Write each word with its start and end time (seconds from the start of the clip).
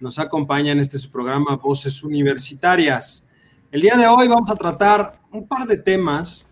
nos 0.00 0.18
acompaña 0.18 0.72
en 0.72 0.78
este 0.78 0.98
su 0.98 1.10
programa 1.10 1.56
Voces 1.56 2.02
Universitarias. 2.02 3.28
El 3.72 3.80
día 3.80 3.96
de 3.96 4.06
hoy 4.06 4.28
vamos 4.28 4.50
a 4.50 4.56
tratar 4.56 5.20
un 5.32 5.46
par 5.46 5.66
de 5.66 5.78
temas 5.78 6.46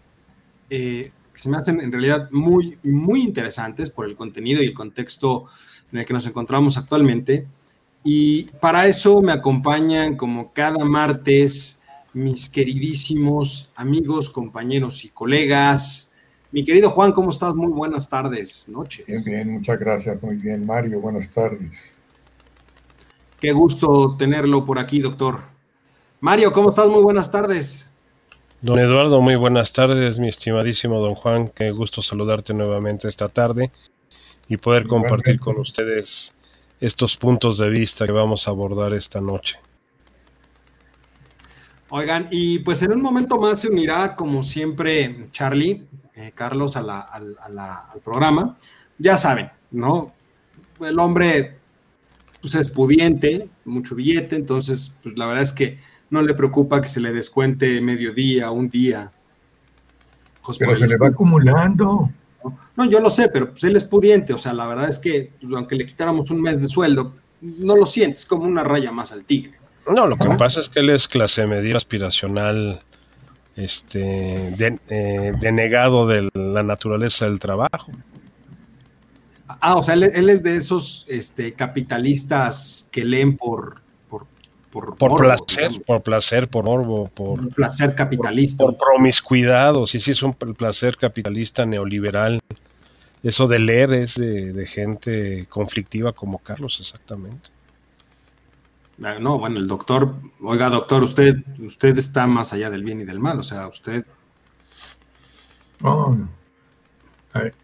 eh, 0.69 1.13
que 1.33 1.41
se 1.41 1.49
me 1.49 1.57
hacen 1.57 1.81
en 1.81 1.93
realidad 1.93 2.29
muy, 2.31 2.79
muy 2.83 3.23
interesantes 3.23 3.91
por 3.91 4.07
el 4.07 4.17
contenido 4.17 4.63
y 4.63 4.67
el 4.67 4.75
contexto 4.75 5.47
en 5.93 6.01
el 6.01 6.05
que 6.05 6.13
nos 6.13 6.27
encontramos 6.27 6.77
actualmente. 6.77 7.47
Y 8.03 8.45
para 8.61 8.87
eso 8.87 9.23
me 9.23 9.33
acompañan 9.33 10.17
como 10.17 10.53
cada 10.53 10.85
martes 10.85 11.83
mis 12.15 12.49
queridísimos 12.49 13.71
amigos, 13.77 14.31
compañeros 14.31 15.05
y 15.05 15.09
colegas. 15.09 16.15
Mi 16.51 16.65
querido 16.65 16.91
Juan, 16.91 17.13
¿cómo 17.13 17.31
estás? 17.31 17.55
Muy 17.55 17.73
buenas 17.73 18.09
tardes, 18.09 18.69
noches. 18.69 19.07
Bien, 19.07 19.23
bien, 19.25 19.53
muchas 19.53 19.79
gracias. 19.79 20.23
Muy 20.23 20.37
bien, 20.37 20.65
Mario, 20.65 21.01
buenas 21.01 21.31
tardes. 21.31 21.96
Qué 23.47 23.53
gusto 23.53 24.17
tenerlo 24.19 24.65
por 24.65 24.81
aquí, 24.81 24.99
doctor. 24.99 25.43
Mario, 26.19 26.53
¿cómo 26.53 26.69
estás? 26.69 26.89
Muy 26.89 27.01
buenas 27.01 27.31
tardes. 27.31 27.93
Don 28.61 28.77
Eduardo, 28.77 29.21
muy 29.21 29.37
buenas 29.37 29.73
tardes, 29.73 30.19
mi 30.19 30.27
estimadísimo 30.27 30.99
don 30.99 31.15
Juan. 31.15 31.47
Qué 31.55 31.71
gusto 31.71 32.03
saludarte 32.03 32.55
nuevamente 32.55 33.07
esta 33.07 33.29
tarde 33.29 33.71
y 34.49 34.57
poder 34.57 34.89
compartir 34.89 35.39
con 35.39 35.61
ustedes 35.61 36.35
estos 36.81 37.17
puntos 37.17 37.59
de 37.59 37.71
vista 37.71 38.05
que 38.05 38.11
vamos 38.11 38.49
a 38.49 38.51
abordar 38.51 38.93
esta 38.95 39.21
noche. 39.21 39.61
Oigan, 41.91 42.27
y 42.33 42.59
pues 42.59 42.83
en 42.83 42.95
un 42.95 43.01
momento 43.01 43.39
más 43.39 43.61
se 43.61 43.69
unirá, 43.69 44.17
como 44.17 44.43
siempre, 44.43 45.29
Charlie, 45.31 45.87
eh, 46.17 46.33
Carlos, 46.35 46.75
al 46.75 47.37
programa. 48.05 48.57
Ya 48.99 49.17
saben, 49.17 49.53
¿no? 49.71 50.13
El 50.81 50.99
hombre 50.99 51.56
pues 52.47 52.55
es 52.55 52.71
pudiente, 52.71 53.49
mucho 53.65 53.97
billete, 53.97 54.37
entonces 54.37 54.95
pues 55.03 55.19
la 55.19 55.27
verdad 55.27 55.43
es 55.43 55.53
que 55.53 55.79
no 56.11 56.23
le 56.23 56.33
preocupa 56.33 56.81
que 56.81 56.87
se 56.87 57.01
le 57.01 57.13
descuente 57.13 57.81
mediodía, 57.81 58.53
un 58.53 58.69
día. 58.69 59.11
Pues, 60.45 60.59
pero 60.59 60.77
se 60.77 60.87
le 60.87 60.97
va 60.97 61.09
acumulando. 61.09 62.09
¿no? 62.77 62.85
yo 62.85 63.01
lo 63.01 63.11
sé, 63.11 63.31
pero 63.31 63.51
pues 63.51 63.65
él 63.65 63.75
es 63.75 63.83
pudiente, 63.83 64.33
o 64.33 64.39
sea, 64.39 64.53
la 64.53 64.65
verdad 64.69 64.89
es 64.89 65.01
que 65.01 65.33
pues, 65.41 65.53
aunque 65.57 65.75
le 65.75 65.87
quitáramos 65.87 66.31
un 66.31 66.41
mes 66.41 66.63
de 66.63 66.69
sueldo, 66.69 67.15
no 67.41 67.75
lo 67.77 67.85
sientes 67.85 68.25
como 68.25 68.45
una 68.45 68.63
raya 68.63 68.93
más 68.93 69.11
al 69.11 69.25
tigre. 69.25 69.55
No, 69.93 70.07
lo 70.07 70.17
que 70.17 70.29
pasa 70.39 70.61
es 70.61 70.69
que 70.69 70.79
él 70.79 70.91
es 70.91 71.09
clase 71.09 71.49
media 71.49 71.75
aspiracional, 71.75 72.79
este, 73.57 74.55
eh, 74.89 75.33
denegado 75.41 76.07
de 76.07 76.31
la 76.33 76.63
naturaleza 76.63 77.25
del 77.25 77.41
trabajo. 77.41 77.91
Ah, 79.61 79.75
o 79.77 79.83
sea, 79.83 79.95
él, 79.95 80.31
es 80.31 80.43
de 80.43 80.57
esos 80.57 81.05
este, 81.09 81.55
capitalistas 81.55 82.89
que 82.91 83.05
leen 83.05 83.37
por 83.37 83.85
por, 84.09 84.95
por, 84.95 84.97
por 84.97 85.19
placer, 85.19 85.83
por 85.87 86.03
placer, 86.03 86.49
por 86.49 86.65
morbo, 86.65 87.07
por 87.07 87.49
placer 87.55 87.95
capitalista. 87.95 88.63
Por, 88.63 88.77
promiscuidad, 88.77 89.75
sí, 89.87 90.01
sí, 90.01 90.11
es 90.11 90.23
un 90.23 90.35
placer 90.35 90.99
capitalista 90.99 91.65
neoliberal. 91.65 92.41
Eso 93.23 93.47
de 93.47 93.59
leer 93.59 93.93
es 93.95 94.17
de, 94.17 94.67
gente 94.67 95.47
conflictiva 95.49 96.13
como 96.13 96.39
Carlos, 96.39 96.79
exactamente. 96.79 97.49
Ah, 99.03 99.17
no, 99.19 99.39
bueno, 99.39 99.59
el 99.59 99.67
doctor, 99.67 100.15
oiga, 100.43 100.69
doctor, 100.69 101.03
usted, 101.03 101.37
usted 101.59 101.97
está 101.97 102.27
más 102.27 102.53
allá 102.53 102.69
del 102.69 102.85
bien 102.85 103.01
y 103.01 103.05
del 103.05 103.19
mal, 103.19 103.39
o 103.39 103.43
sea, 103.43 103.67
usted. 103.69 104.03
Oh, 105.83 106.17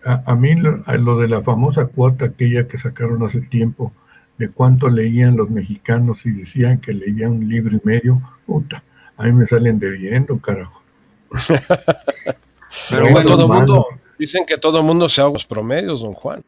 a, 0.04 0.34
mí 0.34 0.54
lo, 0.56 1.18
de 1.18 1.28
la 1.28 1.42
famosa 1.42 1.86
cuota 1.86 2.26
aquella 2.26 2.66
que 2.66 2.78
sacaron 2.78 3.22
hace 3.24 3.40
tiempo, 3.40 3.92
de 4.38 4.48
cuánto 4.48 4.88
leían 4.88 5.36
los 5.36 5.50
mexicanos 5.50 6.24
y 6.26 6.30
decían 6.30 6.80
que 6.80 6.92
leían 6.92 7.32
un 7.32 7.48
libro 7.48 7.76
y 7.76 7.80
medio, 7.84 8.20
puta, 8.46 8.82
a 9.16 9.24
mí 9.24 9.32
me 9.32 9.46
salen 9.46 9.78
debiendo, 9.78 10.38
carajo. 10.38 10.82
Pero 12.90 13.10
bueno, 13.10 13.24
todo 13.24 13.48
mundo, 13.48 13.86
dicen 14.18 14.44
que 14.46 14.58
todo 14.58 14.78
el 14.78 14.84
mundo 14.84 15.08
se 15.08 15.20
ahoga 15.20 15.34
los 15.34 15.46
promedios, 15.46 16.00
don 16.00 16.12
Juan. 16.12 16.42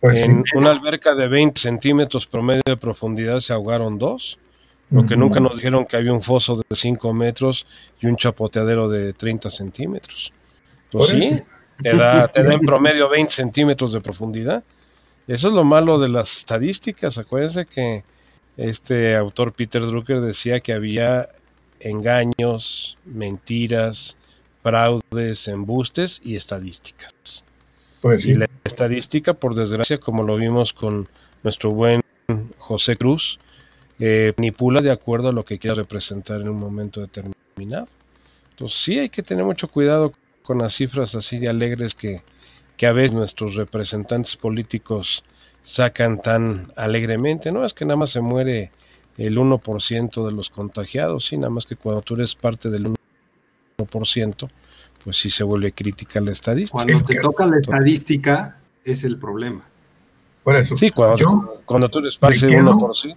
Pues 0.00 0.22
en 0.22 0.44
una 0.54 0.70
alberca 0.70 1.14
de 1.14 1.28
20 1.28 1.58
centímetros 1.60 2.26
promedio 2.26 2.62
de 2.66 2.76
profundidad 2.76 3.40
se 3.40 3.52
ahogaron 3.52 3.98
dos, 3.98 4.38
lo 4.90 5.06
que 5.06 5.16
nunca 5.16 5.40
nos 5.40 5.56
dijeron 5.56 5.86
que 5.86 5.96
había 5.96 6.12
un 6.12 6.22
foso 6.22 6.56
de 6.56 6.76
5 6.76 7.12
metros 7.14 7.66
y 8.00 8.06
un 8.06 8.16
chapoteadero 8.16 8.88
de 8.88 9.12
30 9.12 9.50
centímetros. 9.50 10.32
Pues 10.90 11.08
sí, 11.08 11.40
te 11.82 11.96
da, 11.96 12.28
te 12.28 12.42
da 12.42 12.54
en 12.54 12.60
promedio 12.60 13.08
20 13.08 13.32
centímetros 13.32 13.92
de 13.92 14.00
profundidad. 14.00 14.62
Eso 15.26 15.48
es 15.48 15.54
lo 15.54 15.64
malo 15.64 15.98
de 15.98 16.08
las 16.08 16.36
estadísticas. 16.36 17.18
Acuérdense 17.18 17.66
que 17.66 18.04
este 18.56 19.16
autor 19.16 19.52
Peter 19.52 19.82
Drucker 19.82 20.20
decía 20.20 20.60
que 20.60 20.72
había 20.72 21.28
engaños, 21.80 22.98
mentiras, 23.04 24.16
fraudes, 24.62 25.48
embustes 25.48 26.20
y 26.24 26.36
estadísticas. 26.36 27.44
Pues 28.00 28.26
Y 28.26 28.34
la 28.34 28.46
estadística, 28.64 29.34
por 29.34 29.54
desgracia, 29.54 29.98
como 29.98 30.22
lo 30.22 30.36
vimos 30.36 30.72
con 30.72 31.08
nuestro 31.42 31.70
buen 31.70 32.02
José 32.58 32.96
Cruz, 32.96 33.38
eh, 33.98 34.32
manipula 34.36 34.82
de 34.82 34.90
acuerdo 34.90 35.28
a 35.28 35.32
lo 35.32 35.44
que 35.44 35.58
quiera 35.58 35.76
representar 35.76 36.40
en 36.40 36.48
un 36.48 36.58
momento 36.58 37.00
determinado. 37.00 37.88
Entonces 38.50 38.78
sí 38.80 38.98
hay 38.98 39.08
que 39.08 39.22
tener 39.22 39.44
mucho 39.44 39.68
cuidado 39.68 40.12
con 40.44 40.58
las 40.58 40.74
cifras 40.74 41.14
así 41.14 41.38
de 41.38 41.48
alegres 41.48 41.94
que, 41.94 42.22
a 42.86 42.92
veces 42.92 43.14
nuestros 43.14 43.54
representantes 43.54 44.36
políticos 44.36 45.24
sacan 45.62 46.20
tan 46.20 46.70
alegremente. 46.76 47.50
No 47.50 47.64
es 47.64 47.72
que 47.72 47.86
nada 47.86 47.96
más 47.96 48.10
se 48.10 48.20
muere 48.20 48.70
el 49.16 49.38
1% 49.38 50.26
de 50.26 50.32
los 50.32 50.50
contagiados, 50.50 51.26
sí, 51.26 51.38
nada 51.38 51.48
más 51.48 51.64
que 51.64 51.76
cuando 51.76 52.02
tú 52.02 52.14
eres 52.14 52.34
parte 52.34 52.68
del 52.68 52.94
1%, 53.78 54.50
pues 55.02 55.16
sí 55.16 55.30
se 55.30 55.44
vuelve 55.44 55.72
crítica 55.72 56.20
la 56.20 56.32
estadística. 56.32 56.84
Cuando 56.84 57.06
te 57.06 57.20
toca 57.20 57.46
la 57.46 57.56
estadística, 57.56 58.58
es 58.84 59.04
el 59.04 59.18
problema. 59.18 59.64
Por 60.42 60.56
eso, 60.56 60.76
sí, 60.76 60.90
cuando, 60.90 61.62
cuando 61.64 61.88
tú 61.88 62.00
eres 62.00 62.18
parte 62.18 62.46
del 62.46 62.66
1%. 62.66 63.16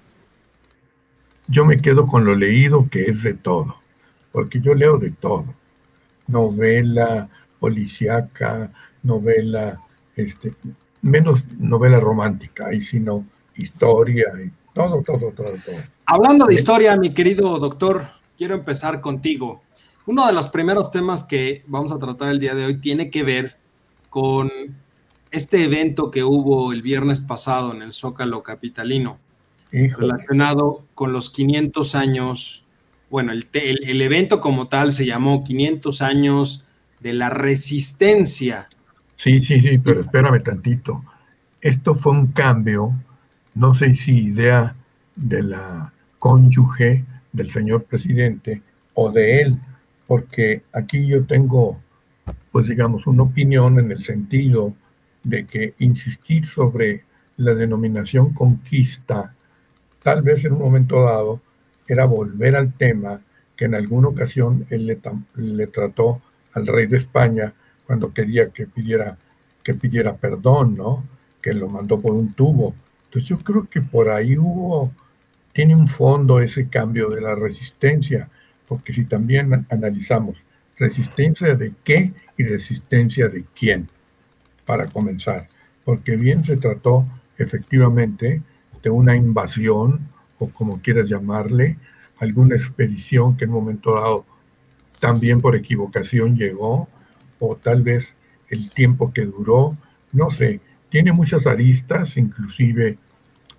Yo 1.50 1.66
me 1.66 1.76
quedo 1.76 2.08
con 2.08 2.24
lo 2.24 2.36
leído 2.36 2.88
que 2.90 3.04
es 3.04 3.24
de 3.24 3.34
todo, 3.34 3.76
porque 4.32 4.62
yo 4.62 4.74
leo 4.74 4.98
de 4.98 5.12
todo 5.12 5.46
novela 6.28 7.30
policíaca, 7.60 8.72
novela, 9.04 9.82
este, 10.16 10.54
menos 11.02 11.44
novela 11.58 12.00
romántica, 12.00 12.74
y 12.74 12.82
sino 12.82 13.26
historia 13.56 14.28
y 14.46 14.52
todo, 14.74 15.02
todo, 15.02 15.32
todo, 15.32 15.56
todo. 15.66 15.76
Hablando 16.06 16.46
de 16.46 16.54
historia, 16.54 16.96
mi 16.96 17.14
querido 17.14 17.58
doctor, 17.58 18.08
quiero 18.38 18.56
empezar 18.56 19.02
contigo. 19.02 19.64
Uno 20.06 20.26
de 20.26 20.34
los 20.34 20.48
primeros 20.50 20.92
temas 20.92 21.24
que 21.24 21.64
vamos 21.68 21.92
a 21.92 22.00
tratar 22.00 22.30
el 22.30 22.40
día 22.40 22.56
de 22.56 22.66
hoy 22.66 22.80
tiene 22.80 23.10
que 23.10 23.24
ver 23.24 23.58
con 24.10 24.50
este 25.32 25.64
evento 25.64 26.12
que 26.12 26.24
hubo 26.24 26.72
el 26.72 26.82
viernes 26.82 27.22
pasado 27.22 27.74
en 27.74 27.82
el 27.82 27.92
Zócalo 27.92 28.44
Capitalino, 28.44 29.20
relacionado 29.72 30.86
con 30.96 31.12
los 31.12 31.30
500 31.30 31.96
años 31.96 32.67
bueno, 33.10 33.32
el, 33.32 33.48
el, 33.54 34.02
evento 34.02 34.42
como 34.42 34.68
tal 34.68 34.92
se 34.92 35.06
llamó 35.06 35.44
500 35.44 36.02
años 36.02 36.66
de 37.00 37.14
la 37.14 37.30
resistencia. 37.30 38.70
Sí, 39.16 39.40
sí, 39.40 39.60
sí, 39.62 39.78
pero 39.78 40.02
espérame 40.02 40.44
tantito. 40.44 41.04
Esto 41.62 41.96
fue 41.96 42.12
un 42.12 42.28
cambio, 42.28 42.94
no 43.56 43.74
sé 43.74 43.94
si 43.94 44.18
idea 44.18 44.76
de 45.16 45.44
la 45.44 45.92
cónyuge 46.20 47.04
del 47.32 47.50
señor 47.50 47.84
presidente 47.86 48.62
o 48.94 49.12
de 49.12 49.42
él, 49.42 49.60
porque 50.08 50.64
aquí 50.74 51.06
yo 51.06 51.26
tengo, 51.26 51.80
pues 52.52 52.68
digamos, 52.68 53.08
una 53.08 53.24
opinión 53.24 53.80
en 53.80 53.92
el 53.92 54.04
sentido 54.04 54.74
de 55.24 55.46
que 55.46 55.74
insistir 55.80 56.46
sobre 56.46 57.04
la 57.38 57.54
denominación 57.54 58.34
conquista, 58.34 59.36
tal 60.02 60.22
vez 60.22 60.46
en 60.46 60.54
un 60.54 60.60
momento 60.60 61.04
dado, 61.04 61.42
era 61.88 62.06
volver 62.06 62.56
al 62.56 62.74
tema 62.74 63.22
que 63.56 63.66
en 63.66 63.76
alguna 63.76 64.10
ocasión 64.10 64.66
él 64.70 65.00
le, 65.36 65.68
trató 65.68 66.22
al 66.54 66.68
rey 66.68 66.86
de 66.86 66.98
España 66.98 67.54
cuando 67.86 68.14
quería 68.14 68.50
que 68.50 68.68
pidiera, 68.68 69.18
que 69.64 69.74
pidiera 69.74 70.16
perdón, 70.16 70.78
¿no? 70.78 71.04
Que 71.42 71.54
lo 71.54 71.68
mandó 71.70 72.00
por 72.00 72.14
un 72.14 72.34
tubo. 72.34 72.76
Entonces 73.06 73.30
yo 73.30 73.40
creo 73.40 73.68
que 73.70 73.82
por 73.82 74.10
ahí 74.10 74.38
hubo 74.38 74.92
tiene 75.54 75.76
un 75.76 75.88
fondo 75.88 76.40
ese 76.40 76.68
cambio 76.68 77.10
de 77.10 77.20
la 77.20 77.34
resistencia, 77.34 78.30
porque 78.68 78.94
si 78.94 79.06
también 79.06 79.66
analizamos 79.70 80.38
resistencia 80.78 81.56
de 81.56 81.74
qué 81.84 82.14
y 82.38 82.44
resistencia 82.44 83.28
de 83.28 83.44
quién, 83.58 83.88
para 84.66 84.86
comenzar, 84.86 85.48
porque 85.84 86.16
bien 86.16 86.44
se 86.44 86.58
trató 86.58 87.08
efectivamente 87.40 88.44
de 88.84 88.90
una 88.90 89.16
invasión, 89.16 90.08
o 90.40 90.50
como 90.50 90.82
quieras 90.82 91.10
llamarle, 91.10 91.78
alguna 92.20 92.56
expedición 92.56 93.38
que 93.38 93.46
en 93.46 93.52
un 93.52 93.58
momento 93.58 93.96
dado 93.96 94.26
también 95.00 95.42
por 95.42 95.56
equivocación 95.56 96.36
llegó, 96.36 96.88
o 97.40 97.56
tal 97.56 97.84
vez 97.84 98.16
el 98.50 98.70
tiempo 98.72 99.12
que 99.14 99.26
duró, 99.26 99.78
no 100.12 100.32
sé, 100.32 100.60
tiene 100.90 101.12
muchas 101.12 101.46
aristas, 101.46 102.18
inclusive 102.18 102.98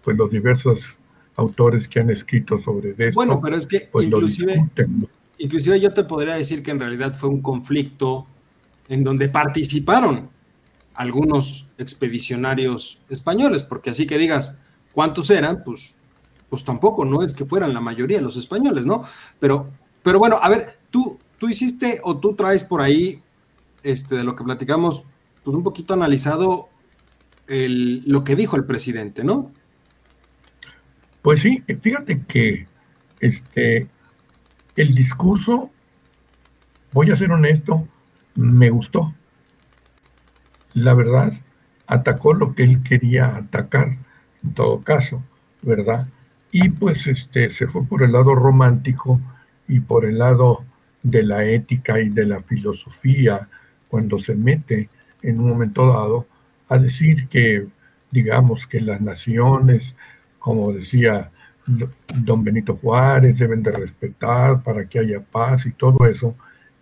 pues 0.03 0.17
los 0.17 0.31
diversos 0.31 0.99
autores 1.37 1.87
que 1.87 2.01
han 2.01 2.11
escrito 2.11 2.59
sobre 2.59 2.91
esto. 2.91 3.15
Bueno, 3.15 3.41
pero 3.41 3.57
es 3.57 3.67
que 3.67 3.89
pues, 3.93 4.07
inclusive, 4.07 4.65
inclusive 5.39 5.81
yo 5.81 5.93
te 5.93 6.05
podría 6.05 6.35
decir 6.35 6.63
que 6.63 6.73
en 6.73 6.81
realidad 6.81 7.15
fue 7.15 7.29
un 7.29 7.41
conflicto 7.41 8.27
en 8.89 9.05
donde 9.05 9.29
participaron 9.29 10.31
algunos 10.95 11.69
expedicionarios 11.79 13.01
españoles, 13.09 13.63
porque 13.63 13.91
así 13.91 14.07
que 14.07 14.19
digas 14.19 14.59
cuántos 14.93 15.31
eran, 15.31 15.63
pues, 15.63 15.95
pues 16.49 16.65
tampoco, 16.65 17.05
no 17.05 17.23
es 17.23 17.35
que 17.35 17.45
fueran 17.45 17.75
la 17.75 17.81
mayoría 17.81 18.21
los 18.21 18.37
españoles, 18.37 18.87
¿no? 18.87 19.05
Pero, 19.39 19.71
pero 20.03 20.19
bueno, 20.19 20.39
a 20.41 20.49
ver, 20.49 20.79
tú, 20.91 21.19
tú 21.39 21.49
hiciste 21.49 22.01
o 22.05 22.19
tú 22.19 22.35
traes 22.35 22.65
por 22.65 22.81
ahí, 22.81 23.23
este, 23.83 24.17
de 24.17 24.25
lo 24.25 24.35
que 24.35 24.45
platicamos, 24.45 25.05
pues 25.45 25.57
un 25.57 25.63
poquito 25.63 25.95
analizado 25.95 26.69
lo 27.47 28.25
que 28.25 28.37
dijo 28.37 28.57
el 28.57 28.65
presidente, 28.65 29.25
¿no? 29.25 29.51
Pues 31.23 31.41
sí, 31.41 31.63
fíjate 31.81 32.23
que 32.25 32.67
este, 33.21 33.89
el 34.77 34.95
discurso, 34.95 35.71
voy 36.93 37.11
a 37.11 37.17
ser 37.17 37.33
honesto, 37.33 37.87
me 38.35 38.71
gustó. 38.71 39.15
La 40.75 40.95
verdad, 40.95 41.33
atacó 41.87 42.35
lo 42.35 42.55
que 42.55 42.65
él 42.65 42.83
quería 42.83 43.37
atacar, 43.37 43.97
en 44.45 44.55
todo 44.55 44.83
caso, 44.83 45.23
¿verdad? 45.63 46.07
Y 46.51 46.71
pues 46.71 47.07
este, 47.07 47.51
se 47.51 47.67
fue 47.67 47.85
por 47.85 48.03
el 48.03 48.13
lado 48.13 48.35
romántico 48.35 49.21
y 49.67 49.81
por 49.81 50.05
el 50.05 50.19
lado 50.19 50.65
de 51.03 51.23
la 51.23 51.45
ética 51.45 52.01
y 52.01 52.09
de 52.09 52.27
la 52.27 52.43
filosofía, 52.43 53.49
cuando 53.89 54.19
se 54.19 54.35
mete 54.35 54.89
en 55.23 55.41
un 55.41 55.49
momento 55.49 55.87
dado 55.87 56.27
a 56.69 56.79
decir 56.79 57.29
que, 57.29 57.67
digamos, 58.11 58.67
que 58.67 58.81
las 58.81 59.01
naciones, 59.01 59.97
como 60.39 60.73
decía 60.73 61.31
don 61.67 62.45
Benito 62.45 62.77
Juárez, 62.77 63.39
deben 63.39 63.63
de 63.63 63.73
respetar 63.73 64.63
para 64.63 64.89
que 64.89 65.01
haya 65.01 65.21
paz 65.21 65.67
y 65.67 65.73
todo 65.73 66.07
eso, 66.07 66.35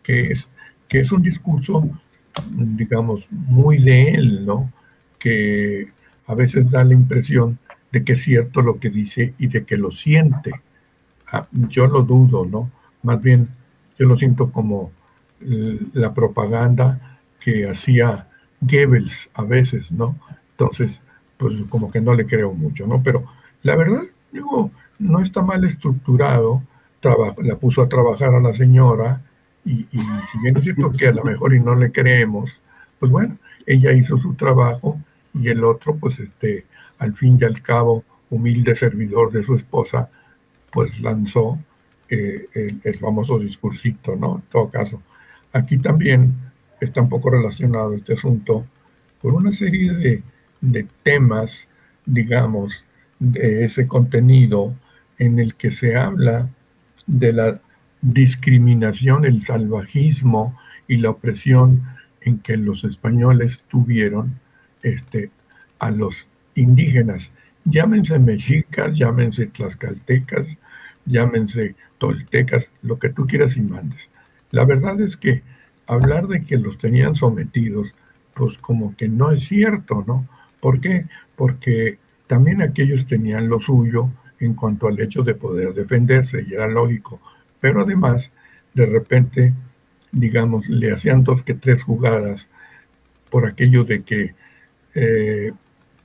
que 0.03 0.29
es, 0.29 0.49
que 0.89 1.01
es 1.01 1.11
un 1.11 1.23
discurso, 1.23 1.89
digamos, 2.55 3.29
muy 3.31 3.79
de 3.83 4.11
él, 4.11 4.47
¿no? 4.47 4.73
Que 5.19 5.89
a 6.27 6.35
veces 6.35 6.71
da 6.71 6.85
la 6.85 6.95
impresión 6.95 7.59
de 7.97 8.05
que 8.05 8.13
es 8.13 8.23
cierto 8.23 8.61
lo 8.61 8.79
que 8.79 8.91
dice 8.91 9.33
y 9.39 9.47
de 9.47 9.65
que 9.65 9.79
lo 9.79 9.91
siente. 9.91 10.53
Ah, 11.33 11.49
yo 11.71 11.87
lo 11.87 12.03
dudo, 12.03 12.45
¿no? 12.45 12.71
Más 13.03 13.23
bien, 13.23 13.49
yo 13.99 14.07
lo 14.07 14.19
siento 14.19 14.53
como 14.53 14.93
la 15.41 16.13
propaganda 16.13 17.19
que 17.41 17.67
hacía 17.67 18.29
Goebbels 18.61 19.31
a 19.35 19.45
veces, 19.45 19.91
¿no? 19.93 20.19
Entonces, 20.53 21.01
pues 21.39 21.55
como 21.71 21.91
que 21.91 22.01
no 22.03 22.15
le 22.15 22.27
creo 22.27 22.53
mucho, 22.53 22.87
¿no? 22.87 23.03
Pero 23.03 23.25
la 23.63 23.77
verdad, 23.77 24.03
digo, 24.31 24.71
no 24.99 25.21
está 25.21 25.41
mal 25.43 25.65
estructurado, 25.65 26.63
la 27.39 27.57
puso 27.57 27.81
a 27.83 27.89
trabajar 27.89 28.35
a 28.35 28.41
la 28.41 28.53
señora 28.53 29.23
y, 29.65 29.87
y 29.93 30.01
si 30.31 30.39
bien 30.43 30.57
es 30.57 30.65
cierto 30.65 30.93
que 30.93 31.09
a 31.09 31.13
lo 31.13 31.25
mejor 31.25 31.55
y 31.55 31.61
no 31.61 31.75
le 31.75 31.93
creemos, 31.93 32.61
pues 32.99 33.11
bueno, 33.11 33.39
ella 33.67 33.93
hizo 33.93 34.19
su 34.19 34.35
trabajo 34.35 34.99
y 35.33 35.49
el 35.49 35.65
otro, 35.65 35.97
pues 35.97 36.19
este, 36.19 36.67
al 36.99 37.15
fin 37.15 37.39
y 37.41 37.45
al 37.45 37.61
cabo, 37.63 38.05
humilde 38.31 38.75
servidor 38.75 39.33
de 39.33 39.45
su 39.45 39.55
esposa, 39.55 40.11
pues 40.73 41.01
lanzó 41.01 41.59
eh, 42.09 42.47
el, 42.85 42.99
famoso 42.99 43.39
discursito, 43.39 44.17
¿no? 44.17 44.37
En 44.37 44.43
todo 44.51 44.71
caso. 44.71 45.03
Aquí 45.53 45.79
también 45.79 46.35
está 46.81 47.01
un 47.01 47.09
poco 47.09 47.31
relacionado 47.31 47.95
este 47.95 48.15
asunto 48.15 48.67
con 49.23 49.35
una 49.35 49.53
serie 49.53 49.93
de, 49.93 50.23
de 50.61 50.87
temas, 51.03 51.69
digamos, 52.05 52.85
de 53.19 53.65
ese 53.65 53.87
contenido 53.87 54.75
en 55.19 55.39
el 55.39 55.55
que 55.55 55.71
se 55.71 55.97
habla 55.97 56.49
de 57.07 57.33
la 57.33 57.61
discriminación, 58.03 59.25
el 59.25 59.43
salvajismo 59.43 60.59
y 60.87 60.99
la 60.99 61.11
opresión 61.11 61.83
en 62.21 62.39
que 62.39 62.57
los 62.57 62.85
españoles 62.85 63.63
tuvieron 63.69 64.39
este, 64.83 65.31
a 65.79 65.91
los 65.91 66.29
indígenas, 66.57 67.31
llámense 67.65 68.19
mexicas, 68.19 68.97
llámense 68.97 69.47
tlaxcaltecas, 69.47 70.59
llámense 71.05 71.77
toltecas, 71.99 72.73
lo 72.83 72.99
que 72.99 73.11
tú 73.11 73.27
quieras 73.27 73.57
y 73.57 73.63
mandes. 73.63 74.11
La 74.51 74.65
verdad 74.65 75.01
es 75.01 75.17
que 75.17 75.43
hablar 75.87 76.27
de 76.27 76.45
que 76.45 76.57
los 76.57 76.79
tenían 76.79 77.15
sometidos, 77.15 77.95
pues 78.35 78.59
como 78.59 78.97
que 78.97 79.09
no 79.09 79.31
es 79.31 79.45
cierto, 79.47 80.05
¿no? 80.07 80.27
¿Por 80.61 80.81
qué? 80.81 81.07
Porque 81.37 81.99
también 82.27 82.61
aquellos 82.61 83.07
tenían 83.07 83.49
lo 83.49 83.61
suyo 83.61 84.11
en 84.41 84.55
cuanto 84.55 84.89
al 84.89 85.01
hecho 85.01 85.23
de 85.23 85.35
poder 85.35 85.73
defenderse, 85.75 86.45
y 86.47 86.55
era 86.55 86.67
lógico, 86.67 87.21
pero 87.61 87.83
además, 87.83 88.33
de 88.75 88.87
repente, 88.87 89.55
digamos, 90.13 90.69
le 90.69 90.93
hacían 90.93 91.25
dos 91.25 91.43
que 91.43 91.55
tres 91.55 91.83
jugadas 91.83 92.49
por 93.31 93.47
aquello 93.47 93.85
de 93.85 94.03
que 94.03 94.35
eh, 94.95 95.53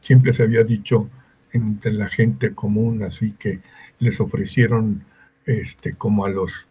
siempre 0.01 0.33
se 0.33 0.43
había 0.43 0.63
dicho 0.63 1.09
entre 1.53 1.93
la 1.93 2.07
gente 2.09 2.53
común, 2.53 3.03
así 3.03 3.33
que 3.33 3.59
les 3.99 4.19
ofrecieron, 4.19 5.03
este, 5.45 5.93
como 5.93 6.25
a 6.25 6.29
los 6.29 6.67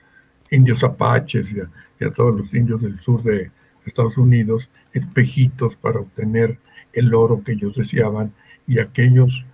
indios 0.51 0.83
apaches 0.85 1.55
y 1.99 2.05
a, 2.05 2.13
todos 2.13 2.39
los 2.39 2.55
indios 2.55 2.83
del 2.83 2.99
sur 2.99 3.23
de 3.23 3.51
Estados 3.87 4.19
Unidos, 4.19 4.69
espejitos 4.93 5.77
para 5.77 6.01
obtener 6.01 6.59
el 6.93 7.15
oro 7.15 7.43
que 7.43 7.53
ellos 7.53 7.77
deseaban 7.77 8.33
y 8.67 8.79
aquellos 8.79 9.45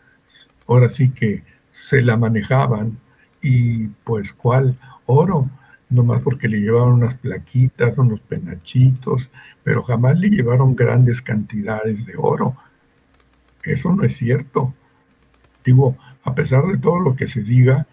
ahora 0.67 0.89
sí 0.89 1.11
que 1.11 1.43
se 1.71 2.03
la 2.03 2.17
manejaban 2.17 2.99
y 3.43 3.89
pues 4.05 4.33
cuál 4.33 4.79
oro, 5.07 5.49
nomás 5.89 6.23
porque 6.23 6.49
le 6.49 6.61
llevaban 6.61 6.95
unas 6.95 7.17
plaquitas, 7.17 7.97
unos 7.99 8.21
penachitos, 8.21 9.31
pero 9.63 9.83
jamás 9.83 10.19
le 10.19 10.31
llevaron 10.31 10.75
grandes 10.75 11.23
cantidades 11.23 12.05
de 12.07 12.15
oro. 12.17 12.57
Eso 13.67 13.93
no 13.93 14.05
es 14.05 14.17
cierto. 14.17 14.75
Digo, 15.65 15.97
a 16.23 16.35
pesar 16.35 16.65
de 16.67 16.79
todo 16.79 17.01
lo 17.01 17.17
que 17.17 17.27
se 17.27 17.43
diga, 17.43 17.87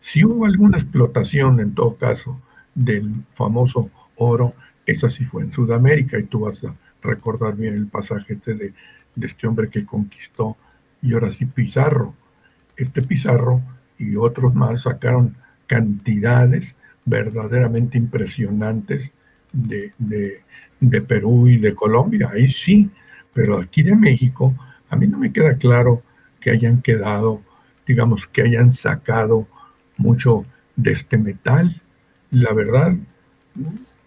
si 0.00 0.24
hubo 0.24 0.46
alguna 0.46 0.78
explotación 0.78 1.60
en 1.60 1.74
todo 1.74 1.96
caso 1.96 2.40
del 2.74 3.12
famoso 3.34 3.90
oro, 4.16 4.54
eso 4.86 5.08
sí 5.08 5.24
fue 5.24 5.42
en 5.42 5.52
Sudamérica 5.52 6.18
y 6.18 6.24
tú 6.24 6.40
vas 6.40 6.64
a 6.64 6.74
recordar 7.02 7.56
bien 7.56 7.74
el 7.74 7.86
pasaje 7.86 8.34
este 8.34 8.54
de, 8.54 8.72
de 9.14 9.26
este 9.26 9.46
hombre 9.46 9.68
que 9.68 9.84
conquistó 9.84 10.56
y 11.00 11.14
ahora 11.14 11.30
sí 11.30 11.46
Pizarro. 11.46 12.14
Este 12.76 13.02
Pizarro 13.02 13.62
y 13.98 14.16
otros 14.16 14.54
más 14.54 14.82
sacaron 14.82 15.36
cantidades 15.66 16.74
verdaderamente 17.04 17.98
impresionantes 17.98 19.12
de, 19.52 19.92
de, 19.98 21.00
Perú 21.02 21.48
y 21.48 21.58
de 21.58 21.74
Colombia, 21.74 22.30
ahí 22.32 22.48
sí, 22.48 22.90
pero 23.32 23.58
aquí 23.58 23.82
de 23.82 23.94
México, 23.94 24.54
a 24.92 24.96
mí 24.96 25.06
no 25.06 25.18
me 25.18 25.32
queda 25.32 25.56
claro 25.56 26.02
que 26.38 26.50
hayan 26.50 26.82
quedado, 26.82 27.40
digamos, 27.86 28.26
que 28.26 28.42
hayan 28.42 28.72
sacado 28.72 29.48
mucho 29.96 30.44
de 30.76 30.92
este 30.92 31.16
metal. 31.16 31.80
La 32.30 32.52
verdad, 32.52 32.94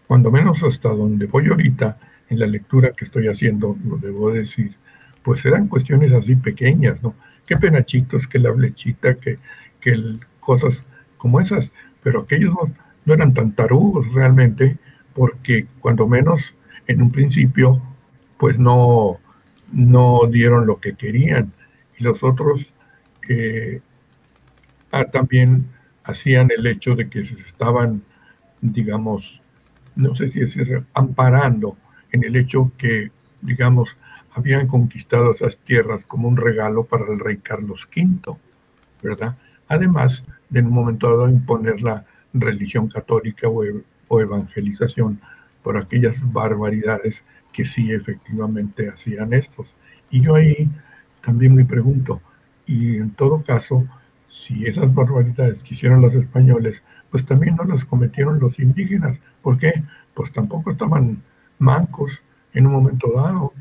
cuando 0.07 0.29
menos 0.29 0.61
hasta 0.61 0.89
donde 0.89 1.25
voy 1.25 1.47
ahorita, 1.47 1.97
en 2.29 2.39
la 2.39 2.45
lectura 2.45 2.91
que 2.91 3.05
estoy 3.05 3.27
haciendo, 3.27 3.75
lo 3.83 3.97
debo 3.97 4.29
decir, 4.29 4.75
pues 5.23 5.43
eran 5.45 5.67
cuestiones 5.67 6.13
así 6.13 6.35
pequeñas, 6.35 7.01
¿no? 7.01 7.15
Qué 7.47 7.57
penachitos, 7.57 8.27
que 8.27 8.37
la 8.37 8.53
flechita, 8.53 9.15
que, 9.15 9.39
que 9.79 10.19
cosas 10.39 10.83
como 11.17 11.41
esas, 11.41 11.71
pero 12.03 12.21
aquellos 12.21 12.53
no, 13.05 13.13
eran 13.13 13.33
tan 13.33 13.53
tarugos 13.53 14.13
realmente, 14.13 14.77
porque 15.15 15.65
cuando 15.79 16.07
menos 16.07 16.53
en 16.85 17.01
un 17.01 17.09
principio, 17.09 17.81
pues 18.37 18.59
no, 18.59 19.19
no 19.71 20.21
dieron 20.29 20.65
lo 20.65 20.79
que 20.79 20.95
querían. 20.95 21.53
Y 21.97 22.03
los 22.03 22.23
otros 22.23 22.73
eh, 23.29 23.81
ah, 24.91 25.05
también 25.05 25.67
hacían 26.03 26.49
el 26.55 26.65
hecho 26.67 26.95
de 26.95 27.09
que 27.09 27.23
se 27.23 27.35
estaban, 27.35 28.03
digamos, 28.61 29.41
no 29.95 30.13
sé 30.15 30.29
si 30.29 30.41
decir, 30.41 30.83
amparando 30.93 31.77
en 32.11 32.23
el 32.23 32.35
hecho 32.35 32.71
que, 32.77 33.11
digamos, 33.41 33.97
habían 34.33 34.67
conquistado 34.67 35.31
esas 35.31 35.57
tierras 35.57 36.03
como 36.05 36.27
un 36.27 36.37
regalo 36.37 36.83
para 36.83 37.05
el 37.11 37.19
rey 37.19 37.37
Carlos 37.37 37.87
V, 37.95 38.37
¿verdad? 39.01 39.35
además 39.67 40.23
de 40.49 40.59
en 40.59 40.67
un 40.67 40.73
momento 40.73 41.09
dado 41.09 41.29
imponer 41.29 41.81
la 41.81 42.05
religión 42.33 42.87
católica 42.87 43.47
o, 43.47 43.63
o 44.07 44.21
evangelización 44.21 45.19
por 45.63 45.77
aquellas 45.77 46.21
barbaridades 46.31 47.23
que 47.55 47.63
sí 47.63 47.91
efectivamente 47.93 48.89
hacían 48.89 49.31
estos. 49.31 49.75
Y 50.11 50.21
yo 50.21 50.35
ahí 50.35 50.69
también 51.23 51.55
me 51.55 51.63
pregunto, 51.63 52.21
y 52.65 52.97
en 52.97 53.11
todo 53.11 53.43
caso, 53.43 53.87
si 54.29 54.65
esas 54.65 54.93
barbaridades 54.93 55.63
que 55.63 55.73
hicieron 55.73 56.01
los 56.01 56.13
españoles, 56.13 56.83
pues 57.09 57.25
también 57.25 57.55
no 57.55 57.63
las 57.63 57.85
cometieron 57.85 58.39
los 58.39 58.59
indígenas. 58.59 59.19
¿Por 59.41 59.57
qué? 59.57 59.83
Pues 60.13 60.33
tampoco 60.33 60.71
estaban 60.71 61.23
mancos 61.57 62.23
en 62.53 62.67
un 62.67 62.73
momento 62.73 63.13
dado. 63.15 63.53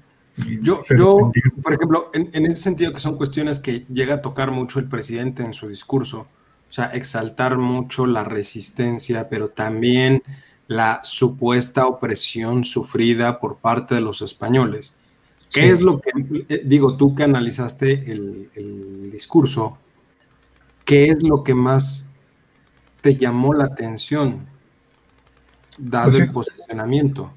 Yo, 0.61 0.83
yo 0.99 1.31
por 1.63 1.75
ejemplo, 1.75 2.11
en, 2.13 2.31
en, 2.33 2.47
ese 2.47 2.57
sentido 2.57 2.93
que 2.93 2.99
son 2.99 3.17
cuestiones 3.17 3.61
que 3.61 3.87
llega 3.89 4.17
a 4.17 4.23
tocar 4.23 4.51
mucho 4.51 4.81
el 4.81 4.89
presidente 4.89 5.45
en 5.45 5.55
su 5.55 5.69
discurso, 5.69 6.27
o 6.69 6.73
sea, 6.73 6.87
exaltar 6.87 7.57
mucho 7.57 8.05
la 8.07 8.25
resistencia, 8.25 9.29
pero 9.29 9.51
también 9.51 10.25
la 10.67 11.01
supuesta 11.03 11.87
opresión 11.87 12.65
sufrida 12.65 13.39
por 13.41 13.57
parte 13.57 13.95
de 13.95 14.01
los 14.01 14.23
españoles. 14.23 14.97
¿Qué 15.53 15.69
es 15.69 15.83
lo 15.83 16.01
que, 16.01 16.11
eh, 16.49 16.63
digo, 16.65 16.97
tú 16.97 17.15
que 17.15 17.23
analizaste 17.23 18.11
el, 18.11 19.11
discurso, 19.11 19.79
qué 20.85 21.07
es 21.07 21.23
lo 21.23 21.45
que 21.45 21.55
más 21.55 22.11
te 23.01 23.15
llamó 23.15 23.55
la 23.55 23.67
atención, 23.67 24.47
dado 25.79 26.11
pues 26.11 26.23
el 26.23 26.33
posicionamiento? 26.33 27.33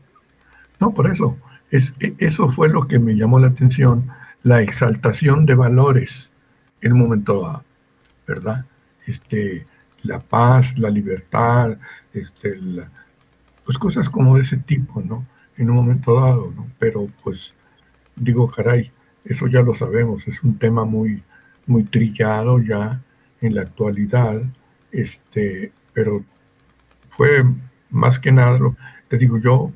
No, 0.79 0.93
por 0.93 1.05
eso, 1.05 1.37
es, 1.69 1.93
e, 1.99 2.15
eso 2.17 2.49
fue 2.49 2.69
lo 2.69 2.87
que 2.87 2.97
me 2.97 3.15
llamó 3.15 3.37
la 3.37 3.47
atención, 3.47 4.09
la 4.41 4.61
exaltación 4.61 5.45
de 5.45 5.53
valores 5.53 6.31
en 6.81 6.93
un 6.93 6.99
momento 6.99 7.41
dado, 7.41 7.63
¿verdad? 8.25 8.65
Este, 9.05 9.67
la 10.01 10.19
paz, 10.19 10.75
la 10.77 10.89
libertad, 10.89 11.77
este, 12.13 12.59
pues 13.67 13.77
cosas 13.77 14.09
como 14.09 14.35
de 14.35 14.43
ese 14.43 14.55
tipo, 14.55 15.01
¿no? 15.01 15.27
En 15.57 15.69
un 15.69 15.75
momento 15.75 16.15
dado, 16.15 16.53
¿no? 16.55 16.67
Pero 16.79 17.05
pues 17.21 17.53
digo, 18.15 18.47
caray, 18.47 18.93
eso 19.25 19.45
ya 19.47 19.61
lo 19.61 19.73
sabemos, 19.73 20.25
es 20.29 20.41
un 20.41 20.57
tema 20.57 20.85
muy, 20.85 21.21
muy 21.65 21.83
trillado 21.83 22.61
ya 22.61 23.03
en 23.41 23.55
la 23.55 23.63
actualidad, 23.63 24.41
este, 24.93 25.73
pero 25.91 26.23
fue 27.09 27.43
más 27.89 28.17
que 28.19 28.31
nada, 28.31 28.57
te 29.09 29.17
digo 29.17 29.37
yo, 29.37 29.73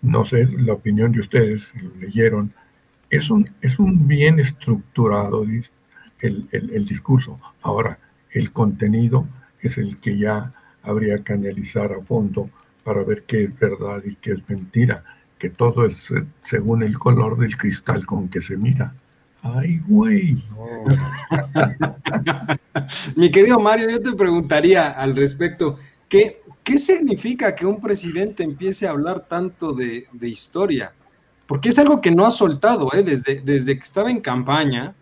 no 0.00 0.24
sé 0.24 0.46
la 0.46 0.72
opinión 0.72 1.12
de 1.12 1.20
ustedes, 1.20 1.70
leyeron, 2.00 2.50
es 3.10 3.28
un, 3.30 3.50
es 3.60 3.78
un 3.78 4.08
bien 4.08 4.40
estructurado 4.40 5.42
el, 5.42 6.48
el 6.50 6.86
discurso. 6.86 7.38
Ahora, 7.60 7.98
el 8.30 8.52
contenido 8.52 9.26
es 9.60 9.76
el 9.76 9.98
que 9.98 10.16
ya 10.16 10.50
habría 10.82 11.22
que 11.22 11.34
analizar 11.34 11.92
a 11.92 12.00
fondo 12.00 12.46
para 12.84 13.02
ver 13.02 13.24
qué 13.24 13.44
es 13.44 13.58
verdad 13.58 14.02
y 14.04 14.14
qué 14.16 14.32
es 14.32 14.48
mentira 14.48 15.02
que 15.44 15.50
todo 15.50 15.84
es 15.84 16.10
eh, 16.10 16.24
según 16.42 16.82
el 16.82 16.98
color 16.98 17.38
del 17.38 17.56
cristal 17.58 18.06
con 18.06 18.28
que 18.28 18.40
se 18.40 18.56
mira. 18.56 18.94
Ay, 19.42 19.78
güey. 19.86 20.42
Mi 23.16 23.30
querido 23.30 23.60
Mario, 23.60 23.90
yo 23.90 24.00
te 24.00 24.12
preguntaría 24.12 24.92
al 24.92 25.14
respecto, 25.14 25.78
¿qué, 26.08 26.40
¿qué 26.62 26.78
significa 26.78 27.54
que 27.54 27.66
un 27.66 27.78
presidente 27.78 28.42
empiece 28.42 28.86
a 28.86 28.92
hablar 28.92 29.26
tanto 29.26 29.74
de, 29.74 30.06
historia? 30.22 30.94
Porque 31.46 31.68
es 31.68 31.78
algo 31.78 32.00
que 32.00 32.10
no 32.10 32.24
ha 32.24 32.30
soltado, 32.30 32.90
¿eh? 32.94 33.02
desde, 33.02 33.42
desde 33.42 33.76
que 33.76 33.84
estaba 33.84 34.10
en 34.10 34.22
campaña, 34.22 34.94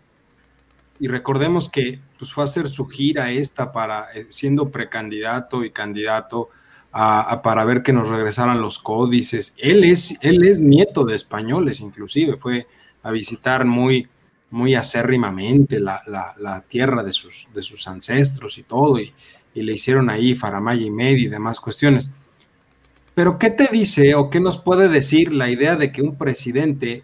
y 0.99 1.07
recordemos 1.07 1.69
que 1.69 2.01
pues, 2.19 2.33
fue 2.33 2.43
a 2.43 2.45
hacer 2.45 2.67
su 2.67 2.85
gira 2.85 3.31
esta 3.31 3.71
para, 3.71 4.09
eh, 4.13 4.25
siendo 4.27 4.69
precandidato 4.69 5.63
y 5.63 5.71
candidato, 5.71 6.49
para 6.93 7.65
ver 7.65 7.81
que 7.81 7.91
nos 7.91 8.09
regresaran 8.09 8.61
los 8.61 8.79
códices. 8.79 9.55
Él 9.57 9.83
es, 9.83 10.19
él 10.21 10.43
es 10.43 10.61
nieto 10.61 11.03
de 11.05 11.15
españoles, 11.15 11.81
inclusive, 11.81 12.37
fue 12.37 12.67
a 13.01 13.11
visitar 13.11 13.65
muy, 13.65 14.07
muy 14.51 14.75
acérrimamente 14.75 15.79
la, 15.79 16.63
tierra 16.69 17.03
de 17.03 17.11
sus, 17.11 17.47
de 17.53 17.63
sus 17.63 17.87
ancestros 17.87 18.57
y 18.57 18.63
todo, 18.63 18.99
y, 18.99 19.13
le 19.55 19.73
hicieron 19.73 20.09
ahí 20.09 20.33
faramaya 20.33 20.83
y 20.83 20.89
media 20.89 21.25
y 21.25 21.29
demás 21.29 21.59
cuestiones. 21.59 22.11
Pero, 23.13 23.37
¿qué 23.37 23.51
te 23.51 23.67
dice 23.71 24.15
o 24.15 24.31
qué 24.31 24.39
nos 24.39 24.59
puede 24.59 24.89
decir 24.89 25.31
la 25.31 25.49
idea 25.49 25.75
de 25.75 25.91
que 25.91 26.01
un 26.01 26.15
presidente 26.17 27.03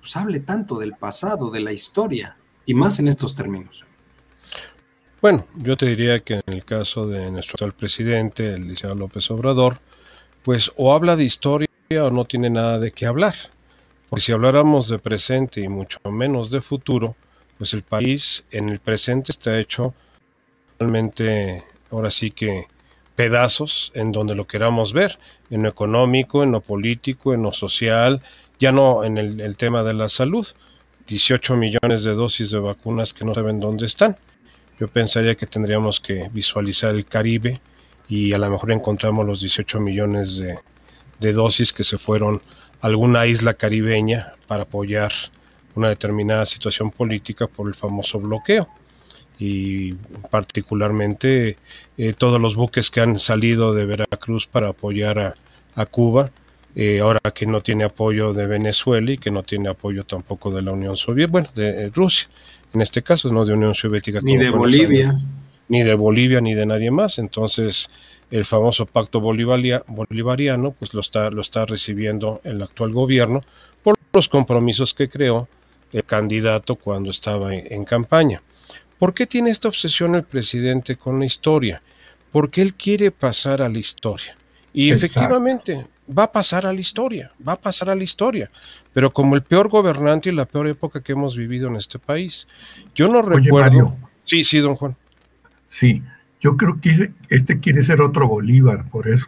pues, 0.00 0.16
hable 0.16 0.40
tanto 0.40 0.78
del 0.78 0.94
pasado, 0.94 1.50
de 1.50 1.60
la 1.60 1.72
historia, 1.72 2.36
y 2.64 2.72
más 2.72 2.98
en 2.98 3.08
estos 3.08 3.34
términos? 3.34 3.84
Bueno, 5.22 5.46
yo 5.56 5.76
te 5.76 5.86
diría 5.86 6.20
que 6.20 6.34
en 6.34 6.42
el 6.52 6.64
caso 6.64 7.06
de 7.06 7.30
nuestro 7.30 7.54
actual 7.54 7.72
presidente, 7.72 8.48
el 8.48 8.62
licenciado 8.62 8.96
López 8.96 9.30
Obrador, 9.30 9.78
pues 10.42 10.70
o 10.76 10.92
habla 10.92 11.16
de 11.16 11.24
historia 11.24 11.68
o 11.90 12.10
no 12.10 12.26
tiene 12.26 12.50
nada 12.50 12.78
de 12.78 12.92
qué 12.92 13.06
hablar. 13.06 13.34
Porque 14.10 14.26
si 14.26 14.32
habláramos 14.32 14.88
de 14.88 14.98
presente 14.98 15.62
y 15.62 15.68
mucho 15.68 15.98
menos 16.10 16.50
de 16.50 16.60
futuro, 16.60 17.16
pues 17.56 17.72
el 17.72 17.82
país 17.82 18.44
en 18.50 18.68
el 18.68 18.78
presente 18.78 19.32
está 19.32 19.58
hecho 19.58 19.94
realmente, 20.78 21.64
ahora 21.90 22.10
sí 22.10 22.30
que 22.30 22.66
pedazos 23.14 23.92
en 23.94 24.12
donde 24.12 24.34
lo 24.34 24.46
queramos 24.46 24.92
ver, 24.92 25.18
en 25.48 25.62
lo 25.62 25.70
económico, 25.70 26.42
en 26.42 26.52
lo 26.52 26.60
político, 26.60 27.32
en 27.32 27.42
lo 27.42 27.52
social, 27.52 28.20
ya 28.60 28.70
no 28.70 29.02
en 29.02 29.16
el, 29.16 29.40
el 29.40 29.56
tema 29.56 29.82
de 29.82 29.94
la 29.94 30.10
salud. 30.10 30.46
18 31.06 31.56
millones 31.56 32.04
de 32.04 32.12
dosis 32.12 32.50
de 32.50 32.58
vacunas 32.58 33.14
que 33.14 33.24
no 33.24 33.32
saben 33.32 33.60
dónde 33.60 33.86
están. 33.86 34.18
Yo 34.78 34.88
pensaría 34.88 35.34
que 35.36 35.46
tendríamos 35.46 36.00
que 36.00 36.28
visualizar 36.32 36.94
el 36.94 37.06
Caribe 37.06 37.60
y 38.08 38.32
a 38.34 38.38
lo 38.38 38.50
mejor 38.50 38.72
encontramos 38.72 39.26
los 39.26 39.40
18 39.40 39.80
millones 39.80 40.36
de, 41.18 41.32
dosis 41.32 41.72
que 41.72 41.82
se 41.82 41.96
fueron 41.96 42.42
a 42.80 42.86
alguna 42.86 43.26
isla 43.26 43.54
caribeña 43.54 44.32
para 44.46 44.64
apoyar 44.64 45.12
una 45.74 45.88
determinada 45.88 46.44
situación 46.44 46.90
política 46.90 47.46
por 47.46 47.68
el 47.68 47.74
famoso 47.74 48.20
bloqueo. 48.20 48.68
Y 49.38 49.94
particularmente 50.30 51.56
eh, 51.98 52.14
todos 52.14 52.40
los 52.40 52.54
buques 52.54 52.90
que 52.90 53.00
han 53.00 53.18
salido 53.18 53.74
de 53.74 53.86
Veracruz 53.86 54.46
para 54.46 54.68
apoyar 54.68 55.34
a, 55.74 55.86
Cuba, 55.86 56.30
eh, 56.74 57.00
ahora 57.00 57.20
que 57.34 57.46
no 57.46 57.60
tiene 57.60 57.84
apoyo 57.84 58.32
de 58.32 58.46
Venezuela 58.46 59.12
y 59.12 59.18
que 59.18 59.30
no 59.30 59.42
tiene 59.42 59.68
apoyo 59.68 60.04
tampoco 60.04 60.50
de 60.50 60.62
la 60.62 60.72
Unión 60.72 60.96
Soviética, 60.96 61.32
bueno, 61.32 61.48
de 61.54 61.90
Rusia 61.90 62.28
en 62.74 62.80
este 62.80 63.02
caso, 63.02 63.32
no 63.32 63.44
de 63.44 63.54
Unión 63.54 63.74
Soviética. 63.74 64.20
Ni 64.22 64.36
de 64.36 64.50
Bolivia. 64.50 65.18
ni 65.68 65.82
de 65.82 65.94
Bolivia, 65.94 66.40
ni 66.40 66.54
de 66.54 66.66
nadie 66.66 66.90
más. 66.90 67.18
Entonces, 67.18 67.90
el 68.30 68.44
famoso 68.44 68.86
pacto 68.86 69.20
bolivariano, 69.20 70.72
pues 70.72 70.94
lo 70.94 71.00
está, 71.00 71.30
lo 71.30 71.42
está 71.42 71.64
recibiendo 71.66 72.40
el 72.44 72.62
actual 72.62 72.92
gobierno 72.92 73.40
por 73.82 73.96
los 74.12 74.28
compromisos 74.28 74.94
que 74.94 75.08
creó 75.08 75.48
el 75.92 76.04
candidato 76.04 76.76
cuando 76.76 77.10
estaba 77.10 77.54
en, 77.54 77.84
campaña. 77.84 78.42
¿Por 78.98 79.14
qué 79.14 79.26
tiene 79.26 79.50
esta 79.50 79.68
obsesión 79.68 80.14
el 80.14 80.24
presidente 80.24 80.96
con 80.96 81.20
la 81.20 81.26
historia? 81.26 81.82
Porque 82.32 82.62
él 82.62 82.74
quiere 82.74 83.10
pasar 83.10 83.62
a 83.62 83.68
la 83.68 83.78
historia. 83.78 84.36
Y 84.72 84.90
efectivamente, 84.90 85.86
va 86.06 86.24
a 86.24 86.32
pasar 86.32 86.66
a 86.66 86.72
la 86.72 86.80
historia, 86.80 87.32
va 87.46 87.52
a 87.52 87.56
pasar 87.56 87.90
a 87.90 87.94
la 87.94 88.04
historia, 88.04 88.50
pero 88.92 89.10
como 89.10 89.34
el 89.34 89.42
peor 89.42 89.68
gobernante 89.68 90.30
y 90.30 90.32
la 90.32 90.46
peor 90.46 90.68
época 90.68 91.02
que 91.02 91.12
hemos 91.12 91.36
vivido 91.36 91.68
en 91.68 91.76
este 91.76 91.98
país. 91.98 92.48
Yo 92.94 93.06
no 93.06 93.22
recuerdo. 93.22 93.96
sí, 94.24 94.44
sí, 94.44 94.58
don 94.58 94.76
Juan. 94.76 94.96
Sí, 95.68 96.02
yo 96.40 96.56
creo 96.56 96.80
que 96.80 97.12
este 97.28 97.60
quiere 97.60 97.82
ser 97.82 98.00
otro 98.00 98.28
Bolívar, 98.28 98.88
por 98.88 99.08
eso. 99.08 99.26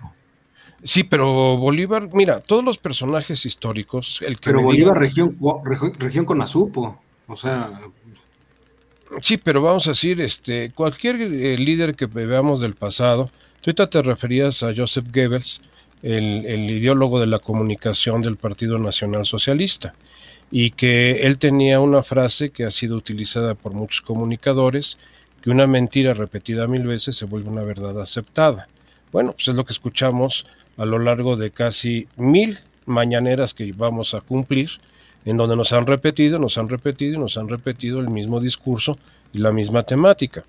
Sí, 0.85 1.03
pero 1.03 1.57
Bolívar, 1.57 2.09
mira, 2.13 2.41
todos 2.41 2.65
los 2.65 2.79
personajes 2.79 3.45
históricos. 3.45 4.21
El 4.23 4.37
que 4.37 4.51
pero 4.51 4.63
Bolívar, 4.63 4.97
región, 4.97 5.37
región, 5.99 6.25
con 6.25 6.41
Azupo, 6.41 7.01
o 7.27 7.37
sea. 7.37 7.81
Sí, 9.21 9.39
pero 9.39 9.63
vamos 9.63 9.87
a 9.87 9.91
decir, 9.91 10.21
este, 10.21 10.71
cualquier 10.71 11.17
eh, 11.17 11.59
líder 11.59 11.97
que 11.97 12.07
veamos 12.07 12.61
del 12.61 12.75
pasado, 12.75 13.31
tú 13.61 13.71
ahorita 13.71 13.89
te 13.89 14.03
referías 14.03 14.63
a 14.63 14.73
Joseph 14.77 15.07
Goebbels, 15.13 15.63
el, 16.03 16.71
ideólogo 16.71 17.21
de 17.21 17.27
la 17.27 17.39
comunicación 17.39 18.23
del 18.23 18.37
Partido 18.37 18.79
Nacional 18.79 19.27
Socialista, 19.27 19.95
y 20.51 20.71
que 20.71 21.27
él 21.27 21.39
tenía 21.39 21.81
una 21.81 22.03
frase 22.03 22.51
que 22.51 22.65
ha 22.65 22.71
sido 22.71 22.97
utilizada 22.97 23.55
por 23.55 23.75
muchos 23.75 24.01
comunicadores, 24.01 24.99
que 25.43 25.51
una 25.51 25.67
mentira 25.67 26.15
repetida 26.15 26.67
mil 26.67 26.85
veces 26.85 27.17
se 27.17 27.27
vuelve 27.27 27.51
una 27.51 27.63
verdad 27.63 28.01
aceptada. 28.01 28.69
Bueno, 29.13 29.33
pues 29.33 29.49
es 29.49 29.55
lo 29.55 29.65
que 29.65 29.73
escuchamos 29.73 30.47
a 30.77 30.85
lo 30.85 30.99
largo 30.99 31.37
de 31.37 31.51
casi 31.51 32.07
mil 32.17 32.59
mañaneras 32.87 33.55
que 33.55 33.73
vamos 33.77 34.15
a 34.15 34.21
cumplir, 34.21 34.71
en 35.25 35.37
donde 35.37 35.57
nos 35.57 35.73
han 35.73 35.87
repetido, 35.87 36.39
nos 36.39 36.57
han 36.57 36.69
repetido 36.69 37.15
y 37.15 37.19
nos 37.19 37.37
han 37.37 37.49
repetido 37.49 38.01
el 38.01 38.09
mismo 38.09 38.41
discurso 38.41 38.97
y 39.33 39.39
la 39.39 39.53
misma 39.53 39.83
temática. 39.83 40.45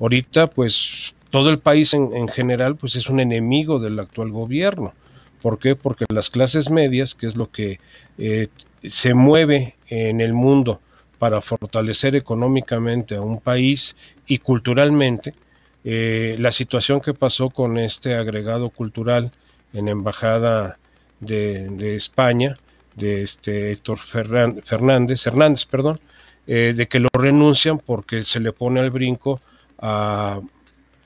Ahorita, 0.00 0.46
pues 0.46 1.12
todo 1.32 1.48
el 1.48 1.58
país 1.58 1.94
en, 1.94 2.28
general 2.28 2.76
pues 2.76 2.94
es 2.94 3.08
un 3.08 3.18
enemigo 3.18 3.78
del 3.78 3.98
actual 3.98 4.30
gobierno. 4.30 4.92
¿Por 5.40 5.58
qué? 5.58 5.74
Porque 5.74 6.04
las 6.12 6.28
clases 6.28 6.70
medias, 6.70 7.14
que 7.14 7.26
es 7.26 7.36
lo 7.36 7.50
que 7.50 7.80
eh, 8.18 8.48
se 8.84 9.14
mueve 9.14 9.76
en 9.88 10.20
el 10.20 10.34
mundo 10.34 10.80
para 11.18 11.40
fortalecer 11.40 12.16
económicamente 12.16 13.14
a 13.14 13.22
un 13.22 13.40
país 13.40 13.96
y 14.26 14.38
culturalmente, 14.38 15.32
eh, 15.84 16.36
la 16.38 16.52
situación 16.52 17.00
que 17.00 17.14
pasó 17.14 17.48
con 17.48 17.78
este 17.78 18.14
agregado 18.14 18.68
cultural 18.68 19.32
en 19.72 19.88
embajada 19.88 20.76
de, 21.18 21.96
España, 21.96 22.58
de 22.94 23.22
este 23.22 23.72
Héctor 23.72 24.00
Fernández, 24.00 25.26
Hernández, 25.26 25.64
perdón, 25.64 25.98
eh, 26.46 26.74
de 26.76 26.88
que 26.88 26.98
lo 26.98 27.08
renuncian 27.14 27.78
porque 27.78 28.22
se 28.22 28.38
le 28.38 28.52
pone 28.52 28.80
al 28.80 28.90
brinco 28.90 29.40
a 29.78 30.40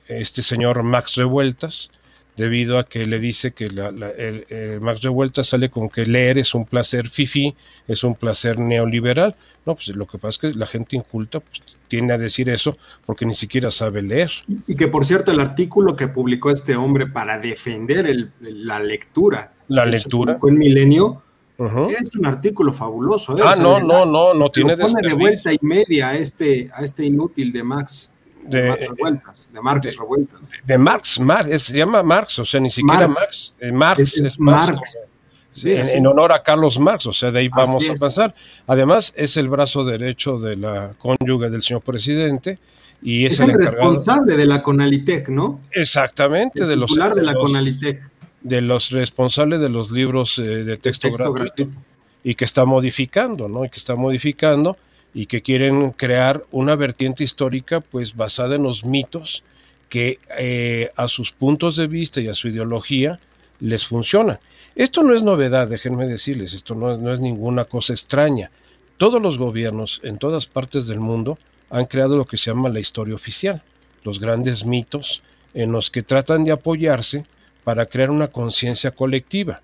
este 0.07 0.41
señor 0.41 0.83
Max 0.83 1.15
Revueltas, 1.15 1.89
debido 2.35 2.77
a 2.77 2.85
que 2.85 3.05
le 3.05 3.19
dice 3.19 3.51
que 3.51 3.69
la, 3.69 3.89
el, 3.89 4.79
Max 4.79 5.01
Revueltas 5.01 5.47
sale 5.47 5.69
con 5.69 5.89
que 5.89 6.05
leer 6.05 6.37
es 6.37 6.53
un 6.53 6.65
placer 6.65 7.09
fifi, 7.09 7.55
es 7.87 8.03
un 8.03 8.15
placer 8.15 8.59
neoliberal. 8.59 9.35
No, 9.65 9.75
pues 9.75 9.87
lo 9.89 10.05
que 10.05 10.17
pasa 10.17 10.29
es 10.29 10.37
que 10.37 10.59
la 10.59 10.67
gente 10.67 10.95
inculta 10.95 11.39
pues, 11.39 11.61
tiende 11.87 12.13
a 12.13 12.17
decir 12.17 12.49
eso 12.49 12.77
porque 13.05 13.25
ni 13.25 13.33
siquiera 13.33 13.71
sabe 13.71 14.01
leer. 14.01 14.31
Y 14.67 14.75
que 14.75 14.87
por 14.87 15.05
cierto 15.05 15.31
el 15.31 15.39
artículo 15.39 15.95
que 15.95 16.07
publicó 16.07 16.51
este 16.51 16.75
hombre 16.75 17.07
para 17.07 17.39
defender 17.39 18.29
la 18.39 18.79
lectura, 18.79 19.53
la 19.67 19.85
lectura 19.85 20.37
en 20.41 20.57
Milenio, 20.57 21.23
es 21.57 22.15
un 22.15 22.25
artículo 22.27 22.71
fabuloso. 22.71 23.35
¿eh? 23.35 23.41
Ah, 23.43 23.55
no, 23.59 23.79
no, 23.79 24.05
no, 24.05 24.35
no 24.35 24.51
tiene 24.51 24.77
pone 24.77 25.01
de 25.01 25.13
vuelta 25.13 25.51
y 25.51 25.57
media 25.61 26.09
a 26.09 26.15
este, 26.15 26.69
a 26.71 26.83
este 26.83 27.03
inútil 27.03 27.51
de 27.51 27.63
Max 27.63 28.13
de, 28.47 28.67
Marx 28.69 28.87
Revueltas, 28.87 29.53
de 29.53 29.61
Marx 29.61 29.91
de, 29.91 29.97
Revueltas. 29.97 30.39
De 30.65 30.77
Marx, 30.77 31.19
Marx, 31.19 31.63
se 31.63 31.77
llama 31.77 32.03
Marx, 32.03 32.39
o 32.39 32.45
sea, 32.45 32.59
ni 32.59 32.69
siquiera 32.69 33.07
Marx. 33.07 33.53
Marx, 33.71 34.17
es, 34.17 34.39
Marx. 34.39 35.11
en, 35.63 36.07
honor 36.07 36.31
a 36.31 36.43
Carlos 36.43 36.79
Marx, 36.79 37.05
o 37.07 37.13
sea, 37.13 37.31
de 37.31 37.39
ahí 37.39 37.49
vamos 37.49 37.87
a 37.89 37.93
pasar. 37.95 38.33
Además, 38.67 39.13
es 39.15 39.37
el 39.37 39.49
brazo 39.49 39.83
derecho 39.83 40.39
de 40.39 40.55
la 40.55 40.93
cónyuge 40.97 41.49
del 41.49 41.63
señor 41.63 41.81
presidente. 41.81 42.59
Y 43.01 43.25
es, 43.25 43.39
el, 43.41 43.53
responsable 43.53 44.35
de 44.35 44.45
la 44.47 44.63
Conalitec, 44.63 45.29
¿no? 45.29 45.61
Exactamente, 45.71 46.65
de 46.65 46.75
los, 46.75 46.95
de, 46.95 47.21
la 47.21 47.35
Conalitec. 47.35 48.01
De 48.41 48.61
los 48.61 48.89
responsables 48.89 49.61
de 49.61 49.69
los 49.69 49.91
libros 49.91 50.39
eh, 50.39 50.63
de 50.63 50.77
texto, 50.77 51.11
gratuito, 51.11 51.71
Y 52.23 52.33
que 52.33 52.45
está 52.45 52.65
modificando, 52.65 53.47
¿no? 53.47 53.65
Y 53.65 53.69
que 53.69 53.77
está 53.77 53.95
modificando 53.95 54.77
y 55.17 55.25
que 55.25 55.41
quieren 55.41 55.89
crear 55.89 56.43
una 56.51 56.75
vertiente 56.75 57.23
histórica 57.23 57.81
pues 57.81 58.15
basada 58.15 58.55
en 58.55 58.61
los 58.61 58.85
mitos 58.85 59.43
que 59.89 60.19
eh, 60.37 60.91
a 60.95 61.07
sus 61.07 61.31
puntos 61.31 61.75
de 61.75 61.87
vista 61.87 62.21
y 62.21 62.27
a 62.27 62.35
su 62.35 62.49
ideología 62.49 63.17
les 63.59 63.87
funciona. 63.87 64.39
Esto 64.75 65.01
no 65.01 65.15
es 65.15 65.23
novedad, 65.23 65.67
déjenme 65.67 66.05
decirles, 66.05 66.53
esto 66.53 66.75
no, 66.75 66.95
no 66.97 67.11
es 67.11 67.19
ninguna 67.19 67.65
cosa 67.65 67.93
extraña. 67.93 68.51
Todos 68.97 69.19
los 69.19 69.39
gobiernos 69.39 70.01
en 70.03 70.19
todas 70.19 70.45
partes 70.45 70.85
del 70.85 70.99
mundo 70.99 71.39
han 71.71 71.85
creado 71.85 72.15
lo 72.15 72.25
que 72.25 72.37
se 72.37 72.51
llama 72.51 72.69
la 72.69 72.79
historia 72.79 73.15
oficial, 73.15 73.63
los 74.03 74.19
grandes 74.19 74.65
mitos 74.65 75.23
en 75.55 75.71
los 75.71 75.89
que 75.89 76.03
tratan 76.03 76.43
de 76.43 76.51
apoyarse 76.51 77.25
para 77.63 77.87
crear 77.87 78.11
una 78.11 78.27
conciencia 78.27 78.91
colectiva. 78.91 79.61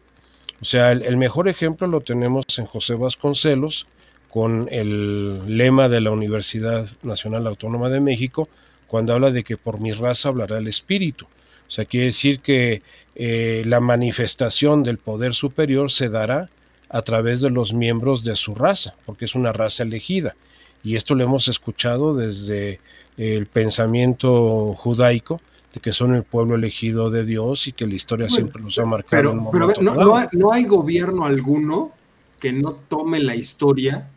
O 0.64 0.66
sea, 0.66 0.94
el, 0.94 1.18
mejor 1.18 1.48
ejemplo 1.48 1.86
lo 1.86 2.02
tenemos 2.02 2.46
en 2.58 2.66
José 2.66 2.96
Vasconcelos, 2.96 3.86
con 4.34 4.68
el 4.72 5.58
lema 5.58 5.90
de 5.90 6.02
la 6.02 6.10
Universidad 6.10 6.88
Nacional 7.04 7.46
Autónoma 7.46 7.90
de 7.90 8.00
México, 8.00 8.50
cuando 8.88 9.14
habla 9.14 9.30
de 9.30 9.44
que 9.44 9.58
por 9.58 9.80
mi 9.80 9.92
raza 9.92 10.30
hablará 10.30 10.58
el 10.58 10.68
espíritu. 10.68 11.26
O 11.26 11.72
sea, 11.72 11.86
quiere 11.86 12.08
decir 12.08 12.40
que 12.40 12.82
eh, 13.14 13.62
la 13.68 13.80
manifestación 13.80 14.82
del 14.82 14.98
poder 14.98 15.36
superior 15.36 15.92
se 15.92 16.10
dará 16.10 16.50
a 16.90 17.04
través 17.04 17.42
de 17.42 17.52
los 17.52 17.74
miembros 17.74 18.24
de 18.24 18.36
su 18.36 18.56
raza, 18.56 18.96
porque 19.06 19.26
es 19.26 19.36
una 19.36 19.52
raza 19.52 19.84
elegida. 19.84 20.36
Y 20.84 20.96
esto 20.96 21.14
lo 21.14 21.24
hemos 21.24 21.48
escuchado 21.48 22.16
desde 22.16 22.80
el 23.18 23.46
pensamiento 23.46 24.74
judaico, 24.74 25.42
de 25.76 25.80
que 25.80 25.94
son 25.94 26.16
el 26.16 26.24
pueblo 26.24 26.56
elegido 26.56 27.12
de 27.12 27.24
Dios 27.24 27.68
y 27.68 27.72
que 27.72 27.86
la 27.86 27.94
historia 27.94 28.30
siempre 28.30 28.64
los 28.64 28.80
ha 28.80 28.86
marcado. 28.86 29.52
Pero, 29.52 29.76
no, 29.80 30.28
no, 30.32 30.52
hay 30.52 30.64
gobierno 30.64 31.24
alguno 31.24 31.92
que 32.40 32.52
no 32.52 32.74
tome 32.90 33.20
la 33.20 33.36
historia 33.36 34.10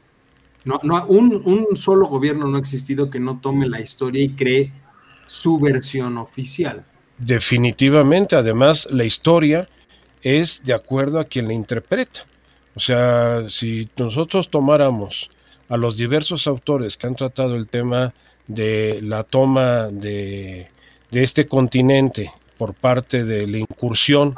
no, 0.66 0.80
no, 0.82 1.06
un, 1.06 1.76
solo 1.76 2.06
gobierno 2.06 2.48
no 2.48 2.56
ha 2.56 2.60
existido 2.60 3.08
que 3.08 3.20
no 3.20 3.38
tome 3.40 3.68
la 3.68 3.80
historia 3.80 4.22
y 4.22 4.30
cree 4.30 4.72
su 5.24 5.60
versión 5.60 6.18
oficial. 6.18 6.84
Definitivamente, 7.18 8.34
además, 8.34 8.88
la 8.90 9.04
historia 9.04 9.68
es 10.22 10.60
de 10.64 10.74
acuerdo 10.74 11.20
a 11.20 11.24
quien 11.24 11.46
la 11.46 11.54
interpreta. 11.54 12.26
O 12.74 12.80
sea, 12.80 13.48
si 13.48 13.88
nosotros 13.96 14.50
tomáramos 14.50 15.30
a 15.68 15.76
los 15.76 15.96
diversos 15.96 16.48
autores 16.48 16.96
que 16.96 17.06
han 17.06 17.14
tratado 17.14 17.54
el 17.54 17.68
tema 17.68 18.12
de 18.48 19.00
la 19.02 19.22
toma 19.22 19.86
de, 19.86 20.68
de 21.12 21.22
este 21.22 21.46
continente 21.46 22.32
por 22.58 22.74
parte 22.74 23.22
de 23.22 23.46
la 23.46 23.58
incursión 23.58 24.34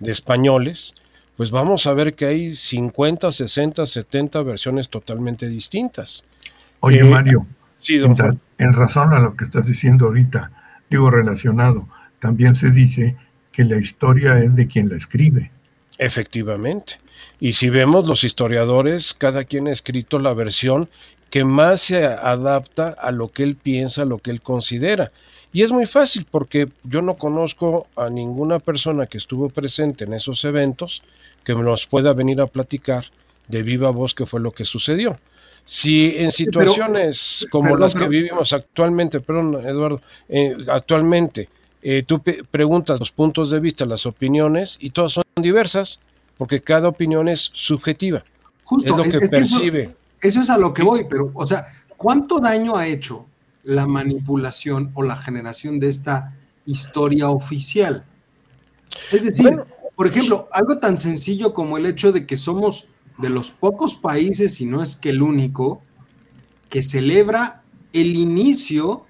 de 0.00 0.10
españoles, 0.10 0.94
pues 1.38 1.52
vamos 1.52 1.86
a 1.86 1.92
ver 1.92 2.14
que 2.14 2.26
hay 2.26 2.52
50, 2.52 3.30
60, 3.30 3.86
70 3.86 4.42
versiones 4.42 4.88
totalmente 4.88 5.48
distintas. 5.48 6.24
Oye, 6.80 6.98
eh, 6.98 7.04
Mario, 7.04 7.46
en, 7.86 8.72
razón 8.72 9.12
a 9.12 9.20
lo 9.20 9.36
que 9.36 9.44
estás 9.44 9.68
diciendo 9.68 10.06
ahorita, 10.06 10.50
digo 10.90 11.12
relacionado, 11.12 11.86
también 12.18 12.56
se 12.56 12.72
dice 12.72 13.14
que 13.52 13.62
la 13.62 13.76
historia 13.76 14.36
es 14.38 14.56
de 14.56 14.66
quien 14.66 14.88
la 14.88 14.96
escribe. 14.96 15.52
Efectivamente. 15.96 16.94
Y 17.38 17.52
si 17.52 17.70
vemos 17.70 18.04
los 18.08 18.24
historiadores, 18.24 19.14
cada 19.14 19.44
quien 19.44 19.68
ha 19.68 19.72
escrito 19.72 20.18
la 20.18 20.34
versión 20.34 20.88
que 21.30 21.44
más 21.44 21.82
se 21.82 22.04
adapta 22.04 22.88
a 22.88 23.12
lo 23.12 23.28
que 23.28 23.44
él 23.44 23.54
piensa, 23.54 24.02
a 24.02 24.06
lo 24.06 24.18
que 24.18 24.32
él 24.32 24.40
considera. 24.40 25.12
Y 25.52 25.62
es 25.62 25.72
muy 25.72 25.86
fácil 25.86 26.26
porque 26.30 26.68
yo 26.84 27.00
no 27.02 27.14
conozco 27.14 27.86
a 27.96 28.08
ninguna 28.08 28.58
persona 28.58 29.06
que 29.06 29.18
estuvo 29.18 29.48
presente 29.48 30.04
en 30.04 30.14
esos 30.14 30.44
eventos 30.44 31.02
que 31.44 31.54
nos 31.54 31.86
pueda 31.86 32.12
venir 32.12 32.40
a 32.40 32.46
platicar 32.46 33.06
de 33.48 33.62
viva 33.62 33.90
voz 33.90 34.14
qué 34.14 34.26
fue 34.26 34.40
lo 34.40 34.52
que 34.52 34.64
sucedió. 34.64 35.16
Si 35.64 36.14
en 36.16 36.32
situaciones 36.32 37.46
como 37.50 37.76
las 37.76 37.94
que 37.94 38.08
vivimos 38.08 38.52
actualmente, 38.52 39.20
perdón, 39.20 39.66
Eduardo, 39.66 40.00
eh, 40.28 40.54
actualmente 40.68 41.48
eh, 41.82 42.02
tú 42.06 42.22
preguntas 42.50 42.98
los 42.98 43.12
puntos 43.12 43.50
de 43.50 43.60
vista, 43.60 43.84
las 43.84 44.06
opiniones, 44.06 44.76
y 44.80 44.90
todas 44.90 45.12
son 45.12 45.24
diversas, 45.36 46.00
porque 46.36 46.60
cada 46.60 46.88
opinión 46.88 47.28
es 47.28 47.50
subjetiva. 47.52 48.24
Justo, 48.64 48.90
es 48.90 48.96
lo 48.96 49.20
que 49.20 49.28
percibe. 49.28 49.96
eso, 50.20 50.40
es 50.40 50.50
a 50.50 50.58
lo 50.58 50.74
que 50.74 50.82
voy, 50.82 51.06
pero, 51.08 51.30
o 51.34 51.46
sea, 51.46 51.66
¿cuánto 51.96 52.38
daño 52.38 52.76
ha 52.76 52.86
hecho 52.86 53.26
la 53.64 53.86
manipulación 53.86 54.90
o 54.94 55.02
la 55.02 55.16
generación 55.16 55.78
de 55.80 55.88
esta 55.88 56.34
historia 56.66 57.30
oficial? 57.30 58.04
Es 59.12 59.24
decir, 59.24 59.62
por 59.94 60.06
ejemplo, 60.06 60.48
algo 60.52 60.78
tan 60.78 60.98
sencillo 60.98 61.54
como 61.54 61.76
el 61.76 61.86
hecho 61.86 62.12
de 62.12 62.26
que 62.26 62.36
somos 62.36 62.88
de 63.18 63.30
los 63.30 63.50
pocos 63.50 63.94
países, 63.94 64.60
y 64.60 64.66
no 64.66 64.82
es 64.82 64.96
que 64.96 65.10
el 65.10 65.22
único, 65.22 65.82
que 66.68 66.82
celebra 66.82 67.62
el 67.92 68.14
inicio 68.16 69.06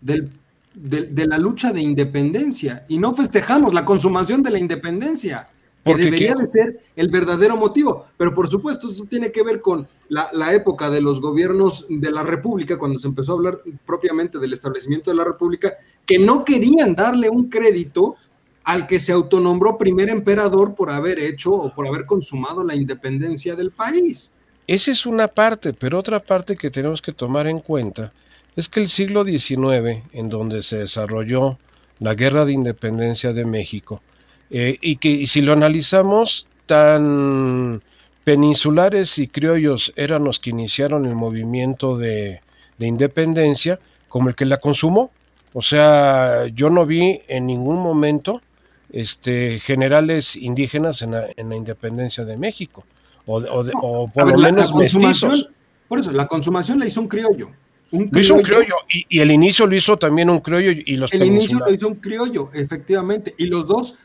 de, 0.00 0.28
la 0.74 1.38
lucha 1.38 1.72
de 1.72 1.80
independencia. 1.80 2.84
Y 2.88 2.98
no 2.98 3.14
festejamos 3.14 3.72
la 3.72 3.84
consumación 3.84 4.42
de 4.42 4.50
la 4.50 4.58
independencia, 4.58 5.48
que 5.84 5.94
debería 5.94 6.34
de 6.34 6.46
ser 6.46 6.80
el 6.96 7.08
verdadero 7.08 7.56
motivo. 7.56 8.04
Pero 8.16 8.34
por 8.34 8.48
supuesto, 8.48 8.88
eso 8.88 9.04
tiene 9.04 9.32
que 9.32 9.42
ver 9.42 9.60
con 9.60 9.86
la, 10.08 10.28
la, 10.32 10.52
época 10.52 10.90
de 10.90 11.00
los 11.00 11.20
gobiernos 11.20 11.86
de 11.88 12.10
la 12.10 12.22
República, 12.22 12.78
cuando 12.78 12.98
se 12.98 13.08
empezó 13.08 13.32
a 13.32 13.36
hablar 13.36 13.58
propiamente 13.86 14.38
del 14.38 14.52
establecimiento 14.52 15.10
de 15.10 15.16
la 15.16 15.24
República, 15.24 15.74
que 16.04 16.18
no 16.18 16.44
querían 16.44 16.94
darle 16.94 17.28
un 17.28 17.48
crédito 17.48 18.16
al 18.64 18.86
que 18.86 18.98
se 18.98 19.12
autonombró 19.12 19.78
primer 19.78 20.08
emperador 20.10 20.74
por 20.74 20.90
haber 20.90 21.18
hecho 21.18 21.52
o 21.52 21.74
por 21.74 21.86
haber 21.86 22.06
consumado 22.06 22.62
la 22.62 22.74
independencia 22.74 23.56
del 23.56 23.70
país. 23.70 24.34
Esa 24.66 24.92
es 24.92 25.06
una 25.06 25.28
parte, 25.28 25.72
pero 25.72 25.98
otra 25.98 26.20
parte 26.20 26.56
que 26.56 26.70
tenemos 26.70 27.02
que 27.02 27.12
tomar 27.12 27.46
en 27.46 27.58
cuenta 27.58 28.12
es 28.54 28.68
que 28.68 28.80
el 28.80 28.88
siglo 28.88 29.24
XIX, 29.24 30.02
en 30.12 30.28
donde 30.28 30.62
se 30.62 30.78
desarrolló 30.78 31.58
la 31.98 32.14
guerra 32.14 32.44
de 32.44 32.52
independencia 32.52 33.32
de 33.32 33.44
México, 33.44 34.02
eh, 34.50 34.78
y 34.80 34.96
que 34.96 35.26
si 35.26 35.40
lo 35.40 35.52
analizamos, 35.52 36.46
tan 36.66 37.82
peninsulares 38.24 39.18
y 39.18 39.28
criollos 39.28 39.92
eran 39.96 40.24
los 40.24 40.38
que 40.38 40.50
iniciaron 40.50 41.04
el 41.06 41.16
movimiento 41.16 41.96
de, 41.96 42.40
de 42.78 42.86
independencia 42.86 43.78
como 44.08 44.28
el 44.28 44.34
que 44.34 44.44
la 44.44 44.58
consumó. 44.58 45.10
O 45.52 45.62
sea, 45.62 46.46
yo 46.54 46.70
no 46.70 46.86
vi 46.86 47.20
en 47.26 47.46
ningún 47.46 47.80
momento 47.80 48.40
este, 48.92 49.58
generales 49.60 50.36
indígenas 50.36 51.02
en 51.02 51.12
la, 51.12 51.56
independencia 51.56 52.24
de 52.24 52.36
México, 52.36 52.84
o, 53.26 54.08
por 54.12 54.30
lo 54.30 54.38
menos 54.38 54.74
mestizos. 54.74 55.48
Por 55.88 55.98
eso, 55.98 56.12
la 56.12 56.26
consumación 56.26 56.78
la 56.78 56.86
hizo 56.86 57.00
un 57.00 57.08
criollo. 57.08 57.50
Un 57.92 58.08
criollo, 58.08 58.20
hizo 58.20 58.34
un 58.34 58.42
criollo 58.42 58.74
y, 59.08 59.18
el 59.18 59.32
inicio 59.32 59.66
lo 59.66 59.74
hizo 59.74 59.96
también 59.96 60.30
un 60.30 60.38
criollo 60.38 60.70
y 60.70 60.94
los 60.94 61.12
El 61.12 61.24
inicio 61.24 61.58
lo 61.58 61.72
hizo 61.72 61.88
un 61.88 61.96
criollo, 61.96 62.50
efectivamente, 62.52 63.34
y 63.36 63.46
los 63.46 63.66
dos, 63.66 63.96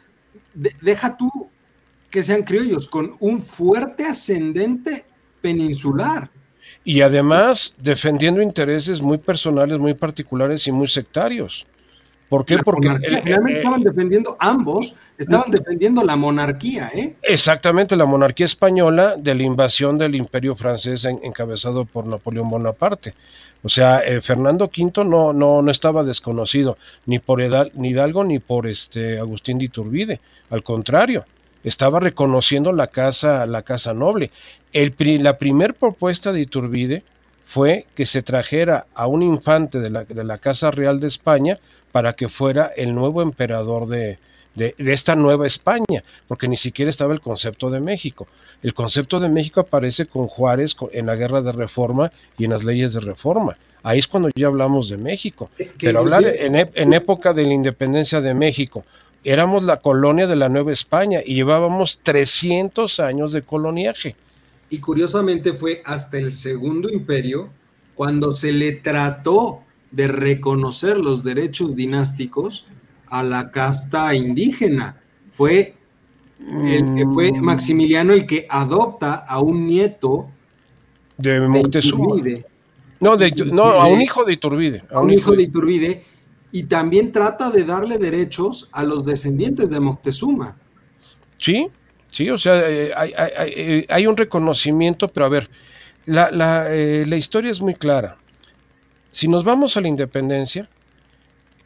deja 0.82 1.18
tú 1.18 1.30
que 2.10 2.24
sean 2.24 2.44
criollos, 2.44 2.88
con 2.88 3.12
un 3.20 3.41
fuerte 3.41 4.06
ascendente 4.06 5.06
peninsular. 5.41 6.30
y 6.84 7.02
además 7.02 7.74
defendiendo 7.78 8.41
intereses 8.41 9.02
muy 9.02 9.18
personales, 9.18 9.80
muy 9.80 9.94
particulares 9.96 10.65
y 10.68 10.72
muy 10.72 10.88
sectarios. 10.88 11.65
¿Por 12.36 12.45
qué? 12.45 12.58
Porque 12.58 12.89
finalmente 13.24 13.60
estaban 13.60 13.82
defendiendo 13.82 14.36
ambos, 14.41 14.93
estaban 15.17 15.50
defendiendo 15.50 16.04
la 16.04 16.17
monarquía, 16.17 16.91
¿eh? 16.93 17.15
Exactamente, 17.21 17.95
la 17.95 18.04
monarquía 18.04 18.45
española 18.45 19.15
de 19.17 19.36
la 19.36 19.43
invasión 19.43 19.98
del 19.98 20.15
imperio 20.15 20.54
francés 20.54 21.06
encabezado 21.06 21.86
por 21.86 22.06
Napoleón 22.06 22.50
Bonaparte. 22.50 23.13
O 23.63 23.69
sea, 23.69 24.00
eh, 24.00 24.19
Fernando 24.19 24.65
V 24.65 25.06
no, 25.06 25.32
no, 25.32 25.62
no 25.62 25.71
estaba 25.71 26.04
desconocido 26.04 26.78
ni 27.06 27.19
por 27.19 27.39
Hidalgo 27.41 28.26
ni 28.26 28.39
por 28.39 28.67
este 28.67 29.17
Agustín 29.17 29.58
de 29.58 29.65
Iturbide. 29.65 30.19
Al 30.50 30.62
contrario, 30.62 31.24
estaba 31.63 32.02
reconociendo 32.02 32.74
la 32.74 32.88
casa, 32.88 33.45
la 33.45 33.62
casa 33.62 33.93
noble. 33.93 34.30
El, 34.74 34.93
la 35.24 35.38
primera 35.38 35.74
propuesta 35.74 36.34
de 36.34 36.41
Iturbide 36.41 37.04
fue 37.46 37.86
que 37.96 38.06
se 38.06 38.22
trajera 38.22 38.88
a 38.94 39.08
un 39.08 39.22
infante 39.22 39.80
de 39.80 39.90
la, 39.90 40.04
de 40.04 40.24
la 40.24 40.38
Casa 40.38 40.72
Real 40.72 41.00
de 41.00 41.08
España 41.08 41.58
para 41.92 42.14
que 42.14 42.28
fuera 42.28 42.72
el 42.76 42.94
nuevo 42.94 43.22
emperador 43.22 43.88
de, 43.88 44.18
de, 44.56 44.74
esta 44.78 45.16
nueva 45.16 45.46
España, 45.46 46.04
porque 46.28 46.48
ni 46.48 46.58
siquiera 46.58 46.90
estaba 46.90 47.14
el 47.14 47.22
concepto 47.22 47.70
de 47.70 47.80
México. 47.80 48.28
El 48.64 48.74
concepto 48.74 49.20
de 49.20 49.30
México 49.30 49.62
aparece 49.62 50.06
con 50.06 50.28
Juárez 50.28 50.76
en 50.92 51.06
la 51.06 51.16
guerra 51.16 51.42
de 51.42 51.52
reforma 51.52 52.12
y 52.38 52.46
en 52.46 52.52
las 52.52 52.64
leyes 52.64 52.94
de 52.94 53.02
reforma. 53.02 53.56
Ahí 53.84 54.00
es 54.00 54.08
cuando 54.08 54.30
ya 54.36 54.48
hablamos 54.48 54.90
de 54.90 54.98
México. 54.98 55.50
Pero 55.80 56.00
hablar 56.00 56.26
en, 56.26 56.56
en 56.56 56.94
época 56.94 57.34
de 57.34 57.44
la 57.44 57.54
independencia 57.54 58.20
de 58.20 58.34
México, 58.34 58.84
éramos 59.24 59.64
la 59.64 59.78
colonia 59.78 60.26
de 60.26 60.36
la 60.36 60.50
Nueva 60.50 60.74
España 60.74 61.20
y 61.24 61.36
llevábamos 61.36 62.00
300 62.02 63.00
años 63.00 63.34
de 63.34 63.44
coloniaje. 63.44 64.16
Y 64.69 64.80
curiosamente 64.80 65.54
fue 65.54 65.82
hasta 65.86 66.17
el 66.17 66.32
Segundo 66.32 66.89
Imperio 66.89 67.49
cuando 67.93 68.32
se 68.32 68.51
le 68.51 68.73
trató 68.73 69.62
de 69.91 70.08
reconocer 70.08 70.97
los 70.97 71.23
derechos 71.23 71.75
dinásticos 71.75 72.65
a 73.08 73.23
la 73.23 73.51
casta 73.51 74.13
indígena. 74.13 75.01
Fue 75.32 75.75
el 76.63 76.95
que 76.95 77.06
fue 77.06 77.32
mm. 77.32 77.41
Maximiliano 77.41 78.13
el 78.13 78.25
que 78.25 78.45
adopta 78.49 79.13
a 79.13 79.39
un 79.39 79.65
nieto 79.67 80.28
de 81.17 81.47
Moctezuma. 81.47 82.21
no, 82.99 83.17
de, 83.17 83.32
no, 83.51 83.63
a 83.63 83.88
un 83.88 84.01
hijo 84.01 84.25
de 84.25 84.34
Iturbide. 84.34 84.84
A 84.91 84.99
un, 84.99 85.12
hijo 85.12 85.32
de 85.32 85.43
Iturbide. 85.43 86.04
Y 86.51 86.63
también 86.63 87.12
trata 87.12 87.49
de 87.51 87.63
darle 87.63 87.97
derechos 87.97 88.69
a 88.71 88.84
los 88.84 89.06
descendientes 89.06 89.69
de 89.69 89.80
Moctezuma. 89.80 90.58
Sí, 91.38 91.69
sí, 92.15 92.30
o 92.30 92.38
sea, 92.38 92.69
eh, 92.69 92.91
hay, 92.95 93.13
eh, 93.17 93.86
hay, 93.89 94.08
un 94.08 94.15
reconocimiento, 94.15 95.10
pero 95.10 95.25
a 95.25 95.30
ver, 95.30 95.49
la, 96.06 96.32
la, 96.32 96.73
eh, 96.73 97.06
la 97.06 97.17
historia 97.17 97.51
es 97.51 97.60
muy 97.60 97.73
clara. 97.73 98.15
Si 99.12 99.28
nos 99.28 99.43
vamos 99.43 99.75
a 99.75 99.82
la 99.82 99.89
independencia, 99.89 100.69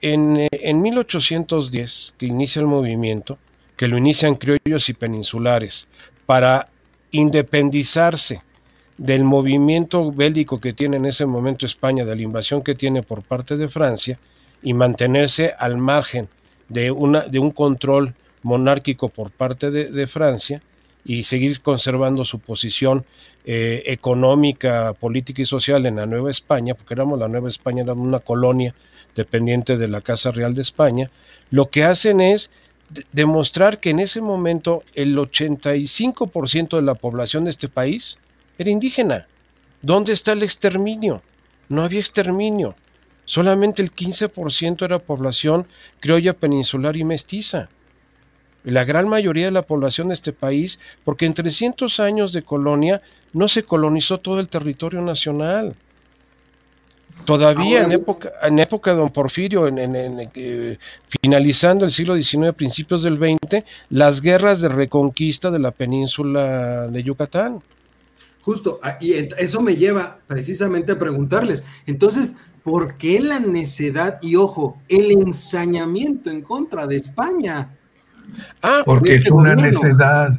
en, 0.02 0.48
en 0.52 0.82
1810, 0.82 2.16
que 2.18 2.26
inicia 2.26 2.62
el 2.62 2.66
movimiento, 2.66 3.38
que 3.78 3.88
lo 3.88 3.98
inician 3.98 4.36
criollos 4.36 4.90
y 4.90 4.94
peninsulares, 4.94 5.88
para 6.26 6.68
independizarse 7.12 8.42
del 8.98 9.24
movimiento 9.24 10.12
bélico 10.12 10.60
que 10.60 10.74
tiene 10.74 10.98
en 10.98 11.06
ese 11.06 11.26
momento 11.26 11.66
España, 11.66 12.06
de 12.06 12.16
la 12.16 12.22
invasión 12.22 12.64
que 12.64 12.76
tiene 12.76 13.04
por 13.04 13.24
parte 13.24 13.56
de 13.56 13.70
Francia, 13.70 14.18
y 14.62 14.74
mantenerse 14.74 15.54
al 15.58 15.78
margen 15.78 16.28
de, 16.70 16.92
una, 16.92 17.22
de 17.22 17.40
un 17.40 17.52
control 17.52 18.14
monárquico 18.44 19.10
por 19.10 19.32
parte 19.32 19.72
de 19.72 20.08
Francia, 20.08 20.62
y 21.06 21.24
seguir 21.24 21.62
conservando 21.62 22.26
su 22.26 22.40
posición 22.40 23.06
eh, 23.46 23.84
económica, 23.86 24.94
política 24.94 25.42
y 25.42 25.46
social 25.46 25.86
en 25.86 25.96
la 25.96 26.06
Nueva 26.06 26.30
España, 26.30 26.76
porque 26.76 26.94
éramos 26.94 27.18
la 27.18 27.28
Nueva 27.28 27.50
España, 27.50 27.84
era 27.84 27.94
una 27.94 28.20
colonia 28.20 28.74
dependiente 29.16 29.78
de 29.78 29.88
la 29.88 30.02
Casa 30.02 30.32
Real 30.32 30.54
de 30.54 30.62
España, 30.62 31.10
lo 31.50 31.70
que 31.70 31.84
hacen 31.84 32.22
es 32.22 32.52
demostrar 33.12 33.80
que 33.80 33.92
en 33.92 34.00
ese 34.00 34.22
momento 34.22 34.84
el 34.94 35.18
85% 35.18 36.76
de 36.76 36.82
la 36.82 36.96
población 36.96 37.46
de 37.46 37.52
este 37.52 37.70
país 37.70 38.20
era 38.58 38.70
indígena. 38.70 39.28
¿Dónde 39.82 40.14
está 40.14 40.34
el 40.34 40.44
exterminio? 40.44 41.22
No 41.70 41.84
había 41.84 42.02
exterminio. 42.02 42.76
Solamente 43.26 43.82
el 43.82 43.92
15% 43.94 44.84
era 44.84 45.00
población 45.00 45.66
criolla 46.00 46.34
peninsular 46.34 46.98
y 46.98 47.04
mestiza 47.04 47.70
la 48.64 48.84
gran 48.84 49.08
mayoría 49.08 49.46
de 49.46 49.52
la 49.52 49.62
población 49.62 50.10
de 50.10 50.14
este 50.14 50.34
país, 50.34 50.80
porque 51.04 51.26
en 51.26 51.34
300 51.34 52.00
años 52.00 52.34
de 52.34 52.42
colonia 52.42 53.02
no 53.34 53.48
se 53.48 53.64
colonizó 53.64 54.18
todo 54.18 54.40
el 54.40 54.50
territorio 54.50 55.02
nacional. 55.02 55.76
Todavía 57.26 57.84
en 57.84 57.92
época, 57.92 58.32
en 58.42 58.60
época 58.60 58.92
de 58.92 58.98
don 58.98 59.10
Porfirio, 59.10 59.68
en, 59.68 59.78
eh, 60.36 60.78
finalizando 61.22 61.86
el 61.86 61.92
siglo 61.92 62.16
XIX, 62.16 62.54
principios 62.54 63.04
del 63.04 63.18
XX, 63.18 63.64
las 63.90 64.22
guerras 64.22 64.62
de 64.62 64.70
reconquista 64.70 65.52
de 65.52 65.60
la 65.60 65.72
península 65.72 66.88
de 66.88 67.04
Yucatán. 67.04 67.60
Justo, 68.42 68.80
ah, 68.82 68.98
y 69.02 69.14
eso 69.14 69.62
me 69.62 69.76
lleva 69.76 70.20
precisamente 70.28 70.94
a 70.94 71.00
preguntarles, 71.00 71.64
entonces, 71.86 72.36
¿por 72.64 72.98
qué 72.98 73.20
la 73.20 73.40
necedad 73.40 74.18
y 74.22 74.36
ojo, 74.36 74.78
el 74.88 75.12
ensañamiento 75.12 76.32
en 76.32 76.42
contra 76.42 76.88
de 76.88 76.96
España? 76.96 77.78
Ah, 78.62 78.82
porque 78.86 79.16
es 79.16 79.30
una 79.30 79.56
necedad. 79.56 80.38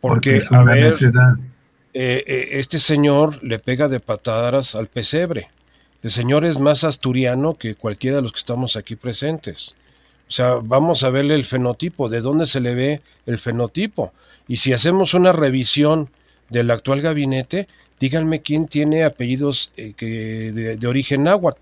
Porque, 0.00 0.36
es 0.36 0.50
una 0.50 0.64
necedad. 0.74 1.34
Eh, 1.94 2.24
eh, 2.26 2.48
este 2.52 2.78
señor 2.78 3.42
le 3.42 3.58
pega 3.58 3.88
de 3.88 4.00
patadas 4.00 4.74
al 4.74 4.86
pesebre. 4.86 5.48
El 6.02 6.10
señor 6.10 6.44
es 6.44 6.58
más 6.58 6.82
asturiano 6.84 7.54
que 7.54 7.74
cualquiera 7.74 8.16
de 8.16 8.22
los 8.22 8.32
que 8.32 8.38
estamos 8.38 8.76
aquí 8.76 8.96
presentes. 8.96 9.76
O 10.28 10.32
sea, 10.32 10.54
vamos 10.62 11.04
a 11.04 11.10
verle 11.10 11.34
el 11.34 11.44
fenotipo, 11.44 12.08
de 12.08 12.20
dónde 12.20 12.46
se 12.46 12.60
le 12.60 12.74
ve 12.74 13.00
el 13.26 13.38
fenotipo. 13.38 14.12
Y 14.48 14.56
si 14.56 14.72
hacemos 14.72 15.14
una 15.14 15.32
revisión 15.32 16.08
del 16.48 16.70
actual 16.70 17.02
gabinete, 17.02 17.68
díganme 18.00 18.40
quién 18.40 18.66
tiene 18.66 19.04
apellidos 19.04 19.70
eh, 19.76 19.92
que 19.96 20.52
de, 20.52 20.86
origen 20.88 21.24
náhuatl. 21.24 21.60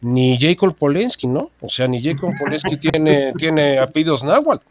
Ni 0.00 0.38
Jacob 0.38 0.76
Polensky, 0.76 1.26
¿no? 1.26 1.50
O 1.60 1.68
sea, 1.68 1.88
ni 1.88 2.02
Jacob 2.02 2.32
Polensky 2.38 2.76
tiene, 2.76 3.32
tiene 3.38 3.78
apellidos 3.78 4.22
náhuatl. 4.24 4.64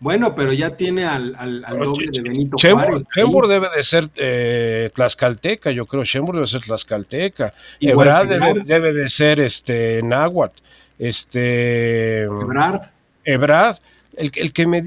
Bueno, 0.00 0.34
pero 0.34 0.52
ya 0.52 0.76
tiene 0.76 1.04
al, 1.04 1.34
al, 1.36 1.62
doble 1.78 2.08
de 2.12 2.22
Benito 2.22 2.56
Juárez. 2.60 3.02
Shembur 3.14 3.48
debe 3.48 3.68
de 3.76 3.82
ser 3.82 4.08
eh, 4.16 4.90
tlaxcalteca, 4.94 5.72
yo 5.72 5.86
creo. 5.86 6.04
Shembur 6.04 6.36
debe 6.36 6.46
ser 6.46 6.62
tlaxcalteca. 6.62 7.52
Ebrard 7.80 8.28
debe, 8.28 8.60
debe, 8.64 8.92
de 8.92 9.08
ser 9.08 9.40
este 9.40 10.00
náhuatl. 10.02 10.60
Este. 10.98 12.22
Ebrard. 12.22 12.82
Ebrard. 13.24 13.76
El, 14.16 14.32
el, 14.34 14.52
que 14.52 14.66
me, 14.66 14.82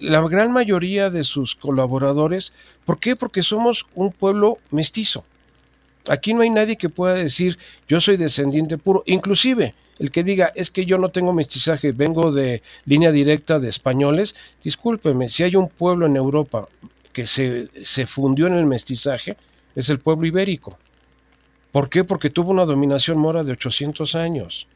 la 0.00 0.20
gran 0.22 0.52
mayoría 0.52 1.10
de 1.10 1.24
sus 1.24 1.54
colaboradores, 1.54 2.54
¿por 2.86 2.98
qué? 2.98 3.14
Porque 3.14 3.42
somos 3.42 3.86
un 3.94 4.10
pueblo 4.12 4.58
mestizo. 4.70 5.24
Aquí 6.08 6.32
no 6.32 6.40
hay 6.42 6.50
nadie 6.50 6.76
que 6.76 6.88
pueda 6.88 7.14
decir 7.14 7.58
yo 7.88 8.00
soy 8.00 8.16
descendiente 8.16 8.78
puro, 8.78 9.02
inclusive 9.06 9.74
el 10.00 10.10
que 10.10 10.24
diga 10.24 10.50
es 10.54 10.70
que 10.70 10.86
yo 10.86 10.96
no 10.96 11.10
tengo 11.10 11.34
mestizaje, 11.34 11.92
vengo 11.92 12.32
de 12.32 12.62
línea 12.86 13.12
directa 13.12 13.58
de 13.58 13.68
españoles, 13.68 14.34
discúlpeme, 14.64 15.28
si 15.28 15.42
hay 15.42 15.56
un 15.56 15.68
pueblo 15.68 16.06
en 16.06 16.16
Europa 16.16 16.66
que 17.12 17.26
se, 17.26 17.68
se 17.82 18.06
fundió 18.06 18.46
en 18.46 18.54
el 18.54 18.64
mestizaje, 18.64 19.36
es 19.76 19.90
el 19.90 19.98
pueblo 19.98 20.26
ibérico. 20.26 20.78
¿Por 21.70 21.90
qué? 21.90 22.02
Porque 22.02 22.30
tuvo 22.30 22.50
una 22.50 22.64
dominación 22.64 23.18
mora 23.18 23.44
de 23.44 23.52
800 23.52 24.14
años. 24.14 24.66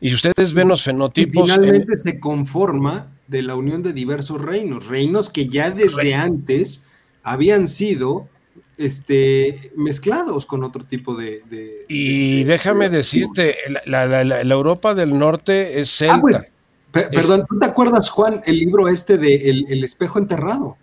Y 0.00 0.12
ustedes 0.12 0.52
ven 0.52 0.66
los 0.66 0.82
fenotipos. 0.82 1.34
Y 1.34 1.52
finalmente 1.52 1.96
se 1.96 2.18
conforma 2.18 3.06
de 3.28 3.42
la 3.42 3.54
unión 3.54 3.84
de 3.84 3.92
diversos 3.92 4.42
reinos, 4.42 4.86
reinos 4.88 5.30
que 5.30 5.46
ya 5.46 5.70
desde 5.70 6.14
antes 6.14 6.86
habían 7.22 7.68
sido 7.68 8.28
este, 8.76 9.72
mezclados 9.76 10.46
con 10.46 10.64
otro 10.64 10.84
tipo 10.84 11.14
de... 11.14 11.42
y 11.88 12.44
déjame 12.44 12.88
decirte, 12.88 13.56
la, 13.84 14.40
Europa 14.42 14.94
del 14.94 15.18
Norte 15.18 15.80
es 15.80 16.00
ah, 16.02 16.20
celta. 16.20 16.46
perdón, 16.90 17.44
¿tú 17.48 17.58
te 17.58 17.66
acuerdas, 17.66 18.08
Juan, 18.08 18.40
el 18.46 18.58
libro 18.58 18.88
este 18.88 19.18
de 19.18 19.50
El, 19.50 19.84
espejo 19.84 20.18
enterrado? 20.18 20.76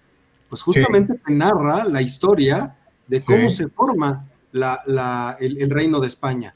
Pues 0.49 0.61
justamente 0.61 1.15
te 1.15 1.33
narra 1.33 1.85
la 1.85 2.01
historia 2.01 2.75
de 3.07 3.21
cómo 3.21 3.49
se 3.49 3.67
forma 3.67 4.27
el, 4.53 5.57
el 5.57 5.69
reino 5.69 5.99
de 5.99 6.07
España. 6.07 6.53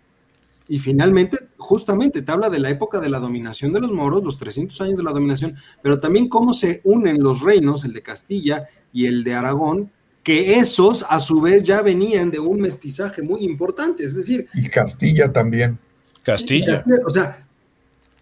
Y 0.67 0.79
finalmente, 0.79 1.37
justamente 1.57 2.21
te 2.21 2.31
habla 2.31 2.49
de 2.49 2.59
la 2.59 2.69
época 2.69 3.01
de 3.01 3.09
la 3.09 3.19
dominación 3.19 3.73
de 3.73 3.81
los 3.81 3.91
moros, 3.91 4.23
los 4.23 4.37
300 4.37 4.79
años 4.81 4.97
de 4.97 5.03
la 5.03 5.11
dominación, 5.11 5.55
pero 5.81 5.99
también 5.99 6.29
cómo 6.29 6.53
se 6.53 6.79
unen 6.85 7.21
los 7.21 7.41
reinos, 7.41 7.83
el 7.83 7.91
de 7.91 8.01
Castilla 8.01 8.65
y 8.93 9.07
el 9.07 9.25
de 9.25 9.33
Aragón, 9.33 9.91
que 10.23 10.55
esos 10.59 11.05
a 11.09 11.19
su 11.19 11.41
vez 11.41 11.63
ya 11.63 11.81
venían 11.81 12.29
de 12.29 12.39
un 12.39 12.61
mestizaje 12.61 13.21
muy 13.21 13.43
importante, 13.43 14.03
es 14.03 14.15
decir... 14.15 14.47
Y 14.53 14.69
Castilla 14.69 15.31
también. 15.31 15.79
Castilla. 16.23 16.83
o 17.05 17.09
sea, 17.09 17.45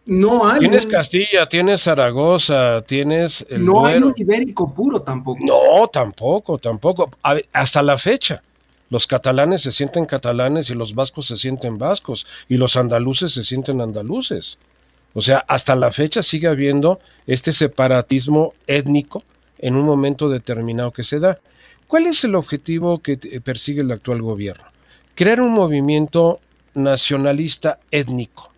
no 0.05 0.47
hay... 0.47 0.59
Tienes 0.59 0.87
Castilla, 0.87 1.47
tienes 1.49 1.83
Zaragoza, 1.83 2.81
tienes... 2.83 3.45
El 3.49 3.65
no 3.65 3.85
hay 3.85 4.01
un 4.01 4.13
ibérico 4.15 4.73
puro 4.73 5.01
tampoco. 5.01 5.39
No, 5.43 5.87
tampoco, 5.87 6.57
tampoco. 6.57 7.11
hasta 7.51 7.83
la 7.83 7.97
fecha. 7.97 8.41
Los 8.89 9.05
catalanes 9.05 9.61
se 9.61 9.71
sienten 9.71 10.05
catalanes 10.05 10.69
y 10.69 10.73
los 10.75 10.95
vascos 10.95 11.27
se 11.27 11.37
sienten 11.37 11.77
vascos 11.77 12.25
y 12.47 12.57
los 12.57 12.75
andaluces 12.75 13.33
se 13.33 13.43
sienten 13.43 13.81
andaluces. 13.81 14.57
O 15.13 15.21
sea, 15.21 15.43
hasta 15.47 15.75
la 15.75 15.91
fecha 15.91 16.23
sigue 16.23 16.47
habiendo 16.47 16.99
este 17.27 17.53
separatismo 17.53 18.53
étnico 18.67 19.23
en 19.59 19.75
un 19.75 19.85
momento 19.85 20.29
determinado 20.29 20.91
que 20.91 21.03
se 21.03 21.19
da. 21.19 21.37
¿Cuál 21.89 22.05
es 22.05 22.23
el 22.23 22.35
objetivo 22.35 22.99
que 22.99 23.17
persigue 23.43 23.81
el 23.81 23.91
actual 23.91 24.21
gobierno? 24.21 24.63
Crear 25.15 25.41
un 25.41 25.51
movimiento 25.51 26.39
nacionalista 26.75 27.79
étnico, 27.89 28.51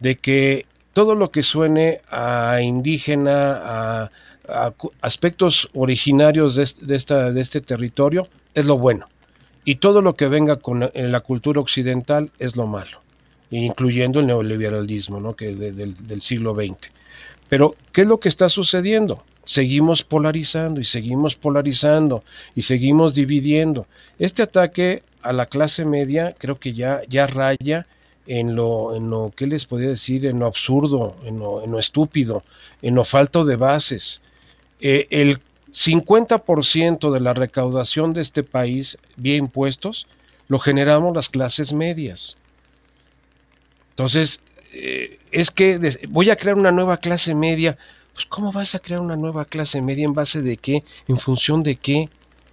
de 0.00 0.16
que 0.16 0.64
todo 0.94 1.14
lo 1.14 1.30
que 1.30 1.42
suene 1.42 2.00
a 2.10 2.62
indígena, 2.62 4.08
a, 4.48 4.72
aspectos 5.02 5.68
originarios 5.74 6.54
de, 6.54 6.96
esta, 6.96 7.32
de 7.32 7.40
este 7.42 7.60
territorio, 7.60 8.28
es 8.54 8.64
lo 8.64 8.78
bueno. 8.78 9.08
Y 9.66 9.74
todo 9.74 10.00
lo 10.00 10.14
que 10.14 10.26
venga 10.28 10.56
con 10.56 10.88
la 10.94 11.20
cultura 11.20 11.60
occidental 11.60 12.30
es 12.38 12.56
lo 12.56 12.66
malo, 12.66 13.02
incluyendo 13.50 14.20
el 14.20 14.26
neoliberalismo 14.28 15.20
¿no? 15.20 15.36
que 15.36 15.54
del 15.54 16.22
siglo 16.22 16.54
XX. 16.54 16.90
Pero, 17.48 17.74
¿qué 17.92 18.02
es 18.02 18.06
lo 18.06 18.20
que 18.20 18.28
está 18.28 18.48
sucediendo? 18.48 19.22
seguimos 19.44 20.02
polarizando 20.02 20.80
y 20.80 20.84
seguimos 20.84 21.36
polarizando 21.36 22.24
y 22.54 22.62
seguimos 22.62 23.14
dividiendo. 23.14 23.86
Este 24.18 24.42
ataque 24.42 25.02
a 25.22 25.32
la 25.32 25.46
clase 25.46 25.84
media 25.84 26.34
creo 26.38 26.58
que 26.58 26.72
ya, 26.72 27.02
ya 27.08 27.26
raya 27.26 27.86
en 28.26 28.56
lo, 28.56 28.96
en 28.96 29.10
lo 29.10 29.32
que 29.36 29.46
les 29.46 29.66
podría 29.66 29.90
decir, 29.90 30.26
en 30.26 30.38
lo 30.38 30.46
absurdo, 30.46 31.16
en 31.24 31.38
lo, 31.38 31.78
estúpido, 31.78 32.42
en 32.82 32.94
lo 32.94 33.04
falto 33.04 33.44
de 33.44 33.56
bases. 33.56 34.22
Eh, 34.80 35.06
el 35.10 35.38
50% 35.72 37.12
de 37.12 37.20
la 37.20 37.34
recaudación 37.34 38.12
de 38.12 38.22
este 38.22 38.42
país 38.42 38.96
vía 39.16 39.36
impuestos 39.36 40.06
lo 40.48 40.58
generamos 40.58 41.14
las 41.14 41.28
clases 41.28 41.72
medias. 41.72 42.36
Entonces, 43.90 44.40
eh, 44.74 45.18
es 45.30 45.50
que 45.50 45.98
voy 46.08 46.30
a 46.30 46.36
crear 46.36 46.58
una 46.58 46.72
nueva 46.72 46.96
clase 46.96 47.34
media 47.34 47.78
pues 48.14 48.26
¿cómo 48.26 48.52
vas 48.52 48.74
a 48.74 48.78
crear 48.78 49.00
una 49.00 49.16
nueva 49.16 49.44
clase 49.44 49.82
media 49.82 50.04
en 50.04 50.14
base 50.14 50.40
de 50.40 50.56
qué? 50.56 50.84
¿En 51.08 51.18
función 51.18 51.62
de 51.62 51.76
qué? 51.76 52.08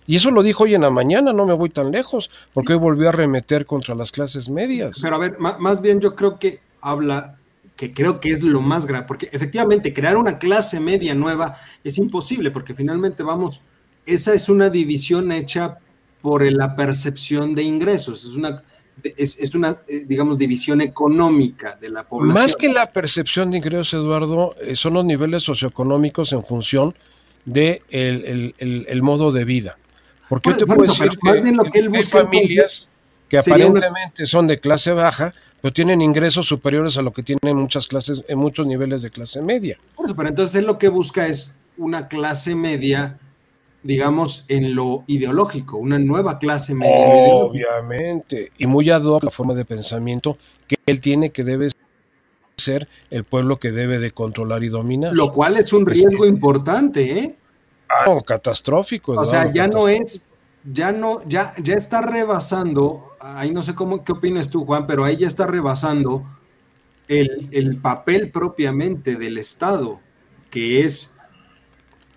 Y 0.07 0.15
eso 0.15 0.31
lo 0.31 0.41
dijo 0.41 0.63
hoy 0.63 0.73
en 0.73 0.81
la 0.81 0.89
mañana, 0.89 1.31
no 1.31 1.45
me 1.45 1.53
voy 1.53 1.69
tan 1.69 1.91
lejos, 1.91 2.31
porque 2.53 2.73
hoy 2.73 2.79
volvió 2.79 3.09
a 3.09 3.11
remeter 3.11 3.67
contra 3.67 3.93
las 3.93 4.11
clases 4.11 4.49
medias. 4.49 4.99
Pero 5.01 5.15
a 5.15 5.19
ver, 5.19 5.37
más 5.39 5.81
bien 5.81 6.01
yo 6.01 6.15
creo 6.15 6.39
que 6.39 6.59
habla, 6.81 7.37
que 7.75 7.93
creo 7.93 8.19
que 8.19 8.31
es 8.31 8.41
lo 8.41 8.61
más 8.61 8.87
grave, 8.87 9.05
porque 9.07 9.29
efectivamente 9.31 9.93
crear 9.93 10.17
una 10.17 10.39
clase 10.39 10.79
media 10.79 11.13
nueva 11.13 11.55
es 11.83 11.99
imposible, 11.99 12.49
porque 12.49 12.73
finalmente 12.73 13.21
vamos, 13.21 13.61
esa 14.07 14.33
es 14.33 14.49
una 14.49 14.71
división 14.71 15.31
hecha 15.31 15.77
por 16.21 16.43
la 16.51 16.75
percepción 16.75 17.53
de 17.53 17.61
ingresos, 17.61 18.25
es 18.25 18.33
una 18.33 18.63
es, 19.03 19.55
una, 19.55 19.77
eh, 19.87 20.05
digamos, 20.07 20.37
división 20.37 20.81
económica 20.81 21.77
de 21.79 21.89
la 21.89 22.03
población. 22.03 22.43
Más 22.43 22.55
que 22.55 22.69
la 22.69 22.89
percepción 22.89 23.51
de 23.51 23.57
ingresos, 23.57 23.93
Eduardo, 23.93 24.55
eh, 24.61 24.75
son 24.75 24.95
los 24.95 25.05
niveles 25.05 25.43
socioeconómicos 25.43 26.33
en 26.33 26.43
función 26.43 26.93
de 27.45 27.81
el, 27.89 29.01
modo 29.01 29.31
de 29.31 29.45
vida. 29.45 29.77
Porque 30.29 30.51
yo 30.51 30.57
te 30.57 30.65
puedo 30.65 30.83
decir 30.83 31.11
que, 31.21 31.29
hay 31.29 32.03
familias 32.03 32.87
que 33.27 33.37
aparentemente 33.37 34.25
son 34.25 34.47
de 34.47 34.59
clase 34.59 34.91
baja, 34.91 35.33
pero 35.61 35.73
tienen 35.73 36.01
ingresos 36.01 36.47
superiores 36.47 36.97
a 36.97 37.01
lo 37.01 37.11
que 37.11 37.23
tienen 37.23 37.57
muchas 37.57 37.87
clases, 37.87 38.23
en 38.27 38.37
muchos 38.37 38.65
niveles 38.67 39.01
de 39.01 39.09
clase 39.09 39.41
media. 39.41 39.77
Por 39.95 40.05
eso, 40.05 40.15
pero 40.15 40.29
entonces 40.29 40.55
él 40.55 40.65
lo 40.65 40.77
que 40.77 40.89
busca 40.89 41.27
es 41.27 41.55
una 41.77 42.07
clase 42.07 42.55
media 42.55 43.17
digamos, 43.83 44.45
en 44.47 44.75
lo 44.75 45.03
ideológico, 45.07 45.77
una 45.77 45.97
nueva 45.97 46.37
clase 46.39 46.75
media. 46.75 47.07
Obviamente, 47.07 48.51
y 48.57 48.67
muy 48.67 48.89
ad 48.89 49.03
hoc 49.03 49.23
la 49.23 49.31
forma 49.31 49.53
de 49.53 49.65
pensamiento 49.65 50.37
que 50.67 50.75
él 50.85 51.01
tiene 51.01 51.31
que 51.31 51.43
debe 51.43 51.69
ser 52.57 52.87
el 53.09 53.23
pueblo 53.23 53.57
que 53.57 53.71
debe 53.71 53.97
de 53.97 54.11
controlar 54.11 54.63
y 54.63 54.69
dominar. 54.69 55.13
Lo 55.13 55.33
cual 55.33 55.57
es 55.57 55.73
un 55.73 55.85
riesgo 55.85 56.25
importante, 56.25 57.19
¿eh? 57.19 57.35
Ah, 57.89 58.17
catastrófico. 58.25 59.13
o 59.13 59.23
sea, 59.25 59.51
ya 59.51 59.67
no 59.67 59.89
es, 59.89 60.29
ya 60.63 60.91
no, 60.91 61.27
ya, 61.27 61.53
ya 61.61 61.73
está 61.73 62.01
rebasando, 62.01 63.11
ahí 63.19 63.51
no 63.51 63.63
sé 63.63 63.75
cómo, 63.75 64.03
qué 64.05 64.13
opinas 64.13 64.49
tú, 64.49 64.63
Juan, 64.65 64.87
pero 64.87 65.03
ahí 65.03 65.17
ya 65.17 65.27
está 65.27 65.45
rebasando 65.45 66.23
el, 67.07 67.49
el 67.51 67.77
papel 67.77 68.31
propiamente 68.31 69.15
del 69.15 69.37
Estado, 69.37 69.99
que 70.49 70.85
es 70.85 71.17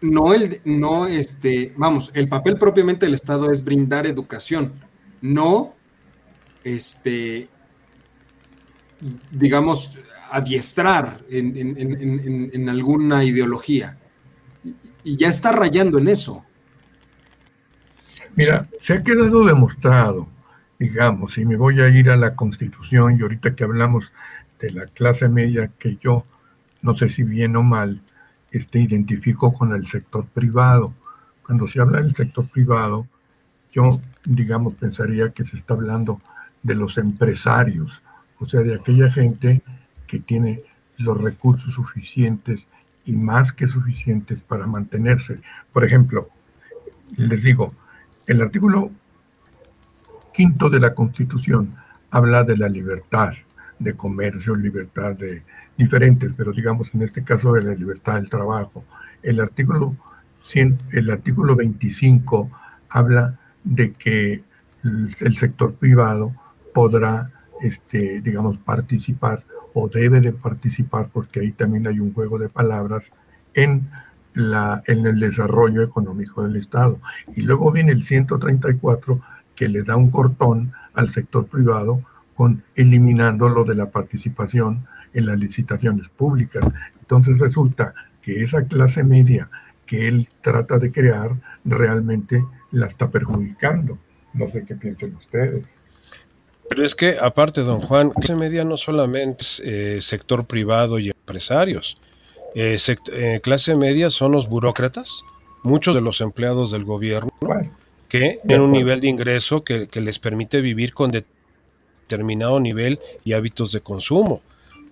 no 0.00 0.34
el, 0.34 0.60
no 0.64 1.06
este, 1.06 1.72
vamos, 1.76 2.10
el 2.14 2.28
papel 2.28 2.58
propiamente 2.58 3.06
del 3.06 3.14
Estado 3.14 3.50
es 3.50 3.64
brindar 3.64 4.06
educación, 4.06 4.72
no, 5.20 5.74
este, 6.62 7.48
digamos, 9.30 9.96
adiestrar 10.30 11.20
en, 11.30 12.68
alguna 12.68 13.24
ideología. 13.24 13.98
Y, 15.04 15.16
ya 15.16 15.28
está 15.28 15.52
rayando 15.52 15.98
en 15.98 16.08
eso. 16.08 16.44
Mira, 18.34 18.66
se 18.80 18.94
ha 18.94 19.02
quedado 19.02 19.44
demostrado, 19.44 20.28
digamos, 20.78 21.38
y 21.38 21.44
me 21.44 21.56
voy 21.56 21.80
a 21.80 21.88
ir 21.88 22.10
a 22.10 22.16
la 22.16 22.34
Constitución 22.34 23.16
y 23.18 23.22
ahorita 23.22 23.54
que 23.54 23.64
hablamos 23.64 24.12
de 24.58 24.70
la 24.70 24.86
clase 24.86 25.28
media, 25.28 25.70
que 25.78 25.96
yo, 26.00 26.24
no 26.82 26.96
sé 26.96 27.08
si 27.08 27.22
bien 27.22 27.54
o 27.56 27.62
mal, 27.62 28.02
este, 28.54 28.78
identifico 28.78 29.52
con 29.52 29.72
el 29.72 29.84
sector 29.86 30.26
privado. 30.26 30.94
Cuando 31.44 31.66
se 31.66 31.80
habla 31.80 32.00
del 32.00 32.14
sector 32.14 32.48
privado, 32.48 33.06
yo, 33.72 34.00
digamos, 34.24 34.74
pensaría 34.74 35.30
que 35.30 35.44
se 35.44 35.56
está 35.56 35.74
hablando 35.74 36.20
de 36.62 36.76
los 36.76 36.96
empresarios, 36.96 38.00
o 38.38 38.46
sea, 38.46 38.60
de 38.60 38.76
aquella 38.76 39.10
gente 39.10 39.60
que 40.06 40.20
tiene 40.20 40.62
los 40.98 41.20
recursos 41.20 41.74
suficientes 41.74 42.68
y 43.04 43.12
más 43.12 43.52
que 43.52 43.66
suficientes 43.66 44.42
para 44.42 44.68
mantenerse. 44.68 45.40
Por 45.72 45.84
ejemplo, 45.84 46.28
les 47.16 47.42
digo, 47.42 47.74
el 48.28 48.40
artículo 48.40 48.92
quinto 50.32 50.70
de 50.70 50.78
la 50.78 50.94
Constitución 50.94 51.74
habla 52.12 52.44
de 52.44 52.56
la 52.56 52.68
libertad 52.68 53.34
de 53.80 53.94
comercio, 53.94 54.54
libertad 54.54 55.16
de, 55.16 55.42
diferentes, 55.76 56.32
pero 56.32 56.52
digamos 56.52 56.94
en 56.94 57.02
este 57.02 57.22
caso 57.22 57.52
de 57.52 57.62
la 57.62 57.74
libertad 57.74 58.14
del 58.14 58.30
trabajo. 58.30 58.84
El 59.22 59.40
artículo, 59.40 59.96
100, 60.42 60.78
el 60.92 61.10
artículo 61.10 61.56
25 61.56 62.50
habla 62.90 63.38
de 63.64 63.92
que 63.92 64.42
el 64.82 65.36
sector 65.36 65.74
privado 65.74 66.32
podrá, 66.74 67.30
este, 67.62 68.20
digamos, 68.20 68.58
participar 68.58 69.42
o 69.72 69.88
debe 69.88 70.20
de 70.20 70.32
participar, 70.32 71.08
porque 71.12 71.40
ahí 71.40 71.52
también 71.52 71.86
hay 71.86 71.98
un 71.98 72.12
juego 72.12 72.38
de 72.38 72.48
palabras, 72.48 73.10
en, 73.54 73.88
la, 74.34 74.82
en 74.86 75.06
el 75.06 75.20
desarrollo 75.20 75.82
económico 75.82 76.42
del 76.42 76.56
Estado. 76.56 76.98
Y 77.34 77.42
luego 77.42 77.72
viene 77.72 77.92
el 77.92 78.02
134 78.02 79.20
que 79.54 79.68
le 79.68 79.82
da 79.82 79.96
un 79.96 80.10
cortón 80.10 80.72
al 80.94 81.08
sector 81.08 81.46
privado 81.46 82.02
con 82.34 82.62
eliminando 82.74 83.48
lo 83.48 83.64
de 83.64 83.76
la 83.76 83.90
participación 83.90 84.86
en 85.14 85.26
las 85.26 85.38
licitaciones 85.38 86.08
públicas. 86.08 86.64
Entonces 87.00 87.38
resulta 87.38 87.94
que 88.20 88.42
esa 88.42 88.64
clase 88.66 89.02
media 89.02 89.48
que 89.86 90.08
él 90.08 90.28
trata 90.42 90.78
de 90.78 90.90
crear 90.90 91.30
realmente 91.64 92.44
la 92.72 92.86
está 92.86 93.10
perjudicando. 93.10 93.98
No 94.32 94.48
sé 94.48 94.64
qué 94.64 94.74
piensen 94.74 95.14
ustedes. 95.16 95.64
Pero 96.68 96.84
es 96.84 96.94
que, 96.94 97.16
aparte, 97.20 97.60
don 97.60 97.80
Juan, 97.80 98.10
clase 98.10 98.34
media 98.34 98.64
no 98.64 98.76
solamente 98.76 99.42
es 99.42 99.62
eh, 99.64 100.00
sector 100.00 100.46
privado 100.46 100.98
y 100.98 101.10
empresarios. 101.10 101.98
Eh, 102.54 102.76
eh, 103.12 103.40
clase 103.42 103.76
media 103.76 104.10
son 104.10 104.32
los 104.32 104.48
burócratas, 104.48 105.22
muchos 105.62 105.94
de 105.94 106.00
los 106.00 106.20
empleados 106.20 106.70
del 106.70 106.84
gobierno, 106.84 107.30
que 108.08 108.40
tienen 108.46 108.64
un 108.64 108.72
nivel 108.72 109.00
de 109.00 109.08
ingreso 109.08 109.62
que, 109.64 109.88
que 109.88 110.00
les 110.00 110.18
permite 110.18 110.60
vivir 110.60 110.94
con 110.94 111.10
determinado 111.10 112.60
nivel 112.60 112.98
y 113.24 113.32
hábitos 113.32 113.72
de 113.72 113.80
consumo. 113.80 114.40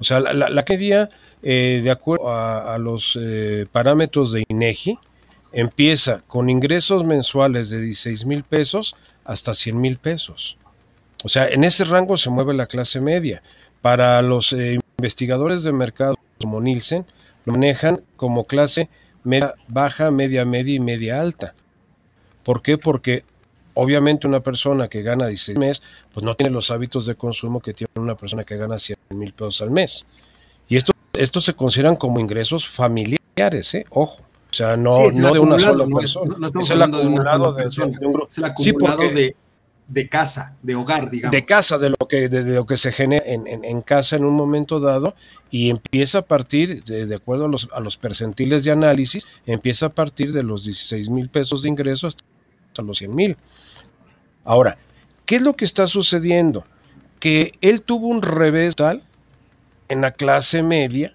O 0.03 0.05
sea, 0.05 0.19
la, 0.19 0.51
la 0.51 0.65
media, 0.65 1.11
eh, 1.45 1.81
de 1.81 1.91
acuerdo 1.93 2.33
a, 2.33 2.77
los 2.79 3.17
eh, 3.21 3.67
parámetros 3.71 4.33
de 4.33 4.43
INEGI, 4.49 4.99
empieza 5.53 6.21
con 6.27 6.51
ingresos 6.51 7.05
mensuales 7.05 7.71
de 7.71 7.81
16 7.81 8.27
mil 8.27 8.43
pesos 8.43 8.97
hasta 9.25 9.55
100 9.55 9.81
mil 9.81 9.99
pesos. 9.99 10.57
O 11.23 11.29
sea, 11.29 11.47
en 11.47 11.63
ese 11.63 11.85
rango 11.85 12.17
se 12.17 12.31
mueve 12.31 12.53
la 12.53 12.67
clase 12.67 13.01
media. 13.01 13.45
Para 13.81 14.21
los 14.23 14.53
eh, 14.53 14.81
investigadores 14.99 15.63
de 15.63 15.71
mercado 15.71 16.19
como 16.41 16.61
Nielsen, 16.61 17.07
lo 17.45 17.53
manejan 17.53 18.01
como 18.17 18.45
clase 18.45 18.89
media 19.23 19.55
baja, 19.69 20.11
media 20.11 20.45
media 20.45 20.75
y 20.75 20.81
media 20.81 21.21
alta. 21.21 21.55
¿Por 22.43 22.61
qué? 22.61 22.77
Porque 22.77 23.23
obviamente 23.75 24.27
una 24.27 24.41
persona 24.41 24.89
que 24.89 25.03
gana 25.03 25.27
16 25.27 25.59
meses, 25.59 25.83
pues 26.13 26.25
no 26.25 26.35
tiene 26.35 26.53
los 26.53 26.71
hábitos 26.71 27.07
de 27.07 27.15
consumo 27.15 27.61
que 27.61 27.73
tiene 27.73 27.91
una 27.97 28.17
persona 28.17 28.45
que 28.45 28.57
gana 28.57 28.79
100 28.79 28.99
mil 29.11 29.33
pesos 29.33 29.63
al 29.63 29.71
mes. 29.71 30.07
Y 30.69 30.77
esto, 30.77 30.93
estos 31.13 31.45
se 31.45 31.55
consideran 31.55 31.97
como 31.97 32.21
ingresos 32.21 32.69
familiares, 32.69 33.75
¿eh? 33.75 33.85
Ojo. 33.91 34.17
O 34.51 34.55
sea, 34.55 34.77
no, 34.77 35.09
no 35.09 35.33
de 35.33 35.39
una 35.39 35.59
sola 35.59 35.87
persona. 35.87 36.37
No, 36.39 36.47
estamos 36.47 36.71
hablando 36.71 36.99
de 36.99 37.07
una 37.07 37.31
sola 37.31 37.55
persona. 37.57 37.99
es 38.29 38.39
el 38.39 38.45
acumulado 38.45 39.03
de, 39.11 39.35
de 39.89 40.09
casa, 40.09 40.57
de 40.63 40.75
hogar, 40.75 41.11
digamos. 41.11 41.33
De 41.33 41.45
casa, 41.47 41.79
de 41.79 41.91
lo 41.91 41.97
que, 42.09 42.29
de, 42.29 42.43
lo 42.43 42.67
que 42.67 42.77
se 42.77 42.93
genera 42.93 43.25
en, 43.27 43.81
casa 43.83 44.17
en 44.17 44.25
un 44.25 44.35
momento 44.35 44.79
dado 44.79 45.15
y 45.51 45.71
empieza 45.71 46.19
a 46.19 46.23
partir, 46.23 46.85
de, 46.85 47.15
acuerdo 47.15 47.47
a 47.47 47.49
los, 47.49 47.69
a 47.73 47.81
los 47.81 47.97
percentiles 47.97 48.65
de 48.65 48.73
análisis, 48.73 49.27
empieza 49.47 49.87
a 49.87 49.89
partir 49.91 50.33
de 50.33 50.43
los 50.43 50.65
16 50.65 51.09
mil 51.09 51.31
pesos 51.31 51.63
de 51.63 51.71
ingreso 51.71 52.07
hasta 52.07 52.23
los 52.81 52.99
100 52.99 53.15
mil. 53.15 53.37
Ahora, 54.45 54.79
¿qué 55.27 55.37
es 55.37 55.43
lo 55.43 55.55
que 55.55 55.65
está 55.65 55.87
sucediendo? 55.87 56.65
Que 57.21 57.53
él 57.61 57.83
tuvo 57.83 58.09
un 58.09 58.23
revés 58.23 58.77
tal 58.77 59.03
en 59.89 60.01
la 60.01 60.13
clase 60.13 60.63
media 60.63 61.15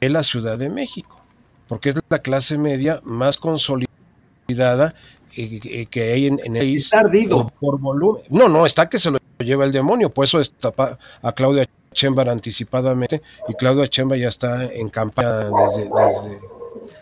de 0.00 0.08
la 0.10 0.22
Ciudad 0.22 0.58
de 0.58 0.68
México, 0.68 1.20
porque 1.68 1.90
es 1.90 1.96
la 2.08 2.18
clase 2.18 2.58
media 2.58 3.00
más 3.04 3.36
consolidada 3.36 4.94
eh, 5.34 5.60
eh, 5.64 5.86
que 5.86 6.12
hay 6.12 6.26
en, 6.26 6.40
el 6.44 6.58
país. 6.58 6.84
Está 6.84 7.00
ardido. 7.00 7.50
Por, 7.58 7.78
volumen. 7.78 8.22
No, 8.28 8.48
no, 8.48 8.66
está 8.66 8.88
que 8.88 8.98
se 8.98 9.10
lo 9.10 9.18
lleva 9.38 9.64
el 9.64 9.72
demonio, 9.72 10.10
por 10.10 10.24
eso 10.24 10.38
destapa 10.38 10.98
a 11.22 11.32
Claudia 11.32 11.68
Chembar 11.92 12.28
anticipadamente 12.28 13.22
y 13.48 13.54
Claudia 13.54 13.88
Chemba 13.88 14.16
ya 14.16 14.28
está 14.28 14.64
en 14.64 14.88
campaña 14.88 15.50
desde, 15.50 15.90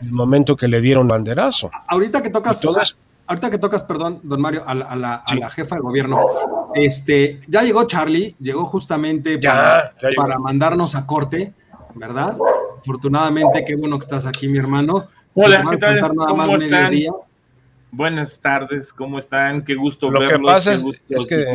el 0.01 0.11
momento 0.11 0.57
que 0.57 0.69
le 0.69 0.81
dieron 0.81 1.07
banderazo. 1.09 1.71
Ahorita 1.89 2.23
que 2.23 2.31
tocas, 2.31 2.61
ahorita 3.31 3.49
que 3.49 3.59
tocas, 3.59 3.85
perdón, 3.85 4.19
don 4.25 4.41
Mario, 4.41 4.65
a 4.67 4.75
la, 4.75 5.51
jefa 5.51 5.77
de 5.77 5.81
gobierno, 5.81 6.21
este, 6.75 7.41
ya 7.47 7.63
llegó 7.63 7.87
Charlie, 7.87 8.35
llegó 8.41 8.65
justamente 8.65 9.39
para, 9.39 9.95
para 10.17 10.39
mandarnos 10.39 10.97
a 10.97 11.07
corte, 11.07 11.53
¿verdad? 11.95 12.37
Afortunadamente, 12.81 13.65
qué 13.65 13.77
bueno 13.77 13.99
que 13.99 14.05
estás 14.05 14.27
aquí, 14.27 14.49
mi 14.49 14.59
hermano. 14.59 15.07
Hola, 15.35 15.65
¿qué 15.71 15.77
tal? 15.77 16.01
¿Cómo 16.01 16.57
están? 16.57 16.93
Buenas 17.93 18.41
tardes, 18.41 18.93
¿cómo 18.93 19.19
están? 19.21 19.65
Qué 19.65 19.77
gusto 19.77 20.11
Lo 20.11 20.29
que 20.29 20.39
pasa 20.41 20.75
es, 20.75 20.83
que 21.29 21.47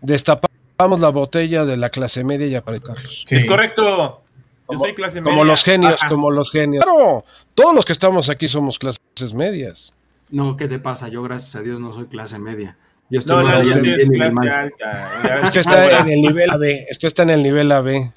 destapamos 0.00 1.00
la 1.00 1.10
botella 1.10 1.66
de 1.66 1.76
la 1.76 1.90
clase 1.90 2.24
media 2.24 2.46
ya 2.46 2.62
para 2.62 2.80
Carlos. 2.80 3.24
Es 3.28 3.44
correcto. 3.44 4.22
Yo 4.70 4.78
soy 4.78 4.94
clase 4.94 5.20
media. 5.20 5.30
Como 5.30 5.44
los 5.44 5.62
genios, 5.62 6.00
como 6.08 6.30
los 6.30 6.50
genios. 6.50 6.82
Claro, 6.82 7.24
todos 7.54 7.74
los 7.74 7.84
que 7.84 7.92
estamos 7.92 8.30
aquí 8.30 8.48
somos 8.48 8.78
clases 8.78 9.34
medias. 9.34 9.94
No, 10.30 10.56
¿qué 10.56 10.68
te 10.68 10.78
pasa? 10.78 11.08
Yo, 11.08 11.22
gracias 11.22 11.56
a 11.56 11.62
Dios, 11.62 11.80
no 11.80 11.92
soy 11.92 12.06
clase 12.06 12.38
media. 12.38 12.76
Yo 13.10 13.20
estoy 13.20 13.42
no, 13.42 13.50
no, 13.50 13.62
yo 13.62 13.72
clase 13.72 14.50
alta. 14.50 15.40
Esto 15.44 15.60
está 15.60 16.00
en 16.00 16.08
el 16.10 16.20
nivel 16.20 16.50
AB. 16.50 16.62
Esto 16.90 17.06
está 17.06 17.22
en 17.22 17.30
el 17.30 17.42
nivel 17.42 17.72
AB. 17.72 18.12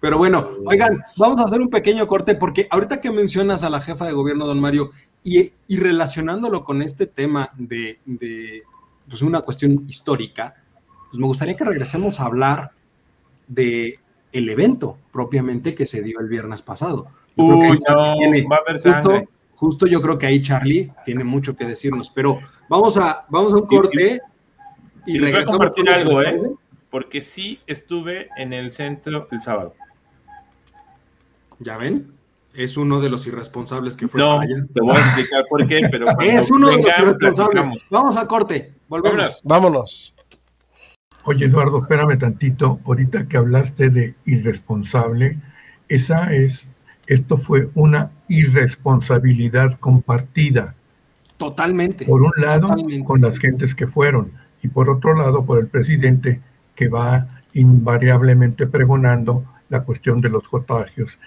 Pero 0.00 0.16
bueno, 0.16 0.46
oigan, 0.64 0.98
vamos 1.16 1.40
a 1.40 1.44
hacer 1.44 1.60
un 1.60 1.68
pequeño 1.68 2.06
corte 2.06 2.34
porque 2.34 2.66
ahorita 2.70 3.00
que 3.02 3.10
mencionas 3.10 3.64
a 3.64 3.70
la 3.70 3.80
jefa 3.80 4.06
de 4.06 4.12
gobierno, 4.12 4.46
don 4.46 4.58
Mario, 4.58 4.90
y, 5.22 5.52
relacionándolo 5.68 6.64
con 6.64 6.80
este 6.80 7.06
tema 7.06 7.50
de, 7.56 7.98
pues 9.08 9.20
una 9.20 9.42
cuestión 9.42 9.84
histórica, 9.88 10.54
pues 11.10 11.18
me 11.18 11.26
gustaría 11.26 11.54
que 11.54 11.64
regresemos 11.64 12.18
a 12.20 12.24
hablar 12.24 12.70
de 13.46 13.98
el 14.32 14.48
evento 14.48 14.96
propiamente 15.12 15.74
que 15.74 15.84
se 15.84 16.02
dio 16.02 16.20
el 16.20 16.28
viernes 16.28 16.62
pasado. 16.62 17.08
Uy, 17.36 17.78
no, 17.86 18.16
va 18.50 18.56
a 18.56 18.60
haber 18.60 18.80
justo, 18.80 19.28
justo, 19.60 19.86
yo 19.86 20.00
creo 20.00 20.18
que 20.18 20.26
ahí 20.26 20.40
Charlie 20.40 20.90
tiene 21.04 21.22
mucho 21.22 21.54
que 21.54 21.66
decirnos, 21.66 22.10
pero 22.10 22.40
vamos 22.66 22.96
a, 22.96 23.26
vamos 23.28 23.52
a 23.52 23.58
un 23.58 23.66
corte 23.66 24.18
y, 25.04 25.16
y, 25.16 25.18
regresamos. 25.18 25.58
Voy 25.58 25.66
a 25.66 25.68
compartir 25.68 25.90
algo, 25.90 26.22
¿eh? 26.22 26.40
Porque 26.88 27.20
sí 27.20 27.60
estuve 27.66 28.30
en 28.38 28.54
el 28.54 28.72
centro 28.72 29.28
el 29.30 29.42
sábado. 29.42 29.74
¿Ya 31.58 31.76
ven? 31.76 32.10
Es 32.54 32.78
uno 32.78 33.00
de 33.00 33.10
los 33.10 33.26
irresponsables 33.26 33.96
que 33.96 34.08
fue 34.08 34.18
no, 34.18 34.38
para 34.38 34.42
allá. 34.42 34.66
Te 34.72 34.80
voy 34.80 34.96
a 34.96 34.98
explicar 34.98 35.44
por 35.50 35.68
qué, 35.68 35.80
pero 35.90 36.06
es 36.20 36.50
uno 36.50 36.70
de 36.70 36.76
los 36.78 36.98
irresponsables. 36.98 37.68
Vamos 37.90 38.16
a 38.16 38.26
corte. 38.26 38.72
Volvemos. 38.88 39.42
Vámonos. 39.44 40.14
Oye, 41.24 41.44
Eduardo, 41.44 41.82
espérame 41.82 42.18
tantito. 42.18 42.80
Ahorita 42.86 43.28
que 43.28 43.36
hablaste 43.36 43.90
de 43.90 44.14
irresponsable, 44.24 45.36
esa 45.88 46.32
es, 46.32 46.66
esto 47.10 47.36
fue 47.36 47.68
una 47.74 48.12
irresponsabilidad 48.28 49.76
compartida. 49.80 50.76
Totalmente. 51.38 52.04
Por 52.04 52.22
un 52.22 52.30
lado, 52.36 52.68
con 53.04 53.20
las 53.20 53.38
gentes 53.38 53.74
que 53.74 53.88
fueron, 53.88 54.30
y 54.62 54.68
por 54.68 54.88
otro 54.88 55.16
lado, 55.16 55.44
por 55.44 55.58
el 55.58 55.66
presidente 55.66 56.40
que 56.76 56.86
va 56.86 57.26
invariablemente 57.54 58.68
pregonando 58.68 59.44
la 59.70 59.82
cuestión 59.82 60.20
de 60.20 60.28
los 60.28 60.48
contagios 60.48 61.18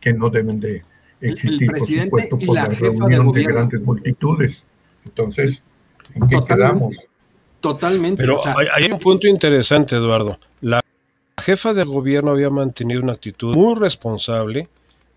que 0.00 0.12
no 0.12 0.28
deben 0.28 0.60
de 0.60 0.82
existir, 1.22 1.70
por 1.70 1.80
supuesto, 1.80 2.38
por 2.38 2.54
la, 2.54 2.66
reunión 2.66 3.32
de, 3.32 3.44
grandes 3.44 3.80
multitudes. 3.80 4.64
Entonces, 5.06 5.62
¿en 6.14 6.28
qué 6.28 6.44
quedamos? 6.46 6.94
Totalmente. 7.60 8.20
Pero 8.20 8.38
hay, 8.76 8.92
un 8.92 8.98
punto 8.98 9.26
interesante, 9.26 9.96
Eduardo. 9.96 10.38
La 10.60 10.82
jefa 11.40 11.72
del 11.72 11.88
gobierno 11.88 12.32
había 12.32 12.50
mantenido 12.50 13.00
una 13.00 13.14
actitud 13.14 13.56
muy 13.56 13.76
responsable 13.76 14.68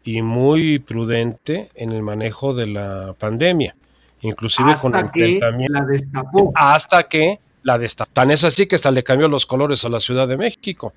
y 0.05 0.21
muy 0.21 0.79
prudente 0.79 1.69
en 1.75 1.91
el 1.91 2.01
manejo 2.01 2.53
de 2.53 2.67
la 2.67 3.13
pandemia, 3.19 3.75
inclusive 4.21 4.71
hasta 4.71 4.89
con 4.89 4.99
el 4.99 5.11
que 5.11 5.39
la 5.67 5.81
destapó. 5.81 6.53
Hasta 6.55 7.03
que 7.03 7.39
la 7.63 7.77
destapó. 7.77 8.11
Tan 8.13 8.31
es 8.31 8.45
así 8.45 8.67
que 8.67 8.75
hasta 8.75 8.91
le 8.91 9.03
cambió 9.03 9.27
los 9.27 9.45
colores 9.45 9.83
a 9.83 9.89
la 9.89 9.99
Ciudad 9.99 10.27
de 10.27 10.37
México 10.37 10.93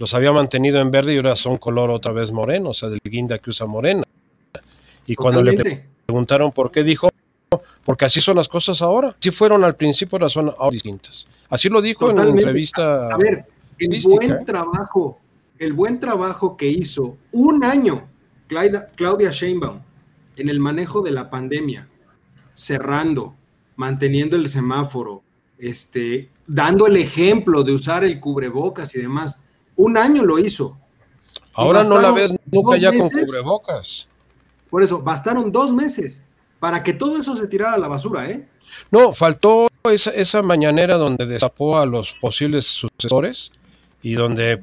los 0.00 0.14
había 0.14 0.32
mantenido 0.32 0.80
en 0.80 0.90
verde 0.90 1.12
y 1.12 1.16
ahora 1.18 1.36
son 1.36 1.58
color 1.58 1.90
otra 1.90 2.10
vez 2.10 2.32
moreno, 2.32 2.70
o 2.70 2.74
sea, 2.74 2.88
del 2.88 3.00
guinda 3.04 3.38
que 3.38 3.50
usa 3.50 3.66
morena. 3.66 4.02
Y 5.04 5.14
cuando 5.14 5.42
le 5.42 5.84
preguntaron 6.06 6.50
por 6.52 6.70
qué, 6.70 6.82
dijo, 6.82 7.10
porque 7.84 8.06
así 8.06 8.22
son 8.22 8.36
las 8.36 8.48
cosas 8.48 8.80
ahora. 8.80 9.14
Si 9.18 9.30
fueron 9.30 9.62
al 9.62 9.76
principio, 9.76 10.16
ahora 10.16 10.30
son 10.30 10.54
ahora 10.56 10.70
distintas. 10.70 11.28
Así 11.50 11.68
lo 11.68 11.82
dijo 11.82 12.10
en 12.10 12.18
una 12.18 12.30
entrevista. 12.30 13.12
A 13.12 13.18
ver, 13.18 13.44
el 13.78 14.02
buen 14.02 14.32
¿eh? 14.32 14.38
trabajo, 14.46 15.18
el 15.58 15.74
buen 15.74 16.00
trabajo 16.00 16.56
que 16.56 16.68
hizo 16.68 17.18
un 17.32 17.62
año 17.62 18.08
Claudia 18.50 19.30
Sheinbaum 19.30 19.80
en 20.36 20.48
el 20.48 20.58
manejo 20.58 21.02
de 21.02 21.12
la 21.12 21.30
pandemia, 21.30 21.88
cerrando, 22.54 23.34
manteniendo 23.76 24.36
el 24.36 24.48
semáforo, 24.48 25.22
este, 25.58 26.30
dando 26.46 26.86
el 26.86 26.96
ejemplo 26.96 27.62
de 27.62 27.72
usar 27.72 28.04
el 28.04 28.18
cubrebocas 28.18 28.94
y 28.94 29.00
demás 29.00 29.44
un 29.76 29.96
año 29.96 30.24
lo 30.24 30.38
hizo. 30.38 30.78
Ahora 31.54 31.84
no 31.84 32.00
la 32.00 32.12
ves 32.12 32.32
nunca 32.50 32.76
ya 32.76 32.90
con 32.90 33.08
cubrebocas. 33.08 34.06
Por 34.68 34.82
eso, 34.82 35.00
bastaron 35.00 35.50
dos 35.52 35.72
meses 35.72 36.26
para 36.58 36.82
que 36.82 36.92
todo 36.92 37.18
eso 37.18 37.36
se 37.36 37.46
tirara 37.46 37.74
a 37.74 37.78
la 37.78 37.88
basura, 37.88 38.28
¿eh? 38.30 38.46
No, 38.90 39.12
faltó 39.12 39.68
esa, 39.90 40.10
esa 40.10 40.42
mañanera 40.42 40.96
donde 40.96 41.26
destapó 41.26 41.78
a 41.78 41.86
los 41.86 42.12
posibles 42.20 42.66
sucesores 42.66 43.50
y 44.02 44.14
donde 44.14 44.62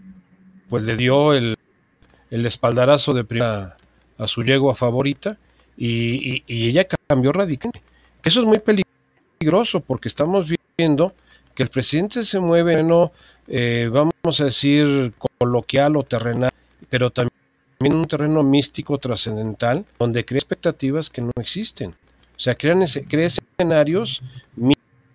pues 0.69 0.84
le 0.84 0.95
dio 0.95 1.34
el, 1.34 1.57
el 2.31 2.45
espaldarazo 2.45 3.13
de 3.13 3.23
primera 3.23 3.77
a 4.17 4.27
su 4.27 4.43
yegua 4.43 4.75
favorita 4.75 5.37
y, 5.77 6.43
y, 6.47 6.69
ella 6.69 6.87
cambió 7.07 7.31
radicalmente. 7.31 7.81
Eso 8.23 8.41
es 8.41 8.45
muy 8.45 8.59
peligroso 8.59 9.79
porque 9.79 10.07
estamos 10.07 10.47
viendo 10.77 11.13
que 11.53 11.63
el 11.63 11.69
presidente 11.69 12.23
se 12.23 12.39
mueve, 12.39 12.83
no, 12.83 13.11
eh, 13.47 13.89
vamos 13.91 14.39
a 14.39 14.45
decir, 14.45 15.13
coloquial 15.39 15.95
o 15.95 16.03
terrenal, 16.03 16.51
pero 16.89 17.09
también 17.09 17.33
en 17.79 17.95
un 17.95 18.05
terreno 18.05 18.43
místico 18.43 18.97
trascendental, 18.97 19.85
donde 19.99 20.25
crea 20.25 20.37
expectativas 20.37 21.09
que 21.09 21.21
no 21.21 21.31
existen. 21.35 21.91
O 21.91 22.39
sea, 22.39 22.55
crean 22.55 22.83
crea 23.07 23.27
escenarios 23.27 24.21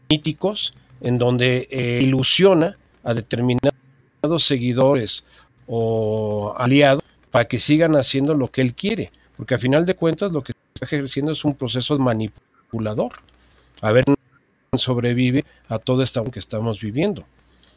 míticos 0.09 0.75
en 1.01 1.19
donde 1.19 1.69
eh, 1.71 2.01
ilusiona 2.03 2.77
a 3.05 3.15
determinados 3.15 3.73
seguidores 4.39 5.25
o 5.75 6.53
aliados 6.59 7.03
para 7.31 7.47
que 7.47 7.59
sigan 7.59 7.97
haciendo 7.97 8.35
lo 8.35 8.49
que 8.49 8.61
él 8.61 8.75
quiere, 8.75 9.11
porque 9.39 9.55
a 9.55 9.59
final 9.59 9.87
de 9.87 9.95
cuentas 9.95 10.31
lo 10.31 10.43
que 10.43 10.53
está 10.53 10.85
ejerciendo 10.85 11.33
es 11.33 11.47
un 11.47 11.55
proceso 11.55 11.99
manipulador. 11.99 13.13
A 13.81 13.91
ver, 13.91 14.05
sobrevive 14.77 15.47
a 15.69 15.79
todo 15.79 16.03
esto 16.03 16.23
que 16.25 16.41
estamos 16.41 16.79
viviendo, 16.79 17.25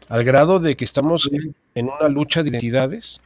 al 0.10 0.26
grado 0.26 0.60
de 0.60 0.76
que 0.76 0.84
estamos 0.84 1.30
en 1.74 1.86
una 1.86 2.10
lucha 2.10 2.44
de 2.44 2.50
identidades 2.50 3.22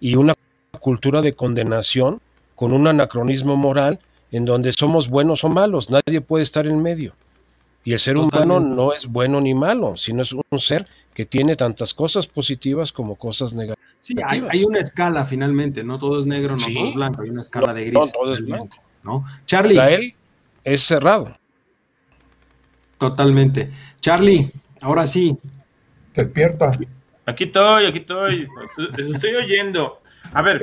y 0.00 0.16
una 0.16 0.34
cultura 0.80 1.22
de 1.22 1.32
condenación 1.32 2.20
con 2.56 2.74
un 2.74 2.88
anacronismo 2.88 3.56
moral 3.56 4.00
en 4.32 4.44
donde 4.44 4.74
somos 4.74 5.08
buenos 5.08 5.44
o 5.44 5.48
malos, 5.48 5.88
nadie 5.88 6.20
puede 6.20 6.44
estar 6.44 6.66
en 6.66 6.82
medio. 6.82 7.14
Y 7.84 7.94
el 7.94 7.98
ser 7.98 8.18
humano 8.18 8.60
no 8.60 8.92
es 8.92 9.06
bueno 9.06 9.40
ni 9.40 9.54
malo, 9.54 9.96
sino 9.96 10.22
es 10.22 10.32
un 10.32 10.60
ser 10.60 10.86
que 11.14 11.24
tiene 11.24 11.56
tantas 11.56 11.94
cosas 11.94 12.26
positivas 12.26 12.92
como 12.92 13.14
cosas 13.14 13.54
negativas. 13.54 13.89
Sí, 14.00 14.16
hay, 14.24 14.64
una 14.64 14.78
escala 14.78 15.26
finalmente, 15.26 15.84
no 15.84 15.98
todo 15.98 16.20
es 16.20 16.26
negro, 16.26 16.56
no 16.56 16.66
todo 16.66 16.88
es 16.88 16.94
blanco, 16.94 17.22
hay 17.22 17.30
una 17.30 17.42
escala 17.42 17.74
de 17.74 17.84
gris. 17.84 17.94
No, 17.94 18.06
todo 18.08 18.34
es 18.34 18.44
blanco. 18.44 18.76
¿no? 19.02 19.24
Charlie. 19.46 19.74
Israel 19.74 20.14
es 20.64 20.82
cerrado. 20.82 21.32
Totalmente. 22.98 23.70
Charlie, 24.00 24.50
ahora 24.82 25.06
sí. 25.06 25.38
Despierta. 26.14 26.78
Aquí 27.26 27.44
estoy, 27.44 27.86
aquí 27.86 27.98
estoy. 27.98 28.48
Estoy 28.98 29.34
oyendo. 29.34 30.00
A 30.32 30.42
ver. 30.42 30.62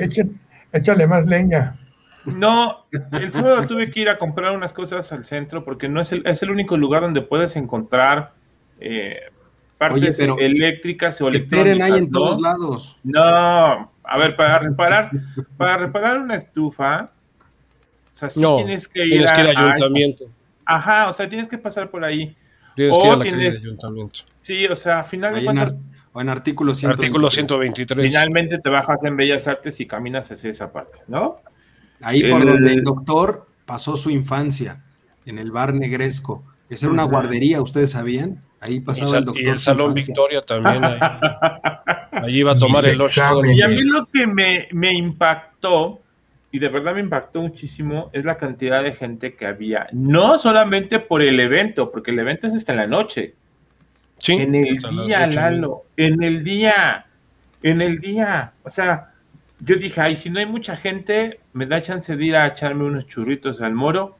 Échale, 0.72 1.06
más 1.06 1.26
leña. 1.26 1.76
No, 2.26 2.84
el 3.12 3.32
sábado 3.32 3.66
tuve 3.66 3.90
que 3.90 4.00
ir 4.00 4.08
a 4.08 4.18
comprar 4.18 4.54
unas 4.54 4.72
cosas 4.72 5.10
al 5.12 5.24
centro 5.24 5.64
porque 5.64 5.88
no 5.88 6.00
es 6.00 6.12
el, 6.12 6.26
es 6.26 6.42
el 6.42 6.50
único 6.50 6.76
lugar 6.76 7.02
donde 7.02 7.22
puedes 7.22 7.56
encontrar 7.56 8.32
eh, 8.80 9.30
partes 9.78 10.18
eléctricas 10.18 11.20
o 11.20 11.28
Esperen 11.28 11.80
ahí 11.80 11.92
en 11.92 12.10
todos 12.10 12.40
lados. 12.40 12.98
No, 13.04 13.20
a 13.20 14.18
ver, 14.18 14.36
para 14.36 14.58
reparar, 14.58 15.10
para 15.56 15.76
reparar 15.76 16.18
una 16.18 16.34
estufa, 16.34 17.04
o 17.04 18.14
sea, 18.14 18.28
sí 18.28 18.40
tienes 18.40 18.88
que 18.88 19.06
ir, 19.06 19.26
al 19.26 19.56
ayuntamiento. 19.56 20.24
Ajá, 20.64 21.08
o 21.08 21.12
sea, 21.12 21.28
tienes 21.28 21.48
que 21.48 21.56
pasar 21.56 21.90
por 21.90 22.04
ahí. 22.04 22.36
Tienes 22.74 22.94
o 22.94 23.00
que 23.00 23.06
ir 23.06 23.12
a 23.12 23.16
la 23.16 23.24
tienes, 23.24 23.62
ayuntamiento. 23.62 24.20
Sí, 24.42 24.66
o 24.66 24.76
sea, 24.76 25.04
finalmente. 25.04 25.74
o 26.12 26.20
en 26.20 26.28
artículo 26.28 26.74
123. 26.74 27.08
Artículo 27.08 27.30
123. 27.30 28.06
Finalmente 28.06 28.58
te 28.58 28.68
bajas 28.68 29.04
en 29.04 29.16
Bellas 29.16 29.46
Artes 29.46 29.78
y 29.80 29.86
caminas 29.86 30.30
hacia 30.30 30.50
esa 30.50 30.72
parte, 30.72 31.00
¿no? 31.06 31.36
Ahí 32.02 32.28
por 32.28 32.44
donde 32.44 32.72
el 32.72 32.82
doctor 32.82 33.46
pasó 33.64 33.96
su 33.96 34.10
infancia, 34.10 34.82
en 35.26 35.38
el 35.38 35.50
bar 35.50 35.74
Negresco. 35.74 36.44
Esa 36.68 36.86
era 36.86 36.92
una 36.92 37.04
guardería, 37.04 37.62
¿ustedes 37.62 37.92
sabían? 37.92 38.42
Ahí 38.60 38.80
pasaba 38.80 39.18
el 39.18 39.24
doctor. 39.24 39.42
Y 39.42 39.48
el 39.48 39.58
Salón 39.58 39.94
Victoria 39.94 40.42
también. 40.42 40.84
Ahí. 40.84 40.98
Allí 42.10 42.38
iba 42.40 42.52
a 42.52 42.58
tomar 42.58 42.86
el 42.86 43.00
ocho. 43.00 43.22
Y 43.44 43.62
a 43.62 43.68
mí 43.68 43.82
lo 43.82 44.06
que 44.06 44.26
me, 44.26 44.68
me 44.72 44.92
impactó, 44.92 46.00
y 46.50 46.58
de 46.58 46.68
verdad 46.68 46.94
me 46.94 47.00
impactó 47.00 47.40
muchísimo, 47.42 48.10
es 48.12 48.24
la 48.24 48.36
cantidad 48.36 48.82
de 48.82 48.92
gente 48.92 49.34
que 49.34 49.46
había. 49.46 49.86
No 49.92 50.38
solamente 50.38 50.98
por 50.98 51.22
el 51.22 51.38
evento, 51.40 51.90
porque 51.90 52.10
el 52.10 52.18
evento 52.18 52.46
es 52.46 52.54
hasta 52.54 52.74
la 52.74 52.86
noche. 52.86 53.34
Sí, 54.18 54.32
en 54.32 54.54
el 54.54 54.78
día, 54.78 55.26
Lalo, 55.28 55.84
en 55.96 56.22
el 56.22 56.42
día, 56.42 57.06
en 57.62 57.80
el 57.80 58.00
día. 58.00 58.52
O 58.64 58.70
sea, 58.70 59.12
yo 59.60 59.76
dije, 59.76 60.00
ay, 60.00 60.16
si 60.16 60.28
no 60.28 60.40
hay 60.40 60.46
mucha 60.46 60.76
gente, 60.76 61.40
me 61.52 61.66
da 61.66 61.82
chance 61.82 62.16
de 62.16 62.24
ir 62.24 62.36
a 62.36 62.48
echarme 62.48 62.84
unos 62.84 63.06
churritos 63.06 63.60
al 63.60 63.74
moro. 63.74 64.17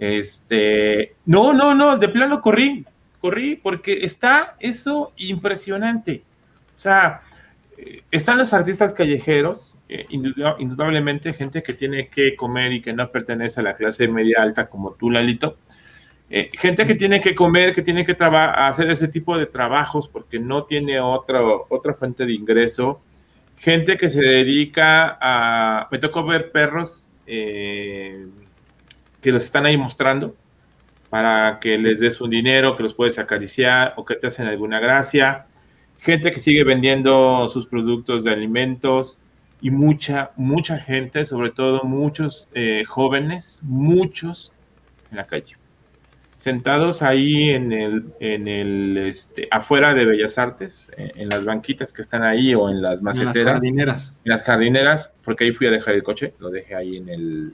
Este, 0.00 1.14
no, 1.26 1.52
no, 1.52 1.74
no, 1.74 1.96
de 1.98 2.08
plano 2.08 2.40
corrí, 2.40 2.84
corrí 3.20 3.56
porque 3.56 4.04
está 4.04 4.56
eso 4.58 5.12
impresionante. 5.18 6.22
O 6.74 6.78
sea, 6.78 7.20
eh, 7.76 8.00
están 8.10 8.38
los 8.38 8.52
artistas 8.52 8.92
callejeros, 8.94 9.78
eh, 9.88 10.06
indudablemente 10.08 11.34
gente 11.34 11.62
que 11.62 11.74
tiene 11.74 12.08
que 12.08 12.34
comer 12.34 12.72
y 12.72 12.82
que 12.82 12.92
no 12.92 13.10
pertenece 13.10 13.60
a 13.60 13.62
la 13.62 13.74
clase 13.74 14.08
media 14.08 14.40
alta 14.40 14.68
como 14.68 14.92
tú, 14.92 15.10
Lalito. 15.10 15.58
Eh, 16.30 16.50
gente 16.58 16.86
que 16.86 16.94
tiene 16.94 17.20
que 17.20 17.34
comer, 17.34 17.74
que 17.74 17.82
tiene 17.82 18.06
que 18.06 18.16
hacer 18.18 18.90
ese 18.90 19.08
tipo 19.08 19.36
de 19.36 19.46
trabajos 19.46 20.08
porque 20.08 20.38
no 20.38 20.64
tiene 20.64 20.98
otra, 21.00 21.40
otra 21.68 21.94
fuente 21.94 22.24
de 22.24 22.32
ingreso 22.32 23.00
gente 23.60 23.96
que 23.96 24.08
se 24.08 24.22
dedica 24.22 25.18
a... 25.20 25.88
Me 25.90 25.98
tocó 25.98 26.24
ver 26.24 26.50
perros 26.50 27.08
que 29.20 29.32
los 29.32 29.44
están 29.44 29.66
ahí 29.66 29.76
mostrando 29.76 30.34
para 31.10 31.58
que 31.60 31.76
les 31.76 32.00
des 32.00 32.20
un 32.20 32.30
dinero, 32.30 32.76
que 32.76 32.82
los 32.82 32.94
puedes 32.94 33.18
acariciar 33.18 33.94
o 33.96 34.04
que 34.04 34.14
te 34.14 34.28
hacen 34.28 34.46
alguna 34.46 34.78
gracia. 34.78 35.46
Gente 35.98 36.30
que 36.30 36.40
sigue 36.40 36.64
vendiendo 36.64 37.46
sus 37.48 37.66
productos 37.66 38.24
de 38.24 38.30
alimentos 38.30 39.18
y 39.60 39.70
mucha, 39.70 40.30
mucha 40.36 40.78
gente, 40.78 41.24
sobre 41.24 41.50
todo 41.50 41.82
muchos 41.82 42.48
eh, 42.54 42.84
jóvenes, 42.86 43.60
muchos 43.62 44.52
en 45.10 45.16
la 45.16 45.24
calle 45.24 45.60
sentados 46.40 47.02
ahí 47.02 47.50
en 47.50 47.70
el, 47.70 48.04
en 48.18 48.48
el, 48.48 48.96
este, 48.96 49.46
afuera 49.50 49.92
de 49.92 50.06
Bellas 50.06 50.38
Artes, 50.38 50.90
eh, 50.96 51.12
en, 51.16 51.28
las 51.28 51.44
banquitas 51.44 51.92
que 51.92 52.00
están 52.00 52.22
ahí 52.22 52.54
o 52.54 52.70
en 52.70 52.80
las 52.80 53.02
maceteras. 53.02 53.36
En 53.36 53.44
las 53.44 53.52
jardineras. 53.52 54.20
En 54.24 54.32
las 54.32 54.42
jardineras, 54.42 55.14
porque 55.22 55.44
ahí 55.44 55.52
fui 55.52 55.66
a 55.66 55.70
dejar 55.70 55.92
el 55.92 56.02
coche, 56.02 56.32
lo 56.38 56.48
dejé 56.48 56.74
ahí 56.74 56.96
en 56.96 57.10
el 57.10 57.52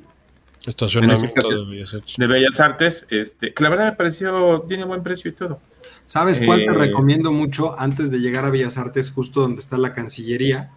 estacionamiento 0.70 1.48
de 1.48 1.64
Bellas 1.64 1.94
Artes. 1.94 2.14
De 2.16 2.26
Bellas 2.26 2.60
Artes, 2.60 3.06
este, 3.10 3.52
que 3.52 3.62
la 3.62 3.68
verdad 3.70 3.84
me 3.86 3.92
pareció, 3.92 4.64
tiene 4.68 4.84
buen 4.84 5.02
precio 5.02 5.30
y 5.30 5.34
todo. 5.34 5.60
¿Sabes 6.06 6.40
cuál 6.40 6.60
te 6.60 6.66
eh, 6.66 6.72
recomiendo 6.72 7.32
mucho 7.32 7.78
antes 7.78 8.10
de 8.10 8.18
llegar 8.18 8.44
a 8.44 8.50
Bellas 8.50 8.78
Artes, 8.78 9.10
justo 9.10 9.40
donde 9.40 9.60
está 9.60 9.76
la 9.76 9.92
Cancillería? 9.92 10.70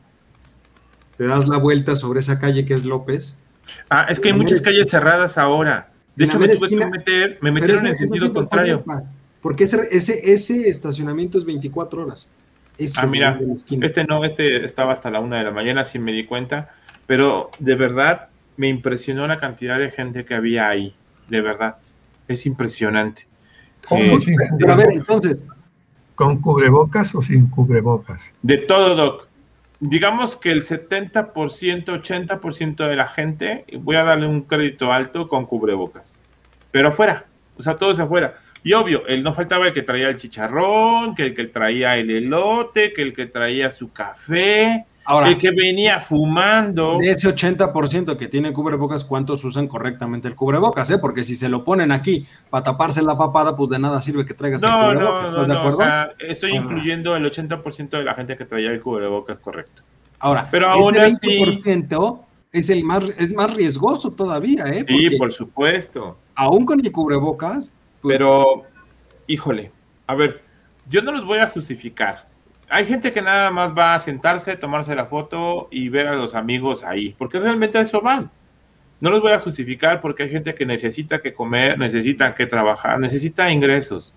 Te 1.18 1.28
das 1.28 1.48
la 1.48 1.58
vuelta 1.58 1.96
sobre 1.96 2.22
esa 2.22 2.40
calle 2.40 2.66
que 2.66 2.74
es 2.74 2.86
López. 2.86 3.36
Ah, 3.90 4.08
es 4.10 4.20
que 4.20 4.30
hay 4.30 4.34
muchas 4.36 4.62
calles 4.62 4.90
cerradas 4.90 5.38
ahora. 5.38 5.92
De 6.16 6.26
hecho, 6.26 6.40
me 6.40 6.48
tuve 6.48 6.68
que 6.68 6.76
meter, 6.76 7.38
me 7.42 7.52
metieron 7.52 7.86
en 7.86 7.92
el 7.92 7.96
sentido 7.96 8.34
contrario. 8.34 8.84
Porque 9.42 9.66
ese, 9.66 9.82
ese, 9.92 10.34
ese 10.34 10.68
estacionamiento 10.68 11.38
es 11.38 11.46
24 11.46 12.04
horas. 12.04 12.30
ah, 12.98 13.06
mira, 13.06 13.40
este 13.82 14.04
no, 14.04 14.26
este 14.26 14.66
estaba 14.66 14.94
hasta 14.94 15.10
la 15.12 15.20
una 15.20 15.38
de 15.38 15.44
la 15.44 15.52
mañana, 15.52 15.86
sin 15.86 16.04
me 16.04 16.12
di 16.12 16.26
cuenta, 16.26 16.72
pero 17.06 17.52
de 17.60 17.76
verdad 17.76 18.29
me 18.60 18.68
impresionó 18.68 19.26
la 19.26 19.40
cantidad 19.40 19.80
de 19.80 19.90
gente 19.90 20.26
que 20.26 20.36
había 20.36 20.68
ahí, 20.68 20.94
de 21.30 21.42
verdad, 21.42 21.78
es 22.28 22.46
impresionante. 22.46 23.26
Eh, 23.90 24.14
a 24.68 24.76
ver, 24.76 24.90
entonces, 24.92 25.46
¿con 26.14 26.42
cubrebocas 26.42 27.16
o 27.16 27.22
sin 27.22 27.48
cubrebocas? 27.48 28.22
De 28.42 28.58
todo, 28.58 28.96
Doc 28.96 29.30
digamos 29.80 30.36
que 30.36 30.52
el 30.52 30.64
70%, 30.64 31.24
80% 31.34 32.90
de 32.90 32.96
la 32.98 33.08
gente, 33.08 33.64
voy 33.80 33.96
a 33.96 34.04
darle 34.04 34.28
un 34.28 34.42
crédito 34.42 34.92
alto 34.92 35.30
con 35.30 35.46
cubrebocas, 35.46 36.14
pero 36.70 36.90
afuera, 36.90 37.28
o 37.58 37.64
sea, 37.64 37.78
todos 37.78 37.98
afuera. 37.98 38.40
Y 38.62 38.74
obvio, 38.74 39.08
él 39.08 39.24
no 39.24 39.34
faltaba 39.34 39.68
el 39.68 39.74
que 39.74 39.84
traía 39.84 40.10
el 40.10 40.18
chicharrón, 40.18 41.16
que 41.16 41.24
el 41.24 41.34
que 41.34 41.46
traía 41.46 41.96
el 41.96 42.10
elote, 42.12 42.92
que 42.92 43.04
el 43.04 43.14
que 43.14 43.26
traía 43.26 43.72
su 43.72 43.94
café, 43.94 44.86
Ahora, 45.10 45.30
el 45.30 45.40
que 45.40 45.50
venía 45.50 46.02
fumando. 46.02 47.00
De 47.00 47.10
ese 47.10 47.34
80% 47.34 48.16
que 48.16 48.28
tiene 48.28 48.54
cubrebocas, 48.54 49.04
¿cuántos 49.04 49.44
usan 49.44 49.68
correctamente 49.68 50.28
el 50.28 50.36
cubrebocas? 50.36 50.88
Eh? 50.92 51.00
Porque 51.00 51.24
si 51.24 51.36
se 51.36 51.50
lo 51.50 51.64
ponen 51.64 51.92
aquí 51.92 52.28
para 52.52 52.64
taparse 52.64 53.02
la 53.02 53.18
papada, 53.18 53.56
pues 53.56 53.72
de 53.72 53.80
nada 53.80 54.04
sirve 54.04 54.24
que 54.24 54.36
traigas 54.36 54.62
el 54.62 54.70
cubrebocas. 54.70 55.30
¿Estás 55.32 55.48
de 55.48 55.58
acuerdo? 55.58 56.14
estoy 56.20 56.52
incluyendo 56.52 57.16
el 57.16 57.26
80% 57.26 57.90
de 57.90 58.04
la 58.04 58.14
gente 58.14 58.38
que 58.38 58.46
traía 58.46 58.70
el 58.70 58.82
cubrebocas 58.82 59.40
correcto. 59.40 59.82
Ahora, 60.20 60.48
pero 60.52 60.70
aún 60.70 60.96
ese 60.96 61.20
20% 61.20 62.20
es, 62.52 62.70
el 62.70 62.84
más, 62.84 63.04
es 63.18 63.34
más 63.34 63.52
riesgoso 63.52 64.12
todavía, 64.12 64.66
¿eh? 64.66 64.86
sí, 64.88 65.18
por 65.18 65.34
supuesto. 65.34 66.20
Aún 66.36 66.68
con 66.68 66.86
el 66.86 66.92
cubrebocas. 66.92 67.72
Pues 68.00 68.16
pero, 68.16 68.62
híjole, 69.26 69.72
a 70.06 70.14
ver, 70.14 70.44
yo 70.88 71.02
no 71.02 71.12
los 71.12 71.26
voy 71.26 71.40
a 71.40 71.48
justificar 71.50 72.29
hay 72.70 72.86
gente 72.86 73.12
que 73.12 73.22
nada 73.22 73.50
más 73.52 73.76
va 73.76 73.96
a 73.96 74.00
sentarse, 74.00 74.56
tomarse 74.56 74.96
la 74.96 75.08
foto 75.08 75.68
y 75.72 75.90
ver 75.90 76.08
a 76.08 76.16
los 76.16 76.36
amigos 76.36 76.84
ahí, 76.84 77.16
porque 77.18 77.40
realmente 77.40 77.78
a 77.78 77.82
eso 77.82 78.02
van. 78.02 78.30
No 79.02 79.10
los 79.10 79.22
voy 79.22 79.32
a 79.32 79.40
justificar 79.40 80.02
porque 80.02 80.24
hay 80.24 80.30
gente 80.30 80.54
que 80.54 80.66
necesita 80.66 81.20
que 81.22 81.34
comer, 81.34 81.80
necesita 81.80 82.36
que 82.36 82.46
trabajar, 82.46 83.00
necesita 83.00 83.50
ingresos. 83.50 84.16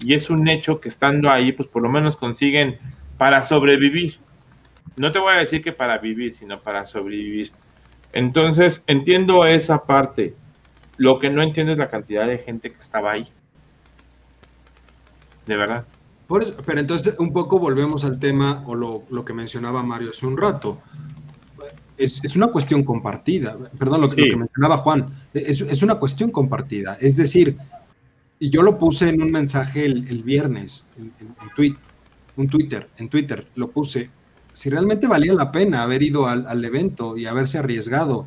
Y 0.00 0.14
es 0.14 0.28
un 0.28 0.46
hecho 0.48 0.80
que 0.80 0.88
estando 0.88 1.30
ahí, 1.30 1.52
pues 1.52 1.68
por 1.68 1.82
lo 1.82 1.88
menos 1.88 2.16
consiguen 2.16 2.78
para 3.16 3.42
sobrevivir. 3.42 4.16
No 4.96 5.10
te 5.10 5.18
voy 5.18 5.34
a 5.34 5.38
decir 5.38 5.62
que 5.62 5.72
para 5.72 5.98
vivir, 5.98 6.34
sino 6.34 6.60
para 6.60 6.84
sobrevivir. 6.84 7.52
Entonces, 8.12 8.84
entiendo 8.86 9.46
esa 9.46 9.84
parte. 9.84 10.34
Lo 10.96 11.18
que 11.18 11.30
no 11.30 11.42
entiendo 11.42 11.72
es 11.72 11.78
la 11.78 11.88
cantidad 11.88 12.26
de 12.26 12.38
gente 12.38 12.70
que 12.70 12.80
estaba 12.80 13.12
ahí. 13.12 13.28
De 15.46 15.56
verdad 15.56 15.84
pero 16.28 16.80
entonces 16.80 17.16
un 17.18 17.32
poco 17.32 17.58
volvemos 17.58 18.04
al 18.04 18.18
tema 18.18 18.64
o 18.66 18.74
lo, 18.74 19.24
que 19.24 19.32
mencionaba 19.32 19.82
Mario 19.82 20.10
hace 20.10 20.26
un 20.26 20.36
rato. 20.36 20.78
Es, 21.96 22.34
una 22.34 22.48
cuestión 22.48 22.82
compartida, 22.82 23.56
perdón, 23.78 24.00
lo, 24.00 24.08
que 24.08 24.36
mencionaba 24.36 24.78
Juan, 24.78 25.28
es, 25.32 25.82
una 25.82 25.96
cuestión 25.96 26.30
compartida. 26.30 26.96
Es 27.00 27.16
decir, 27.16 27.56
y 28.38 28.50
yo 28.50 28.62
lo 28.62 28.78
puse 28.78 29.10
en 29.10 29.22
un 29.22 29.30
mensaje 29.30 29.84
el, 29.84 30.22
viernes, 30.22 30.86
en, 30.98 31.12
tweet, 31.54 31.76
un 32.36 32.48
Twitter, 32.48 32.88
en 32.98 33.08
Twitter 33.08 33.46
lo 33.54 33.70
puse, 33.70 34.10
si 34.52 34.70
realmente 34.70 35.06
valía 35.06 35.34
la 35.34 35.52
pena 35.52 35.82
haber 35.82 36.02
ido 36.02 36.26
al, 36.26 36.46
al 36.46 36.64
evento 36.64 37.16
y 37.16 37.26
haberse 37.26 37.58
arriesgado. 37.58 38.26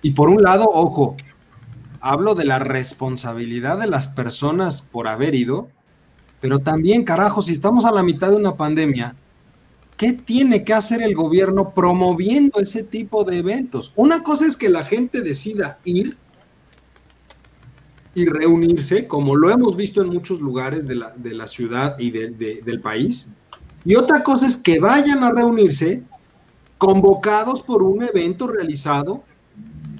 Y 0.00 0.12
por 0.12 0.28
un 0.28 0.42
lado, 0.42 0.66
ojo, 0.70 1.16
hablo 2.00 2.34
de 2.34 2.44
la 2.44 2.58
responsabilidad 2.58 3.78
de 3.78 3.86
las 3.86 4.08
personas 4.08 4.82
por 4.82 5.08
haber 5.08 5.34
ido, 5.34 5.68
pero 6.44 6.58
también, 6.58 7.04
carajo, 7.04 7.40
si 7.40 7.52
estamos 7.52 7.86
a 7.86 7.90
la 7.90 8.02
mitad 8.02 8.28
de 8.28 8.36
una 8.36 8.54
pandemia, 8.54 9.16
¿qué 9.96 10.12
tiene 10.12 10.62
que 10.62 10.74
hacer 10.74 11.00
el 11.00 11.14
gobierno 11.14 11.70
promoviendo 11.70 12.60
ese 12.60 12.82
tipo 12.82 13.24
de 13.24 13.38
eventos? 13.38 13.94
Una 13.96 14.22
cosa 14.22 14.46
es 14.46 14.54
que 14.54 14.68
la 14.68 14.84
gente 14.84 15.22
decida 15.22 15.78
ir 15.84 16.18
y 18.14 18.26
reunirse, 18.26 19.08
como 19.08 19.36
lo 19.36 19.48
hemos 19.48 19.74
visto 19.74 20.02
en 20.02 20.10
muchos 20.10 20.38
lugares 20.38 20.86
de 20.86 20.96
la, 20.96 21.46
ciudad 21.46 21.98
y 21.98 22.10
del 22.10 22.80
país. 22.82 23.28
Y 23.82 23.94
otra 23.94 24.22
cosa 24.22 24.46
es 24.46 24.58
que 24.58 24.78
vayan 24.78 25.24
a 25.24 25.32
reunirse 25.32 26.02
convocados 26.76 27.62
por 27.62 27.82
un 27.82 28.02
evento 28.02 28.48
realizado 28.48 29.24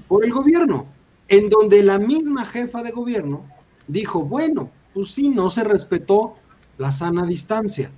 por 0.08 0.26
el 0.26 0.30
gobierno, 0.30 0.84
en 1.26 1.48
donde 1.48 1.82
la 1.82 1.98
misma 1.98 2.44
jefa 2.44 2.82
de 2.82 2.90
gobierno 2.90 3.46
dijo, 3.88 4.20
bueno, 4.26 4.68
pues 4.94 5.10
sí, 5.10 5.28
no 5.28 5.50
se 5.50 5.64
respetó 5.64 6.36
la 6.78 6.92
sana 6.92 7.26
distancia. 7.26 7.90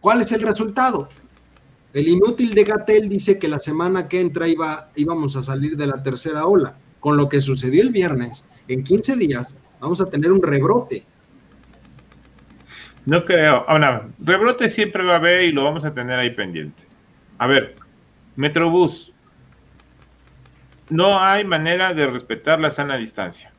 ¿Cuál 0.00 0.22
es 0.22 0.32
el 0.32 0.42
resultado? 0.42 1.08
El 1.92 2.08
inútil 2.08 2.54
de 2.54 2.64
Gatel 2.64 3.08
dice 3.08 3.38
que 3.38 3.46
la 3.46 3.58
semana 3.58 4.08
que 4.08 4.20
entra 4.20 4.48
iba, 4.48 4.90
íbamos 4.96 5.36
a 5.36 5.42
salir 5.44 5.76
de 5.76 5.86
la 5.86 6.02
tercera 6.02 6.46
ola. 6.46 6.74
Con 6.98 7.16
lo 7.16 7.28
que 7.28 7.40
sucedió 7.40 7.82
el 7.82 7.90
viernes, 7.90 8.48
en 8.66 8.82
15 8.82 9.16
días 9.16 9.58
vamos 9.78 10.00
a 10.00 10.10
tener 10.10 10.32
un 10.32 10.42
rebrote. 10.42 11.04
No 13.06 13.24
creo. 13.24 13.64
Ahora, 13.68 14.08
rebrote 14.18 14.70
siempre 14.70 15.04
va 15.04 15.14
a 15.14 15.16
haber 15.16 15.44
y 15.44 15.52
lo 15.52 15.62
vamos 15.62 15.84
a 15.84 15.92
tener 15.92 16.18
ahí 16.18 16.30
pendiente. 16.30 16.84
A 17.38 17.46
ver, 17.46 17.76
Metrobús. 18.36 19.12
No 20.90 21.20
hay 21.20 21.44
manera 21.44 21.94
de 21.94 22.06
respetar 22.06 22.60
la 22.60 22.70
sana 22.70 22.96
distancia. 22.96 23.53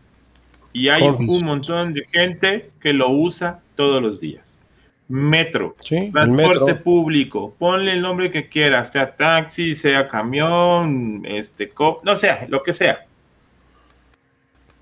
Y 0.76 0.90
hay 0.90 1.04
un 1.04 1.46
montón 1.46 1.94
de 1.94 2.06
gente 2.12 2.70
que 2.82 2.92
lo 2.92 3.10
usa 3.10 3.62
todos 3.78 4.02
los 4.02 4.20
días. 4.20 4.60
Metro, 5.08 5.74
transporte 6.12 6.76
público, 6.76 7.56
ponle 7.58 7.94
el 7.94 8.02
nombre 8.02 8.30
que 8.30 8.50
quieras, 8.50 8.92
sea 8.92 9.16
taxi, 9.16 9.74
sea 9.74 10.10
camión, 10.10 11.24
este, 11.26 11.72
no 12.04 12.16
sea, 12.18 12.46
lo 12.50 12.62
que 12.62 12.74
sea 12.74 13.06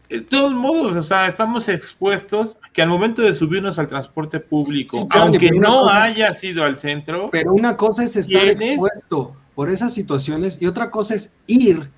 de 0.10 0.22
todos 0.22 0.54
modos, 0.54 0.96
o 0.96 1.04
sea, 1.04 1.28
estamos 1.28 1.68
expuestos 1.70 2.58
a 2.62 2.72
que 2.72 2.82
al 2.82 2.90
momento 2.90 3.22
de 3.22 3.34
subirnos 3.34 3.80
al 3.80 3.88
transporte 3.88 4.40
público, 4.40 5.08
aunque 5.12 5.52
no 5.52 5.90
haya 5.90 6.34
sido 6.34 6.64
al 6.64 6.78
centro. 6.78 7.30
Pero 7.32 7.54
una 7.54 7.78
cosa 7.78 8.04
es 8.04 8.16
estar 8.16 8.48
expuesto 8.48 9.36
por 9.56 9.70
esas 9.70 9.94
situaciones 9.94 10.60
y 10.62 10.68
otra 10.68 10.90
cosa 10.92 11.16
es 11.16 11.36
ir 11.48 11.90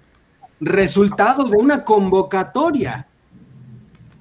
resultado 0.60 1.43
de 1.43 1.58
una 1.58 1.84
convocatoria 1.84 3.08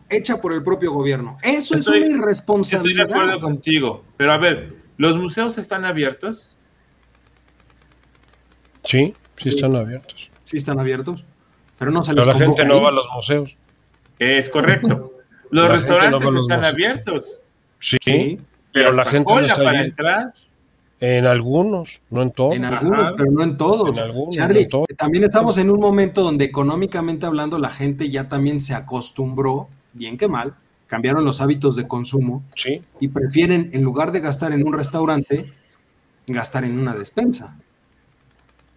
hecha 0.09 0.41
por 0.41 0.53
el 0.53 0.63
propio 0.63 0.93
gobierno. 0.93 1.39
Eso 1.43 1.75
es 1.75 1.87
una 1.87 2.07
irresponsabilidad. 2.07 3.07
Estoy 3.07 3.19
de 3.19 3.23
acuerdo 3.23 3.41
contigo, 3.41 4.05
pero 4.17 4.33
a 4.33 4.39
ver, 4.39 4.75
¿los 4.97 5.17
museos 5.17 5.59
están 5.59 5.85
abiertos? 5.85 6.49
Sí, 8.85 9.15
sí, 9.37 9.49
están 9.49 9.77
abiertos. 9.77 10.31
Sí 10.45 10.59
están 10.59 10.79
abiertos, 10.79 11.25
pero 11.79 11.91
no 11.91 12.03
se 12.03 12.13
les 12.13 12.25
Pero 12.25 12.39
la 12.39 12.45
gente 12.47 12.65
no 12.65 12.83
va 12.83 12.89
a 12.91 12.93
los 12.93 13.07
museos. 13.15 13.57
Es 14.19 14.49
correcto. 14.51 15.11
Los 15.51 15.71
restaurantes 15.71 16.35
están 16.35 16.65
abiertos. 16.65 17.43
Sí, 17.79 18.41
pero 18.73 18.93
la 18.93 19.05
gente 19.05 19.33
no 19.33 19.41
está 19.41 19.55
para 19.55 19.85
entrar. 19.85 20.35
En 20.99 21.27
algunos, 21.27 22.01
no 22.11 22.23
en 22.23 22.33
todos. 22.33 22.57
En 22.57 22.65
algunos, 22.65 23.15
pero 23.17 23.31
no 23.31 23.43
en 23.43 23.57
todos. 23.57 23.97
Charlie, 24.31 24.69
también 24.97 25.25
estamos 25.25 25.59
en 25.59 25.71
un 25.71 25.79
momento 25.79 26.23
donde 26.23 26.45
económicamente 26.45 27.27
hablando 27.27 27.59
la 27.59 27.71
gente 27.71 28.11
ya 28.11 28.29
también 28.29 28.61
se 28.61 28.75
acostumbró, 28.75 29.69
bien 29.95 30.19
que 30.19 30.29
mal, 30.29 30.55
cambiaron 30.87 31.25
los 31.25 31.41
hábitos 31.41 31.77
de 31.77 31.89
consumo 31.89 32.45
sí. 32.57 32.83
y 33.01 33.09
prefieren, 33.09 33.71
en 33.73 33.83
lugar 33.83 34.13
de 34.13 34.21
gastar 34.21 34.53
en 34.53 34.67
un 34.67 34.75
restaurante, 34.75 35.47
gastar 36.27 36.65
en 36.65 36.79
una 36.79 36.95
despensa. 36.95 37.57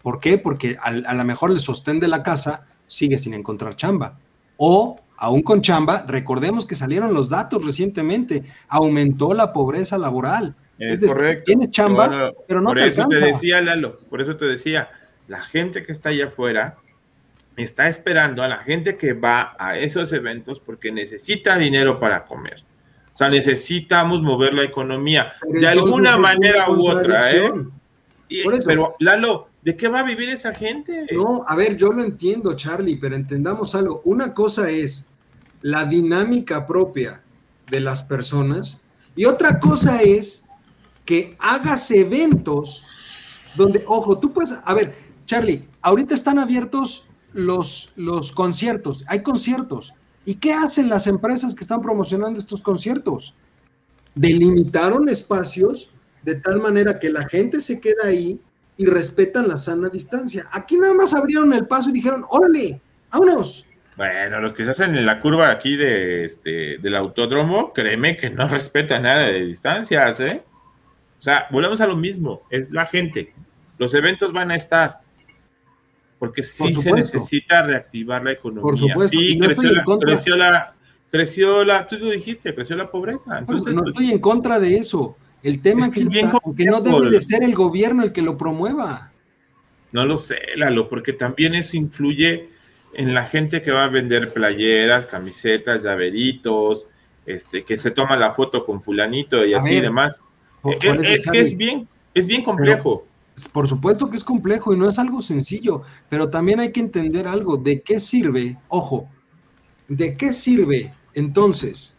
¿Por 0.01 0.20
qué? 0.20 0.38
Porque 0.38 0.78
a, 0.82 0.88
a 0.88 1.13
lo 1.13 1.26
mejor 1.26 1.51
el 1.51 1.59
sostén 1.59 1.99
de 1.99 2.07
la 2.07 2.24
casa 2.24 2.65
sigue 2.88 3.20
sin 3.20 3.34
encontrar 3.34 3.76
chamba. 3.76 4.18
O 4.55 4.95
aún 5.18 5.41
con 5.41 5.61
chamba, 5.61 6.05
recordemos 6.07 6.65
que 6.65 6.76
salieron 6.76 7.13
los 7.13 7.30
datos 7.30 7.65
recientemente, 7.65 8.43
aumentó 8.70 9.34
la 9.34 9.51
pobreza 9.51 9.97
laboral. 9.97 10.55
Es, 10.80 11.05
correcto. 11.05 11.45
Tienes 11.45 11.72
chamba, 11.72 12.32
pero 12.47 12.61
no 12.61 12.70
por 12.70 12.80
eso 12.80 13.07
te 13.07 13.15
decía, 13.15 13.61
Lalo, 13.61 13.97
por 14.09 14.22
eso 14.22 14.38
te 14.38 14.45
decía, 14.45 14.89
la 15.28 15.41
gente 15.41 15.84
que 15.84 15.91
está 15.91 16.09
allá 16.09 16.28
afuera 16.28 16.78
está 17.58 17.89
esperando 17.89 18.41
a 18.41 18.47
la 18.47 18.60
gente 18.60 18.97
que 18.97 19.14
va 19.14 19.55
a 19.60 19.78
esos 19.78 20.14
eventos 20.14 20.60
porque 20.60 20.91
necesita 20.91 21.58
dinero 21.58 21.99
para 21.99 22.26
comer. 22.26 22.64
O 23.14 23.18
sea, 23.18 23.30
necesitamos 23.30 24.22
mover 24.22 24.53
la 24.53 24.64
economía 24.64 25.34
de 25.47 25.68
alguna 25.68 26.18
manera 26.18 26.70
u 26.70 26.88
otra, 26.88 27.20
¿eh? 27.32 27.51
Pero, 28.66 28.95
Lalo, 28.99 29.49
¿De 29.68 29.76
qué 29.76 29.89
va 29.89 29.99
a 29.99 30.03
vivir 30.03 30.30
esa 30.30 30.53
gente? 30.53 31.08
No, 31.12 31.43
a 31.45 31.53
ver, 31.58 31.76
yo 31.76 31.91
lo 31.91 32.01
entiendo, 32.01 32.55
Charlie, 32.55 32.95
pero 32.95 33.18
entendamos 33.18 33.76
algo. 33.76 34.01
Una 34.05 34.34
cosa 34.34 34.70
es 34.70 35.10
la 35.62 35.84
dinámica 35.84 36.66
propia 36.66 37.22
de 37.70 37.82
las 37.82 38.01
personas 38.01 38.82
y 39.14 39.26
otra 39.26 39.60
cosa 39.60 40.01
es 40.01 40.45
que 41.03 41.36
hagas 41.38 41.91
eventos 41.91 42.86
donde, 43.58 43.84
ojo, 43.88 44.18
tú 44.20 44.32
puedes, 44.32 44.53
a 44.64 44.74
ver, 44.74 44.95
Charlie, 45.26 45.68
ahorita 45.82 46.16
están 46.16 46.39
abiertos 46.39 47.07
los, 47.38 47.93
los 47.95 48.31
conciertos, 48.31 49.05
hay 49.07 49.21
conciertos. 49.21 49.93
¿Y 50.25 50.35
qué 50.35 50.53
hacen 50.53 50.89
las 50.89 51.07
empresas 51.07 51.55
que 51.55 51.63
están 51.63 51.81
promocionando 51.81 52.39
estos 52.39 52.61
conciertos? 52.61 53.33
Delimitaron 54.15 55.07
espacios 55.07 55.91
de 56.23 56.35
tal 56.35 56.59
manera 56.59 56.99
que 56.99 57.09
la 57.09 57.29
gente 57.29 57.61
se 57.61 57.79
queda 57.79 58.07
ahí 58.07 58.41
y 58.75 58.85
respetan 58.85 59.47
la 59.47 59.55
sana 59.55 59.88
distancia. 59.88 60.45
Aquí 60.51 60.77
nada 60.77 60.93
más 60.93 61.13
abrieron 61.13 61.53
el 61.53 61.67
paso 61.67 61.91
y 61.91 61.93
dijeron, 61.93 62.25
órale, 62.29 62.81
vámonos. 63.11 63.65
Bueno, 63.95 64.41
los 64.41 64.53
que 64.53 64.65
se 64.65 64.71
hacen 64.71 64.95
en 64.95 65.05
la 65.05 65.21
curva 65.21 65.51
aquí 65.51 65.77
de 65.77 66.25
este, 66.25 66.77
del 66.79 66.95
autódromo, 66.95 67.71
créeme 67.71 68.17
que 68.17 68.29
no 68.29 68.47
respetan 68.49 69.03
nada 69.03 69.23
de 69.27 69.45
distancias, 69.45 70.19
¿eh? 70.19 70.43
O 71.19 71.21
sea, 71.21 71.47
volvemos 71.51 71.81
a 71.81 71.88
lo 71.88 71.95
mismo, 71.95 72.41
es 72.49 72.71
la 72.71 72.88
gente. 72.88 73.33
Los 73.77 73.93
eventos 73.93 74.33
van 74.33 74.51
a 74.51 74.55
estar. 74.55 75.07
Porque 76.20 76.43
sí 76.43 76.74
se 76.74 76.91
necesita 76.91 77.61
reactivar 77.61 78.24
la 78.24 78.32
economía. 78.32 78.61
Por 78.63 78.78
supuesto. 78.78 79.18
Sí, 79.18 79.38
creció, 79.38 79.72
la, 79.72 79.84
creció, 79.99 80.36
la, 80.36 80.76
creció 81.11 81.63
la, 81.63 81.88
tú 81.88 82.09
dijiste, 82.09 82.55
creció 82.55 82.76
la 82.76 82.89
pobreza. 82.89 83.39
Entonces, 83.39 83.74
no 83.74 83.84
estoy 83.86 84.11
en 84.11 84.20
contra 84.20 84.59
de 84.59 84.78
eso. 84.78 85.15
El 85.43 85.61
tema 85.61 85.91
que, 85.91 86.05
que 86.07 86.65
no 86.65 86.82
debe 86.82 87.09
de 87.09 87.22
ser 87.22 87.43
el 87.43 87.53
gobierno 87.53 88.03
el 88.03 88.11
que 88.11 88.24
lo 88.24 88.38
promueva. 88.38 89.11
No 89.91 90.05
lo 90.05 90.18
sé, 90.18 90.39
Lalo, 90.55 90.89
porque 90.89 91.13
también 91.13 91.55
eso 91.55 91.78
influye 91.78 92.49
en 92.93 93.13
la 93.13 93.26
gente 93.26 93.61
que 93.61 93.72
va 93.72 93.86
a 93.86 93.89
vender 93.89 94.34
playeras, 94.34 95.05
camisetas, 95.05 95.84
llaveritos, 95.84 96.88
este, 97.26 97.63
que 97.63 97.78
se 97.78 97.91
toma 97.91 98.18
la 98.18 98.34
foto 98.34 98.65
con 98.65 98.82
fulanito 98.82 99.45
y 99.45 99.53
así 99.53 99.76
y 99.76 99.82
demás. 99.82 100.20
Eh, 100.65 100.78
eh, 100.82 100.97
es, 101.15 101.30
que 101.30 101.39
es 101.39 101.55
bien, 101.55 101.88
es 102.13 102.26
bien 102.26 102.43
complejo. 102.43 103.05
Por 103.51 103.67
supuesto 103.67 104.09
que 104.09 104.17
es 104.17 104.23
complejo 104.23 104.73
y 104.73 104.77
no 104.77 104.89
es 104.89 104.97
algo 104.97 105.21
sencillo, 105.21 105.83
pero 106.09 106.29
también 106.29 106.59
hay 106.59 106.71
que 106.71 106.79
entender 106.79 107.27
algo, 107.27 107.57
de 107.57 107.81
qué 107.81 107.99
sirve, 107.99 108.57
ojo, 108.67 109.09
de 109.88 110.15
qué 110.15 110.33
sirve 110.33 110.93
entonces 111.13 111.97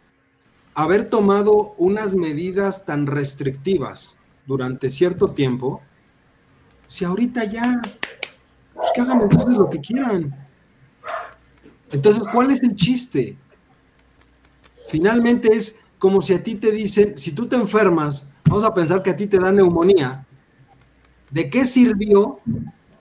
haber 0.74 1.10
tomado 1.10 1.74
unas 1.76 2.14
medidas 2.14 2.84
tan 2.86 3.06
restrictivas 3.06 4.18
durante 4.46 4.90
cierto 4.90 5.32
tiempo, 5.32 5.82
si 6.86 7.04
ahorita 7.04 7.44
ya, 7.44 7.80
pues 8.74 8.88
que 8.94 9.00
hagan 9.00 9.22
entonces 9.22 9.56
lo 9.56 9.68
que 9.68 9.80
quieran. 9.80 10.48
Entonces, 11.90 12.24
¿cuál 12.32 12.50
es 12.50 12.62
el 12.62 12.76
chiste? 12.76 13.36
Finalmente 14.88 15.48
es 15.52 15.80
como 15.98 16.20
si 16.20 16.32
a 16.32 16.42
ti 16.42 16.54
te 16.54 16.70
dicen, 16.70 17.18
si 17.18 17.32
tú 17.32 17.48
te 17.48 17.56
enfermas, 17.56 18.30
vamos 18.44 18.62
a 18.62 18.72
pensar 18.72 19.02
que 19.02 19.10
a 19.10 19.16
ti 19.16 19.26
te 19.26 19.38
da 19.38 19.50
neumonía, 19.50 20.27
¿de 21.30 21.50
qué 21.50 21.66
sirvió 21.66 22.40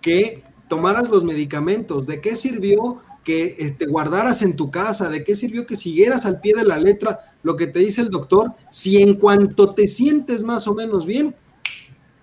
que 0.02 0.44
tomaras 0.68 1.10
los 1.10 1.24
medicamentos? 1.24 2.06
¿De 2.06 2.22
qué 2.22 2.36
sirvió 2.36 3.02
que 3.24 3.56
te 3.58 3.66
este, 3.66 3.86
guardaras 3.88 4.42
en 4.42 4.56
tu 4.56 4.72
casa, 4.72 5.10
de 5.10 5.26
qué 5.26 5.36
sirvió 5.36 5.68
que 5.68 5.76
siguieras 5.76 6.26
al 6.26 6.40
pie 6.40 6.54
de 6.56 6.64
la 6.64 6.78
letra 6.78 7.20
lo 7.44 7.58
que 7.58 7.68
te 7.68 7.80
dice 7.80 8.00
el 8.00 8.10
doctor, 8.10 8.54
si 8.72 9.02
en 9.02 9.16
cuanto 9.16 9.74
te 9.74 9.86
sientes 9.88 10.44
más 10.44 10.66
o 10.66 10.74
menos 10.74 11.06
bien, 11.06 11.36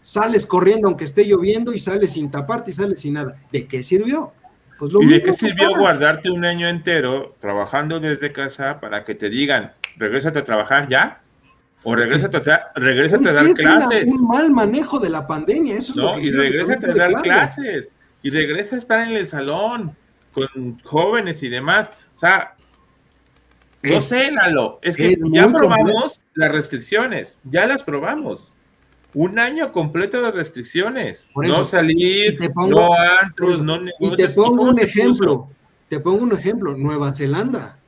sales 0.00 0.46
corriendo 0.46 0.88
aunque 0.88 1.04
esté 1.04 1.24
lloviendo 1.26 1.74
y 1.74 1.78
sales 1.78 2.14
sin 2.14 2.30
taparte 2.30 2.70
y 2.70 2.74
sales 2.74 3.00
sin 3.00 3.14
nada. 3.14 3.36
¿De 3.52 3.66
qué 3.66 3.82
sirvió? 3.82 4.32
Pues 4.78 4.92
¿Y 4.98 5.06
de 5.06 5.20
qué 5.20 5.32
sirvió 5.34 5.76
guardarte 5.76 6.30
un 6.30 6.44
año 6.44 6.68
entero 6.68 7.36
trabajando 7.38 8.00
desde 8.00 8.32
casa 8.32 8.80
para 8.80 9.04
que 9.04 9.14
te 9.14 9.28
digan, 9.28 9.72
regrésate 9.96 10.38
a 10.38 10.44
trabajar 10.44 10.88
ya? 10.88 11.20
O 11.84 11.94
regrésate, 11.94 12.50
a, 12.50 12.72
regrésate 12.74 13.28
a 13.28 13.32
dar 13.32 13.46
clases. 13.54 14.08
un 14.08 14.26
mal 14.26 14.50
manejo 14.50 14.98
de 14.98 15.10
la 15.10 15.26
pandemia, 15.26 15.76
eso 15.76 15.92
es 15.92 15.96
lo 15.96 16.14
que 16.14 16.22
Y 16.22 16.30
regrésate 16.30 16.90
a 16.90 16.94
dar 16.94 17.12
clases. 17.14 17.88
Y 18.22 18.30
regresa 18.30 18.76
a 18.76 18.78
estar 18.78 19.00
en 19.00 19.14
el 19.14 19.28
salón 19.28 19.94
con 20.32 20.80
jóvenes 20.82 21.42
y 21.42 21.48
demás. 21.48 21.90
O 22.14 22.18
sea, 22.18 22.54
no 23.82 24.00
sé, 24.00 24.30
Lalo, 24.30 24.78
es 24.82 24.96
que 24.96 25.16
ya 25.30 25.46
probamos 25.48 26.20
las 26.34 26.50
restricciones, 26.50 27.38
ya 27.44 27.66
las 27.66 27.82
probamos. 27.82 28.50
Un 29.12 29.38
año 29.38 29.72
completo 29.72 30.22
de 30.22 30.30
restricciones. 30.32 31.26
no 31.36 31.64
salir, 31.64 32.38
no 32.56 32.94
antros, 33.22 33.60
no 33.60 33.78
negocios. 33.78 34.12
Y 34.12 34.16
te 34.16 34.28
pongo 34.30 34.62
un 34.70 34.80
ejemplo, 34.80 35.48
te 35.88 36.00
pongo 36.00 36.24
un 36.24 36.32
ejemplo, 36.32 36.74
Nueva 36.76 37.12
Zelanda. 37.12 37.78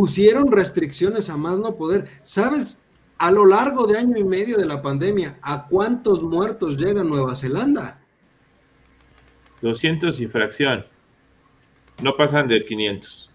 Pusieron 0.00 0.50
restricciones 0.50 1.28
a 1.28 1.36
más 1.36 1.60
no 1.60 1.76
poder. 1.76 2.06
¿Sabes 2.22 2.86
a 3.18 3.30
lo 3.30 3.44
largo 3.44 3.86
de 3.86 3.98
año 3.98 4.16
y 4.16 4.24
medio 4.24 4.56
de 4.56 4.64
la 4.64 4.80
pandemia 4.80 5.38
a 5.42 5.66
cuántos 5.66 6.22
muertos 6.22 6.78
llega 6.78 7.04
Nueva 7.04 7.36
Zelanda? 7.36 8.00
200 9.60 10.18
y 10.20 10.26
fracción. 10.26 10.86
No 12.02 12.12
pasan 12.16 12.46
de 12.46 12.64
500. 12.64 13.30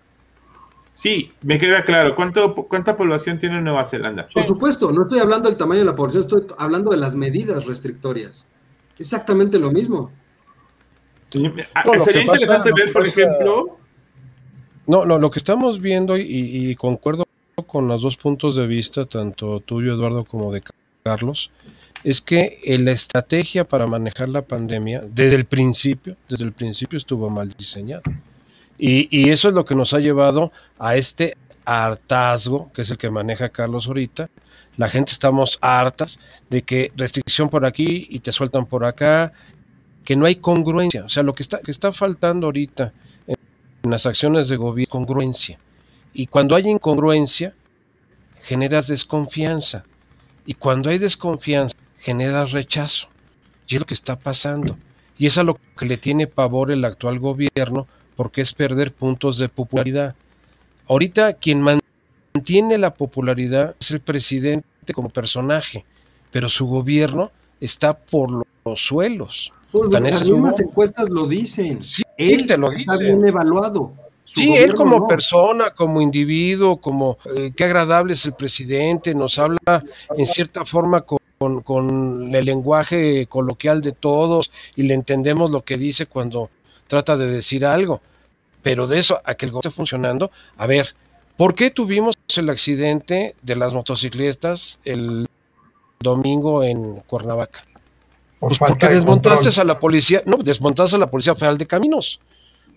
Sí, 0.95 1.31
me 1.43 1.59
queda 1.59 1.85
claro. 1.85 2.15
¿Cuánto, 2.15 2.55
¿Cuánta 2.55 2.97
población 2.97 3.37
tiene 3.37 3.61
Nueva 3.61 3.85
Zelanda? 3.85 4.27
Por 4.33 4.41
supuesto, 4.41 4.91
no 4.91 5.03
estoy 5.03 5.19
hablando 5.19 5.47
del 5.47 5.57
tamaño 5.59 5.81
de 5.81 5.85
la 5.85 5.95
población, 5.95 6.23
estoy 6.23 6.47
hablando 6.57 6.89
de 6.89 6.97
las 6.97 7.13
medidas 7.13 7.67
restrictorias. 7.67 8.49
Exactamente 8.97 9.59
lo 9.59 9.69
mismo. 9.69 10.11
Ah, 11.75 11.83
sería 12.03 12.23
interesante 12.23 12.71
ver, 12.75 12.91
por 12.91 13.05
ejemplo. 13.05 13.84
No, 14.87 15.05
no, 15.05 15.17
lo 15.17 15.31
que 15.31 15.39
estamos 15.39 15.81
viendo 15.81 16.15
y, 16.17 16.75
concuerdo 16.75 17.25
con 17.65 17.87
los 17.87 18.01
dos 18.01 18.17
puntos 18.17 18.55
de 18.55 18.67
vista, 18.67 19.05
tanto 19.05 19.59
tuyo, 19.59 19.93
Eduardo, 19.93 20.23
como 20.25 20.51
de 20.51 20.61
Carlos, 21.03 21.49
es 22.03 22.21
que 22.21 22.59
la 22.79 22.91
estrategia 22.91 23.67
para 23.67 23.87
manejar 23.87 24.29
la 24.29 24.43
pandemia, 24.43 25.01
desde 25.01 25.37
el 25.37 25.45
principio, 25.45 26.15
desde 26.29 26.45
el 26.45 26.51
principio 26.51 26.97
estuvo 26.97 27.29
mal 27.29 27.49
diseñada. 27.57 28.03
Y, 28.77 29.07
y 29.09 29.29
eso 29.29 29.47
es 29.47 29.55
lo 29.55 29.65
que 29.65 29.73
nos 29.73 29.93
ha 29.93 29.99
llevado 29.99 30.51
a 30.77 30.97
este 30.97 31.35
hartazgo, 31.63 32.71
que 32.73 32.83
es 32.83 32.89
el 32.91 32.97
que 32.97 33.09
maneja 33.09 33.49
Carlos 33.49 33.87
ahorita. 33.87 34.29
La 34.77 34.89
gente 34.89 35.13
estamos 35.13 35.57
hartas 35.61 36.19
de 36.49 36.61
que 36.61 36.91
restricción 36.95 37.49
por 37.49 37.65
aquí 37.65 38.05
y 38.09 38.19
te 38.19 38.31
sueltan 38.31 38.67
por 38.67 38.85
acá, 38.85 39.33
que 40.03 40.15
no 40.15 40.25
hay 40.25 40.35
congruencia. 40.35 41.05
O 41.05 41.09
sea, 41.09 41.23
lo 41.23 41.33
que 41.33 41.41
está, 41.41 41.59
que 41.59 41.71
está 41.71 41.91
faltando 41.91 42.47
ahorita 42.47 42.93
en, 43.85 43.91
las 43.91 44.05
acciones 44.05 44.47
de 44.49 44.57
gobierno, 44.57 44.91
congruencia. 44.91 45.57
Y 46.13 46.27
cuando 46.27 46.55
hay 46.55 46.67
incongruencia, 46.69 47.53
generas 48.43 48.87
desconfianza. 48.87 49.83
Y 50.45 50.53
cuando 50.55 50.89
hay 50.89 50.97
desconfianza, 50.97 51.75
generas 51.97 52.51
rechazo. 52.51 53.07
Y 53.67 53.75
es 53.75 53.81
lo 53.81 53.87
que 53.87 53.93
está 53.93 54.17
pasando. 54.17 54.77
Y 55.17 55.27
es 55.27 55.37
a 55.37 55.43
lo 55.43 55.57
que 55.77 55.85
le 55.85 55.97
tiene 55.97 56.27
pavor 56.27 56.71
el 56.71 56.85
actual 56.85 57.19
gobierno, 57.19 57.87
porque 58.15 58.41
es 58.41 58.53
perder 58.53 58.93
puntos 58.93 59.37
de 59.37 59.49
popularidad. 59.49 60.15
Ahorita 60.87 61.33
quien 61.33 61.61
mantiene 61.61 62.77
la 62.77 62.93
popularidad 62.93 63.75
es 63.79 63.91
el 63.91 64.01
presidente 64.01 64.93
como 64.93 65.09
personaje, 65.09 65.85
pero 66.31 66.49
su 66.49 66.67
gobierno 66.67 67.31
está 67.59 67.97
por 67.97 68.45
los 68.65 68.85
suelos. 68.85 69.51
Pues 69.71 69.91
las 69.91 70.29
mismas 70.29 70.59
encuestas 70.59 71.09
lo 71.09 71.27
dicen. 71.27 71.83
Sí, 71.85 72.03
él 72.17 72.45
te 72.45 72.57
lo 72.57 72.71
está 72.71 72.97
bien 72.97 73.25
evaluado. 73.27 73.93
sí, 74.23 74.55
él 74.55 74.75
como 74.75 75.07
persona, 75.07 75.71
como 75.71 76.01
individuo, 76.01 76.77
como 76.77 77.17
eh, 77.35 77.51
qué 77.55 77.65
agradable 77.65 78.13
es 78.13 78.25
el 78.25 78.33
presidente, 78.33 79.13
nos 79.13 79.37
habla 79.37 79.83
en 80.17 80.25
cierta 80.25 80.65
forma 80.65 81.01
con, 81.01 81.61
con, 81.61 82.33
el 82.33 82.45
lenguaje 82.45 83.27
coloquial 83.27 83.81
de 83.81 83.91
todos 83.91 84.51
y 84.75 84.83
le 84.83 84.93
entendemos 84.93 85.51
lo 85.51 85.61
que 85.61 85.77
dice 85.77 86.05
cuando 86.05 86.49
trata 86.87 87.17
de 87.17 87.27
decir 87.27 87.65
algo. 87.65 88.01
Pero 88.63 88.87
de 88.87 88.99
eso 88.99 89.21
a 89.23 89.35
que 89.35 89.45
el 89.45 89.51
gobierno 89.51 89.69
esté 89.69 89.77
funcionando, 89.77 90.31
a 90.57 90.65
ver, 90.65 90.95
¿por 91.37 91.53
qué 91.53 91.69
tuvimos 91.69 92.15
el 92.35 92.49
accidente 92.49 93.35
de 93.43 93.55
las 93.55 93.73
motocicletas 93.73 94.79
el 94.85 95.27
domingo 95.99 96.63
en 96.63 96.95
Cuernavaca? 97.01 97.61
Pues 98.47 98.59
porque 98.59 98.87
desmontaste 98.87 99.59
a 99.59 99.63
la 99.63 99.79
policía, 99.79 100.21
no, 100.25 100.37
desmontaste 100.37 100.95
a 100.95 100.99
la 100.99 101.07
Policía 101.07 101.33
Federal 101.33 101.57
de 101.57 101.65
Caminos. 101.65 102.19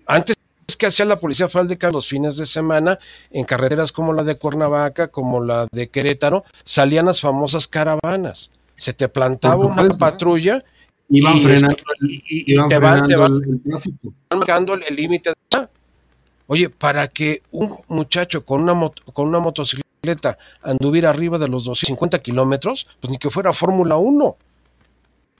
Antes 0.06 0.36
que 0.78 0.86
hacía 0.86 1.04
la 1.04 1.18
Policía 1.18 1.48
Federal 1.48 1.68
de 1.68 1.76
Caminos 1.76 2.04
los 2.04 2.08
fines 2.08 2.36
de 2.38 2.46
semana, 2.46 2.98
en 3.30 3.44
carreteras 3.44 3.92
como 3.92 4.14
la 4.14 4.22
de 4.22 4.36
Cuernavaca, 4.36 5.08
como 5.08 5.44
la 5.44 5.66
de 5.70 5.88
Querétaro, 5.88 6.44
salían 6.64 7.06
las 7.06 7.20
famosas 7.20 7.68
caravanas. 7.68 8.50
Se 8.76 8.94
te 8.94 9.08
plantaba 9.08 9.56
una 9.66 9.86
patrulla 9.90 10.64
y, 11.10 11.20
frenando, 11.20 11.76
y, 12.00 12.54
te 12.54 12.78
van, 12.78 13.10
el, 13.10 13.60
tráfico. 13.62 14.14
marcando 14.30 14.74
el 14.74 14.94
límite. 14.94 15.32
Oye, 16.46 16.70
para 16.70 17.08
que 17.08 17.42
un 17.50 17.76
muchacho 17.88 18.42
con 18.42 18.62
una, 18.62 18.90
con 19.12 19.28
una 19.28 19.38
motocicleta 19.38 20.38
anduviera 20.62 21.10
arriba 21.10 21.36
de 21.36 21.48
los 21.48 21.64
250 21.64 22.20
kilómetros, 22.20 22.86
pues 23.00 23.10
ni 23.10 23.18
que 23.18 23.28
fuera 23.30 23.52
Fórmula 23.52 23.96
1. 23.96 24.36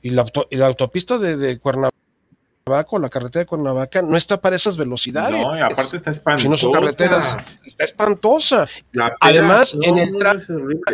Y 0.09 0.57
la, 0.57 0.67
autopista 0.67 1.19
de, 1.19 1.59
Cuernavaca, 1.59 2.99
la 2.99 3.11
carretera 3.11 3.41
de 3.41 3.47
Cuernavaca, 3.47 4.01
no 4.01 4.17
está 4.17 4.41
para 4.41 4.57
esas 4.57 4.75
velocidades. 4.75 5.45
No, 5.45 5.55
y 5.55 5.61
aparte 5.61 5.99
está 5.99 6.13
espantosa. 6.13 6.43
Si 6.43 6.49
no 6.49 6.57
son 6.57 6.73
carreteras, 6.73 7.37
está 7.67 7.85
espantosa. 7.85 8.67
Además, 9.21 9.77
en 9.83 9.99
el 9.99 10.17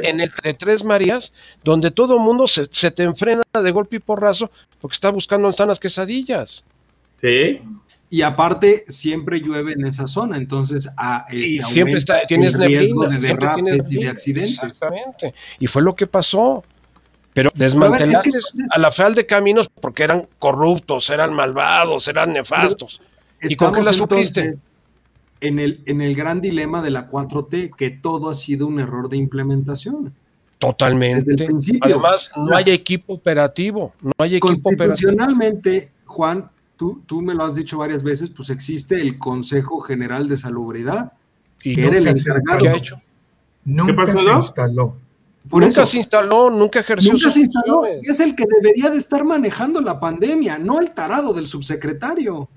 en 0.03 0.21
el 0.21 0.33
de 0.43 0.55
Tres 0.55 0.83
Marías, 0.83 1.33
donde 1.63 1.93
todo 1.93 2.15
el 2.15 2.21
mundo 2.21 2.49
se, 2.49 2.67
te 2.91 3.05
enfrena 3.05 3.43
de 3.53 3.71
golpe 3.71 3.97
y 3.97 4.01
porrazo 4.01 4.51
porque 4.81 4.95
está 4.95 5.11
buscando 5.11 5.53
sanas 5.53 5.79
quesadillas. 5.79 6.65
Sí. 7.21 7.61
Y 8.11 8.23
aparte, 8.23 8.85
siempre 8.89 9.41
llueve 9.41 9.75
en 9.75 9.87
esa 9.87 10.09
zona, 10.09 10.37
entonces 10.39 10.89
a, 10.97 11.25
este, 11.29 11.39
y 11.39 11.63
siempre 11.63 11.99
está, 11.99 12.27
tienes 12.27 12.59
riesgo 12.59 13.07
de 13.07 13.19
derrapes 13.19 13.93
y 13.93 14.03
de 14.03 14.09
accidentes. 14.09 14.61
Exactamente. 14.61 15.35
Y 15.61 15.69
fue 15.69 15.83
lo 15.83 15.95
que 15.95 16.09
pasó. 16.09 16.65
Pero 17.35 17.51
desmantelaste 17.53 18.31
a, 18.71 18.79
la 18.79 18.93
FEAL 18.93 19.17
de 19.17 19.27
caminos 19.27 19.69
porque 19.69 20.05
eran 20.05 20.27
corruptos, 20.39 21.11
eran 21.11 21.35
malvados, 21.35 22.07
eran 22.07 22.33
nefastos. 22.33 23.03
¿Y 23.43 23.57
con 23.57 23.75
qué 23.75 23.83
la? 23.83 23.91
En 25.41 25.59
el, 25.59 25.83
en 25.85 26.01
el 26.01 26.15
gran 26.15 26.41
dilema 26.41 26.81
de 26.81 26.91
la 26.91 27.11
4T, 27.11 27.75
que 27.77 27.91
todo 27.91 28.31
ha 28.31 28.35
sido 28.35 28.69
un 28.69 28.79
error 28.79 29.09
de 29.11 29.17
implementación. 29.17 30.15
Totalmente. 30.59 31.49
Además, 31.81 32.31
no 32.37 32.57
hay 32.57 32.71
equipo 32.71 33.15
operativo. 33.15 33.93
No 34.01 34.13
hay 34.19 34.37
equipo 34.37 34.63
Constitucionalmente, 34.63 35.91
Juan, 36.07 36.49
tú, 36.77 37.03
tú 37.05 37.21
me 37.21 37.35
lo 37.35 37.45
has 37.45 37.57
dicho 37.57 37.77
varias 37.77 38.05
veces, 38.05 38.31
pues 38.31 38.49
existe 38.49 39.01
el 39.01 39.19
Consejo 39.19 39.81
General 39.81 40.29
de 40.29 40.37
Salubridad, 40.37 41.13
¿Y 41.63 41.75
que 41.75 41.85
era 41.85 41.99
el 41.99 42.07
encargado. 42.07 42.61
¿Qué 42.61 42.69
ha 42.69 42.77
hecho? 42.77 43.03
Nunca 43.65 44.07
se 44.07 44.23
instaló 44.23 45.04
nunca 45.51 45.87
se 45.87 45.99
instaló, 45.99 46.51
nunca 46.51 46.81
ejerció. 46.81 47.13
Nunca 47.13 47.31
se 47.31 47.41
instaló. 47.41 47.85
Es 47.87 48.21
el 48.21 48.35
que 48.35 48.45
debería 48.47 48.91
de 48.91 48.99
estar 48.99 49.25
manejando 49.25 49.81
la 49.81 50.01
pandemia, 50.01 50.59
no 50.59 50.81
el 50.81 50.93
tarado 50.93 51.33
del 51.33 51.47
subsecretario. 51.47 52.49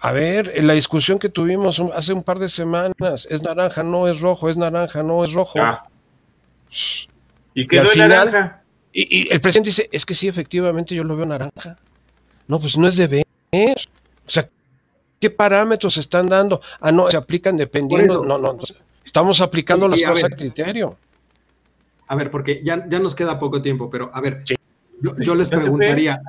A 0.00 0.12
ver, 0.12 0.52
en 0.54 0.66
la 0.66 0.72
discusión 0.72 1.18
que 1.18 1.28
tuvimos 1.28 1.80
hace 1.94 2.12
un 2.12 2.24
par 2.24 2.38
de 2.38 2.48
semanas, 2.48 3.26
es 3.30 3.42
naranja, 3.42 3.82
no 3.82 4.08
es 4.08 4.20
rojo, 4.20 4.48
es 4.48 4.56
naranja, 4.56 5.02
no 5.02 5.24
es 5.24 5.32
rojo. 5.32 5.58
¿Y 7.54 7.66
qué 7.66 7.76
es 7.76 7.96
naranja? 7.96 8.62
Y, 8.92 9.32
el 9.32 9.40
presidente 9.40 9.70
dice, 9.70 9.88
es 9.90 10.04
que 10.04 10.14
sí, 10.14 10.28
efectivamente 10.28 10.94
yo 10.94 11.04
lo 11.04 11.16
veo 11.16 11.24
naranja. 11.24 11.76
No, 12.48 12.58
pues 12.58 12.76
no 12.76 12.88
es 12.88 12.96
de 12.96 13.06
ver. 13.06 13.76
O 14.26 14.30
sea, 14.30 14.48
¿qué 15.20 15.30
parámetros 15.30 15.96
están 15.96 16.28
dando? 16.28 16.60
Ah, 16.80 16.92
no, 16.92 17.10
se 17.10 17.16
aplican 17.16 17.56
dependiendo. 17.56 18.24
No, 18.24 18.38
no, 18.38 18.58
estamos 19.04 19.40
aplicando 19.40 19.88
las 19.88 20.02
cosas 20.02 20.24
a 20.24 20.36
criterio 20.36 20.96
a 22.12 22.14
ver, 22.14 22.30
porque 22.30 22.60
ya, 22.62 22.86
ya 22.90 22.98
nos 22.98 23.14
queda 23.14 23.38
poco 23.38 23.62
tiempo, 23.62 23.88
pero 23.88 24.10
a 24.12 24.20
ver, 24.20 24.44
yo, 25.00 25.34
les 25.34 25.48
preguntaría, 25.48 26.20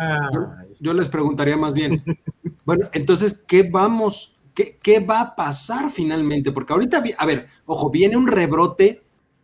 yo, 0.79 0.93
les 0.93 1.09
preguntaría 1.09 1.57
más 1.57 1.73
bien, 1.73 2.01
bueno, 2.65 2.87
entonces, 2.93 3.43
¿qué 3.45 3.63
vamos, 3.63 4.33
qué, 4.53 4.79
qué 4.81 5.01
va 5.01 5.19
a 5.19 5.35
pasar 5.35 5.91
finalmente? 5.91 6.53
Porque 6.53 6.71
ahorita, 6.71 7.03
a 7.17 7.25
ver, 7.25 7.47
ojo, 7.65 7.89
viene 7.89 8.15
un 8.15 8.27
rebrote 8.27 9.03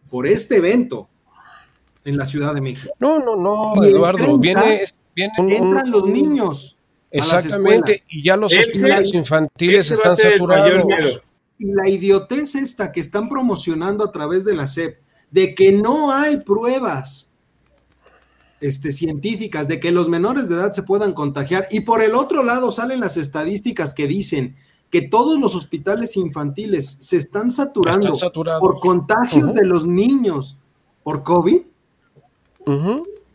por 0.09 0.27
este 0.27 0.55
evento 0.55 1.09
en 2.05 2.17
la 2.17 2.25
Ciudad 2.25 2.53
de 2.53 2.61
México. 2.61 2.93
No, 2.99 3.19
no, 3.19 3.35
no, 3.35 3.83
Eduardo, 3.83 4.37
viene, 4.37 4.85
viene 5.13 5.33
entran 5.37 5.91
los 5.91 6.07
niños. 6.07 6.77
Exactamente, 7.11 8.05
y 8.07 8.23
ya 8.23 8.37
los 8.37 8.53
hospitales 8.55 9.13
infantiles 9.13 9.91
están 9.91 10.15
saturados. 10.15 10.85
Y 11.57 11.65
la 11.65 11.89
idiotez 11.89 12.55
esta 12.55 12.93
que 12.93 13.01
están 13.01 13.27
promocionando 13.27 14.05
a 14.05 14.11
través 14.13 14.45
de 14.45 14.55
la 14.55 14.67
SEP, 14.67 14.99
de 15.31 15.55
que 15.55 15.71
no 15.71 16.11
hay 16.11 16.37
pruebas 16.37 17.29
este, 18.61 18.91
científicas 18.91 19.67
de 19.67 19.79
que 19.79 19.91
los 19.91 20.09
menores 20.09 20.49
de 20.49 20.55
edad 20.55 20.73
se 20.73 20.83
puedan 20.83 21.13
contagiar. 21.13 21.67
Y 21.71 21.81
por 21.81 22.01
el 22.01 22.15
otro 22.15 22.43
lado 22.43 22.71
salen 22.71 22.99
las 22.99 23.17
estadísticas 23.17 23.93
que 23.93 24.07
dicen 24.07 24.55
que 24.89 25.01
todos 25.03 25.39
los 25.39 25.55
hospitales 25.55 26.17
infantiles 26.17 26.97
se 26.99 27.17
están 27.17 27.51
saturando 27.51 28.13
por 28.59 28.79
contagios 28.79 29.53
de 29.53 29.65
los 29.65 29.87
niños 29.87 30.57
por 31.03 31.23
COVID. 31.23 31.61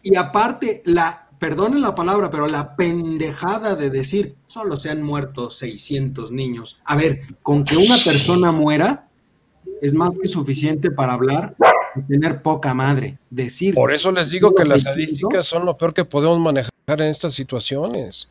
Y 0.03 0.17
aparte, 0.17 0.83
la, 0.85 1.29
perdonen 1.39 1.81
la 1.81 1.95
palabra, 1.95 2.29
pero 2.31 2.47
la 2.47 2.77
pendejada 2.77 3.75
de 3.77 3.91
decir, 3.91 4.37
solo 4.47 4.77
se 4.77 4.91
han 4.91 5.03
muerto 5.03 5.51
600 5.51 6.31
niños. 6.33 6.81
A 6.85 6.97
ver, 6.97 7.21
con 7.43 7.65
que 7.65 7.77
una 7.77 7.97
persona 8.05 8.53
muera 8.53 9.09
es 9.81 9.95
más 9.95 10.19
que 10.19 10.29
suficiente 10.29 10.91
para 10.91 11.15
hablar 11.15 11.57
tener 12.03 12.43
poca 12.43 12.75
madre, 12.75 13.19
decir. 13.31 13.75
Por 13.75 13.93
eso 13.93 14.11
les 14.13 14.31
digo 14.31 14.55
que 14.55 14.65
las 14.65 14.79
estadísticas 14.79 15.47
son 15.47 15.67
lo 15.67 15.77
peor 15.77 15.95
que 15.95 16.05
podemos 16.05 16.39
manejar 16.39 16.73
en 16.87 17.03
estas 17.03 17.35
situaciones. 17.35 18.29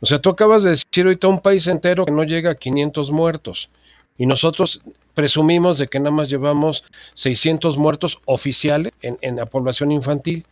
O 0.00 0.06
sea, 0.06 0.20
tú 0.20 0.30
acabas 0.30 0.62
de 0.62 0.70
decir 0.70 1.04
ahorita 1.04 1.28
un 1.28 1.40
país 1.40 1.66
entero 1.66 2.04
que 2.04 2.12
no 2.12 2.24
llega 2.24 2.52
a 2.52 2.54
500 2.54 3.10
muertos 3.10 3.70
y 4.16 4.26
nosotros 4.26 4.80
presumimos 5.14 5.78
de 5.78 5.88
que 5.88 5.98
nada 5.98 6.10
más 6.10 6.28
llevamos 6.28 6.84
600 7.14 7.76
muertos 7.78 8.18
oficiales 8.24 8.92
en, 9.00 9.36
la 9.36 9.46
población 9.46 9.92
infantil. 9.92 10.44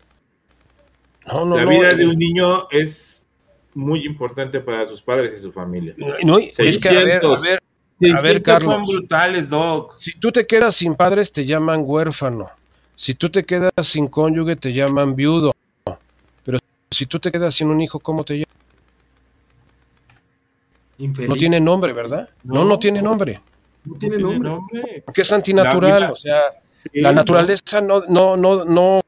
No, 1.27 1.45
no, 1.45 1.57
la 1.57 1.65
vida 1.65 1.95
de 1.95 2.07
un 2.07 2.19
niño 2.19 2.71
es 2.71 3.25
muy 3.75 4.07
importante 4.07 4.61
para 4.61 4.87
sus 4.87 5.03
padres 5.03 5.35
y 5.39 5.43
su 5.43 5.53
familia. 5.53 5.95
No, 6.25 6.39
es 6.39 6.79
que 6.79 6.89
a 6.89 6.93
ver, 6.93 7.25
a 7.25 7.41
ver, 7.41 7.61
a 8.01 8.21
ver, 8.21 8.43
Carlos. 8.43 8.75
Son 8.75 8.87
brutales, 8.87 9.49
Doc. 9.49 9.97
Si 9.99 10.19
tú 10.19 10.31
te 10.31 10.47
quedas 10.47 10.77
sin 10.77 10.95
padres, 10.95 11.33
te 11.33 11.45
llaman 11.45 11.81
huérfano. 11.85 12.51
Si 12.95 13.15
tú 13.15 13.31
te 13.31 13.45
quedas 13.45 13.73
sin 13.83 14.09
cónyuge, 14.09 14.57
te 14.57 14.73
llaman 14.73 15.15
viudo. 15.15 15.53
Pero 16.45 16.59
si 16.91 17.07
tú 17.07 17.19
te 17.19 17.31
quedas 17.31 17.55
sin 17.55 17.69
un 17.69 17.81
hijo, 17.81 17.99
¿cómo 18.01 18.25
te 18.25 18.35
llaman? 18.35 18.47
No 21.29 21.35
tiene 21.35 21.61
nombre, 21.61 21.93
¿verdad? 21.93 22.29
No, 22.45 22.65
no, 22.65 22.79
tiene 22.79 23.03
nombre. 23.03 23.41
No 23.85 23.97
tiene 23.97 24.19
nombre. 24.19 25.03
Porque 25.05 25.23
es 25.23 25.33
antinatural, 25.33 26.11
o 26.11 26.17
sea, 26.17 26.55
la 26.95 27.13
naturaleza 27.13 27.81
no, 27.81 28.03
no, 28.09 28.37
no, 28.37 28.65
no 28.65 29.01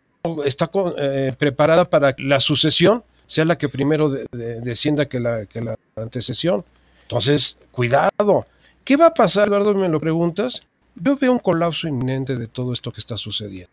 está 0.44 0.70
eh, 0.98 1.32
preparada 1.38 1.84
para 1.84 2.12
que 2.12 2.22
la 2.22 2.40
sucesión 2.40 3.02
sea 3.26 3.44
la 3.44 3.56
que 3.56 3.68
primero 3.68 4.10
descienda 4.10 5.06
que 5.06 5.20
la, 5.20 5.46
que 5.46 5.60
la 5.60 5.76
antecesión. 5.96 6.64
Entonces, 7.02 7.58
cuidado. 7.70 8.46
¿Qué 8.88 8.96
va 8.96 9.08
a 9.08 9.12
pasar, 9.12 9.48
Eduardo? 9.48 9.74
Me 9.74 9.86
lo 9.86 10.00
preguntas. 10.00 10.62
Yo 10.94 11.14
veo 11.18 11.30
un 11.30 11.38
colapso 11.40 11.86
inminente 11.86 12.36
de 12.36 12.46
todo 12.46 12.72
esto 12.72 12.90
que 12.90 13.00
está 13.00 13.18
sucediendo. 13.18 13.68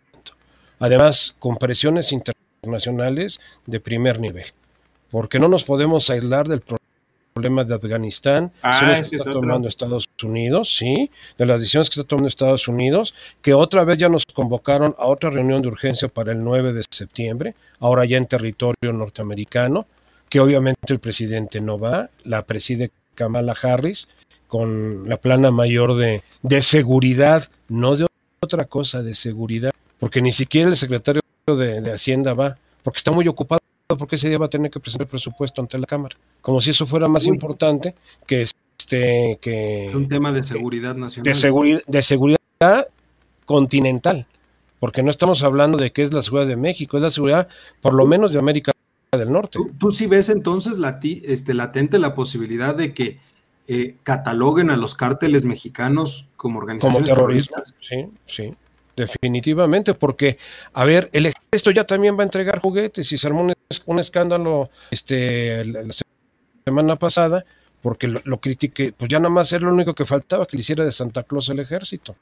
Además, 0.78 1.38
con 1.40 1.56
presiones 1.56 2.12
internacionales 2.12 3.40
de 3.66 3.80
primer 3.80 4.20
nivel. 4.20 4.48
Porque 5.10 5.40
no 5.40 5.48
nos 5.48 5.64
podemos 5.64 6.10
aislar 6.10 6.50
del 6.50 6.62
problema 7.34 7.64
de 7.64 7.76
Afganistán, 7.76 8.52
ah, 8.62 8.92
que 8.94 9.16
está 9.16 9.32
tomando 9.32 9.70
Estados 9.70 10.04
Unidos, 10.22 10.76
sí, 10.76 11.10
de 11.38 11.46
las 11.46 11.62
decisiones 11.62 11.90
que 11.90 12.02
está 12.02 12.10
tomando 12.10 12.28
Estados 12.28 12.68
Unidos, 12.68 13.14
que 13.42 13.54
otra 13.54 13.86
vez 13.86 13.98
ya 13.98 14.10
nos 14.10 14.26
convocaron 14.26 14.96
a 15.00 15.06
otra 15.06 15.30
reunión 15.30 15.62
de 15.62 15.70
urgencia 15.70 16.10
para 16.10 16.34
el 16.34 16.44
9 16.44 16.74
de 16.74 16.84
septiembre, 16.92 17.56
ahora 17.80 18.04
ya 18.04 18.18
en 18.18 18.26
territorio 18.26 18.92
norteamericano, 18.92 19.86
que 20.28 20.42
obviamente 20.42 20.92
el 20.92 21.00
presidente 21.00 21.62
no 21.62 21.80
va, 21.80 22.10
la 22.26 22.42
preside 22.42 22.92
Kamala 23.16 23.56
Harris, 23.64 24.10
con 24.48 25.08
la 25.08 25.18
plana 25.18 25.52
mayor 25.52 25.96
de, 25.96 26.24
de 26.42 26.62
seguridad, 26.62 27.50
no 27.68 27.96
de 27.96 28.08
otra 28.42 28.66
cosa, 28.66 29.02
de 29.02 29.16
seguridad, 29.16 29.72
porque 30.00 30.22
ni 30.22 30.32
siquiera 30.32 30.70
el 30.70 30.78
secretario 30.78 31.22
de, 31.48 31.82
de 31.82 31.92
Hacienda 31.94 32.34
va, 32.34 32.56
porque 32.84 32.98
está 32.98 33.12
muy 33.12 33.28
ocupado 33.28 33.60
porque 33.88 34.16
ese 34.16 34.30
día 34.30 34.38
va 34.38 34.48
a 34.48 34.50
tener 34.50 34.72
que 34.72 34.80
presentar 34.80 35.06
el 35.06 35.12
presupuesto 35.12 35.62
ante 35.62 35.78
la 35.78 35.86
Cámara, 35.86 36.16
como 36.42 36.60
si 36.62 36.72
eso 36.72 36.88
fuera 36.88 37.08
más 37.08 37.26
importante 37.26 37.94
que 38.26 38.44
este 38.44 39.38
que 39.42 39.92
un 39.94 40.10
tema 40.10 40.32
de 40.32 40.42
seguridad 40.44 40.96
nacional, 40.96 41.32
de 41.32 41.40
seguridad, 41.40 41.82
de 41.86 42.02
seguridad 42.02 42.88
continental, 43.46 44.26
porque 44.80 45.04
no 45.04 45.12
estamos 45.12 45.44
hablando 45.44 45.78
de 45.78 45.92
que 45.92 46.02
es 46.02 46.12
la 46.12 46.24
seguridad 46.24 46.48
de 46.48 46.56
México, 46.56 46.98
es 46.98 47.04
la 47.04 47.12
seguridad 47.12 47.48
por 47.82 47.94
lo 47.94 48.06
menos 48.06 48.34
de 48.34 48.40
América 48.40 48.72
del 49.12 49.32
Norte. 49.32 49.60
¿Tú, 49.78 49.92
sí 49.92 50.08
ves 50.08 50.30
entonces 50.30 50.78
la, 50.78 51.00
este, 51.04 51.54
latente 51.54 52.00
la 52.00 52.16
posibilidad 52.16 52.76
de 52.76 52.94
que 52.94 53.20
eh, 53.68 53.96
cataloguen 54.04 54.70
a 54.70 54.78
los 54.78 54.96
cárteles 54.96 55.46
mexicanos 55.46 56.28
como 56.38 56.60
organizaciones 56.60 57.10
como 57.10 57.16
terroristas? 57.16 57.76
Sí, 57.80 58.08
sí. 58.28 58.54
Definitivamente, 58.96 59.94
porque, 59.94 60.38
a 60.74 60.86
ver, 60.86 61.10
el 61.12 61.26
ejército 61.26 61.72
ya 61.72 61.84
también 61.84 62.18
va 62.18 62.22
a 62.22 62.24
entregar 62.24 62.62
juguetes 62.62 63.12
y 63.12 63.18
se 63.18 63.28
armó 63.28 63.42
un, 63.86 64.00
escándalo 64.00 64.70
este, 64.90 65.66
la, 65.66 65.94
semana 66.64 66.96
pasada 66.96 67.44
porque 67.82 68.08
lo, 68.08 68.22
lo 68.24 68.40
critiqué, 68.40 68.94
pues 68.94 69.10
ya 69.10 69.20
nada 69.20 69.30
más 69.30 69.52
era 69.52 69.66
lo 69.66 69.74
único 69.74 69.94
que 69.94 70.06
faltaba 70.06 70.46
que 70.46 70.56
le 70.56 70.62
hiciera 70.62 70.86
de 70.86 70.92
Santa 70.92 71.24
Claus 71.24 71.50
el 71.50 71.60
ejército. 71.60 72.16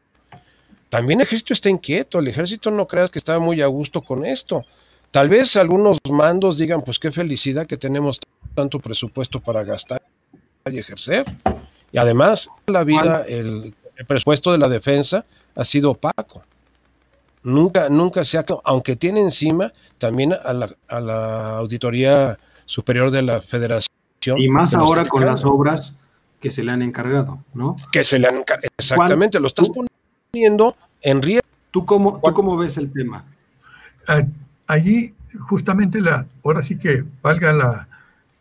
También 0.89 1.19
el 1.19 1.27
ejército 1.27 1.53
está 1.53 1.69
inquieto, 1.69 2.19
el 2.19 2.27
ejército 2.27 2.71
no 2.71 2.87
creas 2.87 3.11
que 3.11 3.19
estaba 3.19 3.39
muy 3.39 3.61
a 3.61 3.67
gusto 3.67 4.01
con 4.01 4.25
esto. 4.25 4.65
Tal 5.11 5.29
vez 5.29 5.55
algunos 5.55 5.99
mandos 6.09 6.57
digan, 6.57 6.81
pues 6.81 6.97
qué 6.97 7.11
felicidad 7.11 7.67
que 7.67 7.77
tenemos 7.77 8.19
tanto 8.55 8.79
presupuesto 8.79 9.39
para 9.39 9.63
gastar 9.63 10.01
y 10.71 10.79
ejercer. 10.79 11.25
Y 11.91 11.97
además, 11.97 12.49
la 12.67 12.83
vida, 12.83 13.23
el 13.27 13.73
presupuesto 14.07 14.51
de 14.51 14.57
la 14.57 14.69
defensa 14.69 15.25
ha 15.55 15.65
sido 15.65 15.91
opaco 15.91 16.43
nunca, 17.43 17.89
nunca 17.89 18.25
se 18.25 18.37
ha, 18.37 18.45
aunque 18.63 18.95
tiene 18.95 19.21
encima 19.21 19.71
también 19.97 20.33
a 20.33 20.53
la, 20.53 20.75
a 20.87 20.99
la 20.99 21.57
Auditoría 21.57 22.37
Superior 22.65 23.11
de 23.11 23.21
la 23.21 23.41
Federación. 23.41 23.89
Y 24.37 24.47
más 24.47 24.73
ahora 24.73 25.05
con 25.05 25.25
las 25.25 25.45
obras 25.45 25.99
que 26.39 26.49
se 26.49 26.63
le 26.63 26.71
han 26.71 26.81
encargado, 26.81 27.39
¿no? 27.53 27.75
Que 27.91 28.03
se 28.03 28.19
le 28.19 28.27
han 28.27 28.37
encargado, 28.37 28.69
exactamente, 28.77 29.39
lo 29.39 29.47
estás 29.47 29.69
poniendo 30.31 30.75
en 31.01 31.21
riesgo. 31.21 31.47
¿Tú 31.71 31.85
cómo, 31.85 32.19
¿Tú 32.23 32.33
cómo 32.33 32.57
ves 32.57 32.77
el 32.77 32.91
tema? 32.91 33.25
Allí, 34.67 35.13
justamente, 35.39 36.01
la, 36.01 36.25
ahora 36.43 36.63
sí 36.63 36.77
que 36.77 37.03
valga 37.21 37.51
la, 37.51 37.87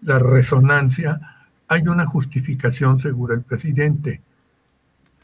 la 0.02 0.18
resonancia, 0.18 1.31
hay 1.68 1.88
una 1.88 2.06
justificación 2.06 3.00
segura 3.00 3.34
el 3.34 3.42
presidente. 3.42 4.20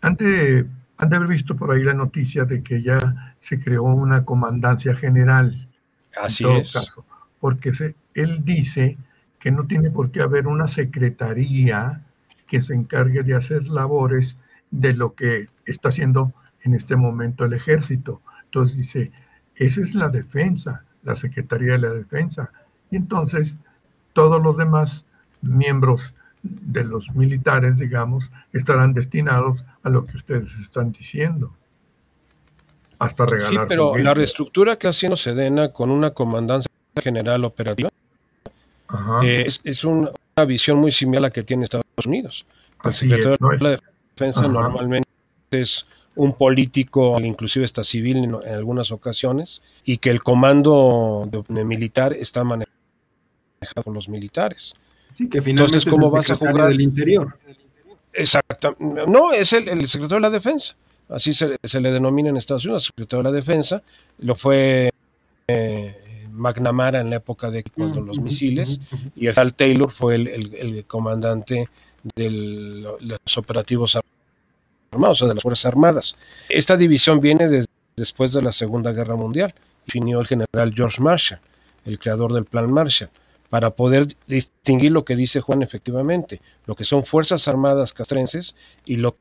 Ante 0.00 0.66
han 0.98 1.08
de 1.08 1.16
haber 1.16 1.28
visto 1.28 1.56
por 1.56 1.70
ahí 1.70 1.84
la 1.84 1.94
noticia 1.94 2.44
de 2.44 2.62
que 2.62 2.82
ya 2.82 3.34
se 3.38 3.60
creó 3.60 3.84
una 3.84 4.24
comandancia 4.24 4.94
general. 4.94 5.68
Así 6.20 6.42
en 6.42 6.50
todo 6.50 6.60
es. 6.60 6.72
Caso, 6.72 7.04
porque 7.38 7.72
se, 7.72 7.94
él 8.14 8.44
dice 8.44 8.98
que 9.38 9.52
no 9.52 9.66
tiene 9.66 9.90
por 9.90 10.10
qué 10.10 10.22
haber 10.22 10.48
una 10.48 10.66
secretaría 10.66 12.02
que 12.48 12.60
se 12.60 12.74
encargue 12.74 13.22
de 13.22 13.36
hacer 13.36 13.68
labores 13.68 14.36
de 14.70 14.94
lo 14.94 15.14
que 15.14 15.48
está 15.66 15.90
haciendo 15.90 16.32
en 16.62 16.74
este 16.74 16.96
momento 16.96 17.44
el 17.44 17.52
ejército. 17.52 18.20
Entonces 18.46 18.76
dice, 18.76 19.12
esa 19.54 19.80
es 19.80 19.94
la 19.94 20.08
defensa, 20.08 20.84
la 21.04 21.14
Secretaría 21.14 21.72
de 21.72 21.78
la 21.78 21.90
Defensa. 21.90 22.50
Y 22.90 22.96
entonces 22.96 23.56
todos 24.14 24.42
los 24.42 24.56
demás 24.56 25.04
miembros 25.42 26.14
de 26.42 26.84
los 26.84 27.14
militares, 27.14 27.78
digamos, 27.78 28.30
estarán 28.52 28.94
destinados 28.94 29.64
a 29.82 29.90
lo 29.90 30.04
que 30.04 30.16
ustedes 30.16 30.52
están 30.60 30.92
diciendo. 30.92 31.52
Hasta 32.98 33.26
regalar. 33.26 33.50
Sí, 33.50 33.58
pero 33.68 33.96
la 33.96 34.14
reestructura 34.14 34.76
que 34.76 34.88
haciendo 34.88 35.16
Sedena 35.16 35.72
con 35.72 35.90
una 35.90 36.10
comandancia 36.10 36.70
general 37.00 37.44
operativa 37.44 37.90
eh, 39.22 39.46
es, 39.64 39.84
una, 39.84 40.10
visión 40.46 40.78
muy 40.78 40.92
similar 40.92 41.18
a 41.18 41.28
la 41.28 41.30
que 41.30 41.42
tiene 41.42 41.64
Estados 41.64 41.84
Unidos. 42.04 42.46
El 42.84 42.92
secretario 42.92 43.36
de 43.38 43.58
la 43.60 43.80
Defensa 44.14 44.48
normalmente 44.48 45.08
es 45.50 45.86
un 46.14 46.32
político, 46.32 47.20
inclusive 47.20 47.64
está 47.64 47.84
civil 47.84 48.16
en, 48.24 48.34
algunas 48.52 48.90
ocasiones, 48.90 49.62
y 49.84 49.98
que 49.98 50.10
el 50.10 50.22
comando 50.22 51.28
de 51.48 51.64
militar 51.64 52.12
está 52.12 52.42
manejado 52.44 52.68
por 53.84 53.94
los 53.94 54.08
militares. 54.08 54.74
Sí, 55.10 55.28
que 55.28 55.40
finalmente 55.40 55.78
Entonces, 55.78 55.92
¿cómo 55.92 56.10
vas 56.10 56.30
a 56.30 56.36
jugar 56.36 56.68
del 56.68 56.80
interior? 56.80 57.36
Exacto. 58.12 58.76
No, 58.78 59.32
es 59.32 59.52
el, 59.52 59.88
secretario 59.88 60.16
de 60.16 60.20
la 60.20 60.30
defensa. 60.30 60.76
Así 61.08 61.32
se, 61.32 61.56
le 61.80 61.90
denomina 61.90 62.28
en 62.28 62.36
Estados 62.36 62.64
Unidos, 62.64 62.84
secretario 62.84 63.22
de 63.22 63.30
la 63.30 63.36
defensa. 63.36 63.82
Lo 64.18 64.34
fue 64.34 64.90
eh, 65.46 66.26
McNamara 66.32 67.00
en 67.00 67.10
la 67.10 67.16
época 67.16 67.50
de 67.50 67.62
cuando 67.62 68.00
los 68.00 68.18
misiles. 68.18 68.80
Y 69.16 69.28
Hal 69.28 69.54
Taylor 69.54 69.90
fue 69.90 70.16
el, 70.16 70.84
comandante 70.86 71.68
de 72.14 72.30
los 73.00 73.38
operativos 73.38 73.98
armados, 74.92 75.22
o 75.22 75.28
de 75.28 75.34
las 75.34 75.42
Fuerzas 75.42 75.66
Armadas. 75.66 76.18
Esta 76.48 76.76
división 76.76 77.20
viene 77.20 77.48
desde 77.48 77.68
después 77.96 78.32
de 78.32 78.42
la 78.42 78.52
Segunda 78.52 78.92
Guerra 78.92 79.16
Mundial. 79.16 79.54
Definió 79.86 80.20
el 80.20 80.26
general 80.26 80.72
George 80.74 81.02
Marshall, 81.02 81.40
el 81.84 81.98
creador 81.98 82.32
del 82.32 82.44
Plan 82.44 82.70
Marshall 82.70 83.10
para 83.50 83.70
poder 83.70 84.08
distinguir 84.26 84.92
lo 84.92 85.04
que 85.04 85.16
dice 85.16 85.40
Juan 85.40 85.62
efectivamente, 85.62 86.40
lo 86.66 86.74
que 86.74 86.84
son 86.84 87.04
Fuerzas 87.04 87.48
Armadas 87.48 87.92
castrenses 87.92 88.56
y 88.84 88.96
lo 88.96 89.16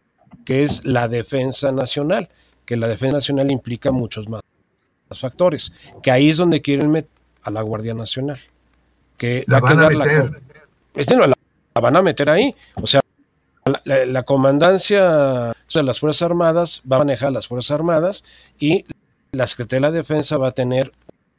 que 0.45 0.63
es 0.63 0.86
la 0.86 1.07
defensa 1.07 1.71
nacional, 1.71 2.30
que 2.65 2.75
la 2.75 2.88
defensa 2.88 3.17
nacional 3.17 3.51
implica 3.51 3.91
muchos 3.91 4.28
más, 4.28 4.41
factores, 5.11 5.73
que 6.03 6.11
ahí 6.11 6.30
es 6.30 6.38
donde 6.38 6.61
quieren 6.61 6.91
meter 6.91 7.09
a 7.43 7.51
la 7.51 7.61
Guardia 7.61 7.93
Nacional, 7.93 8.39
que 9.17 9.45
la 9.47 9.61
van 9.61 9.80
a 9.80 9.89
meter. 9.89 10.41
La, 10.93 11.28
la, 11.28 11.36
van 11.82 11.95
a 11.95 12.01
meter 12.01 12.30
ahí, 12.30 12.53
o 12.75 12.88
sea, 12.88 12.99
la, 13.86 14.05
la, 14.05 14.23
comandancia 14.23 15.53
de 15.73 15.84
las 15.84 15.99
Fuerzas 15.99 16.23
Armadas 16.23 16.82
va 16.91 16.97
a 16.97 16.99
manejar 16.99 17.32
las 17.32 17.47
Fuerzas 17.47 17.71
Armadas 17.71 18.25
y 18.59 18.84
la 19.32 19.47
Secretaría 19.47 19.88
de 19.88 19.91
la 19.91 19.97
Defensa 19.97 20.38
va 20.38 20.47
a 20.47 20.51
tener 20.51 20.91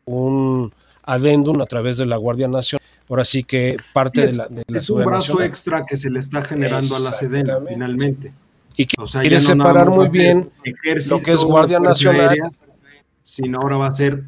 un 0.04 0.72
adendum 1.02 1.60
a 1.60 1.66
través 1.66 1.96
de 1.96 2.06
la 2.06 2.16
Guardia 2.16 2.48
Nacional. 2.48 2.77
Ahora 3.08 3.24
sí 3.24 3.42
que 3.44 3.76
parte 3.92 4.26
de 4.26 4.32
la... 4.34 4.46
De 4.48 4.64
es 4.68 4.90
un 4.90 5.04
brazo 5.04 5.42
extra 5.42 5.84
que 5.84 5.96
se 5.96 6.10
le 6.10 6.18
está 6.18 6.42
generando 6.42 6.94
a 6.96 6.98
la 6.98 7.12
SEDENA 7.12 7.58
finalmente. 7.66 8.32
Y 8.76 8.86
que 8.86 8.96
quiere 8.96 9.40
separar 9.40 9.88
muy 9.88 10.08
bien 10.08 10.50
lo 11.10 11.22
que 11.22 11.32
es 11.32 11.40
Guardia 11.40 11.80
Nacional. 11.80 12.36
sino 13.22 13.58
ahora 13.60 13.76
va 13.76 13.86
a 13.88 13.92
ser 13.92 14.22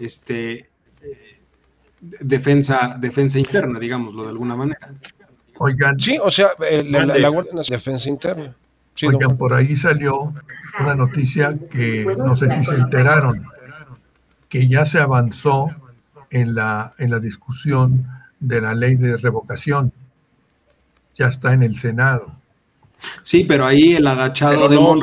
este 0.00 0.70
defensa, 2.00 2.96
defensa 2.98 3.38
interna, 3.38 3.78
digámoslo 3.78 4.24
de 4.24 4.30
alguna 4.30 4.56
manera. 4.56 4.90
Oigan. 5.58 6.00
Sí, 6.00 6.18
o 6.20 6.30
sea, 6.30 6.50
eh, 6.68 6.82
la, 6.84 7.28
Guardia 7.28 7.54
Nacional, 7.54 7.78
defensa 7.78 8.08
interna. 8.08 8.56
Oigan, 9.06 9.36
por 9.36 9.54
ahí 9.54 9.76
salió 9.76 10.34
una 10.80 10.94
noticia 10.94 11.56
que 11.70 12.04
no 12.18 12.36
sé 12.36 12.50
si 12.50 12.64
se 12.64 12.74
enteraron, 12.74 13.46
que 14.48 14.66
ya 14.66 14.84
se 14.84 14.98
avanzó 14.98 15.68
en 16.30 16.54
la, 16.54 16.92
en 16.98 17.10
la 17.10 17.20
discusión 17.20 17.92
de 18.42 18.60
la 18.60 18.74
ley 18.74 18.96
de 18.96 19.16
revocación. 19.16 19.92
Ya 21.16 21.28
está 21.28 21.54
en 21.54 21.62
el 21.62 21.78
Senado. 21.78 22.32
Sí, 23.22 23.44
pero 23.44 23.64
ahí 23.66 23.94
el 23.94 24.06
agachado 24.06 24.68
de 24.68 24.76
no, 24.76 24.96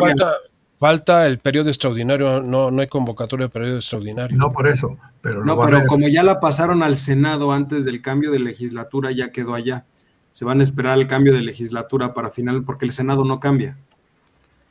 falta, 0.78 1.28
el 1.28 1.40
periodo 1.40 1.70
extraordinario, 1.70 2.42
no, 2.42 2.72
no 2.72 2.82
hay 2.82 2.88
convocatoria 2.88 3.48
de 3.48 3.52
periodo 3.52 3.78
extraordinario. 3.78 4.38
No, 4.38 4.52
por 4.52 4.68
eso. 4.68 4.98
Pero 5.22 5.44
no, 5.44 5.60
pero 5.60 5.86
como 5.86 6.08
ya 6.08 6.24
la 6.24 6.40
pasaron 6.40 6.84
al 6.84 6.96
Senado 6.96 7.52
antes 7.52 7.84
del 7.84 8.02
cambio 8.02 8.32
de 8.32 8.40
legislatura, 8.40 9.12
ya 9.12 9.32
quedó 9.32 9.54
allá. 9.54 9.86
Se 10.32 10.46
van 10.46 10.62
a 10.62 10.64
esperar 10.64 10.98
el 10.98 11.08
cambio 11.08 11.34
de 11.34 11.42
legislatura 11.42 12.14
para 12.14 12.30
final, 12.30 12.64
porque 12.64 12.86
el 12.86 12.92
Senado 12.92 13.26
no 13.26 13.40
cambia. 13.40 13.78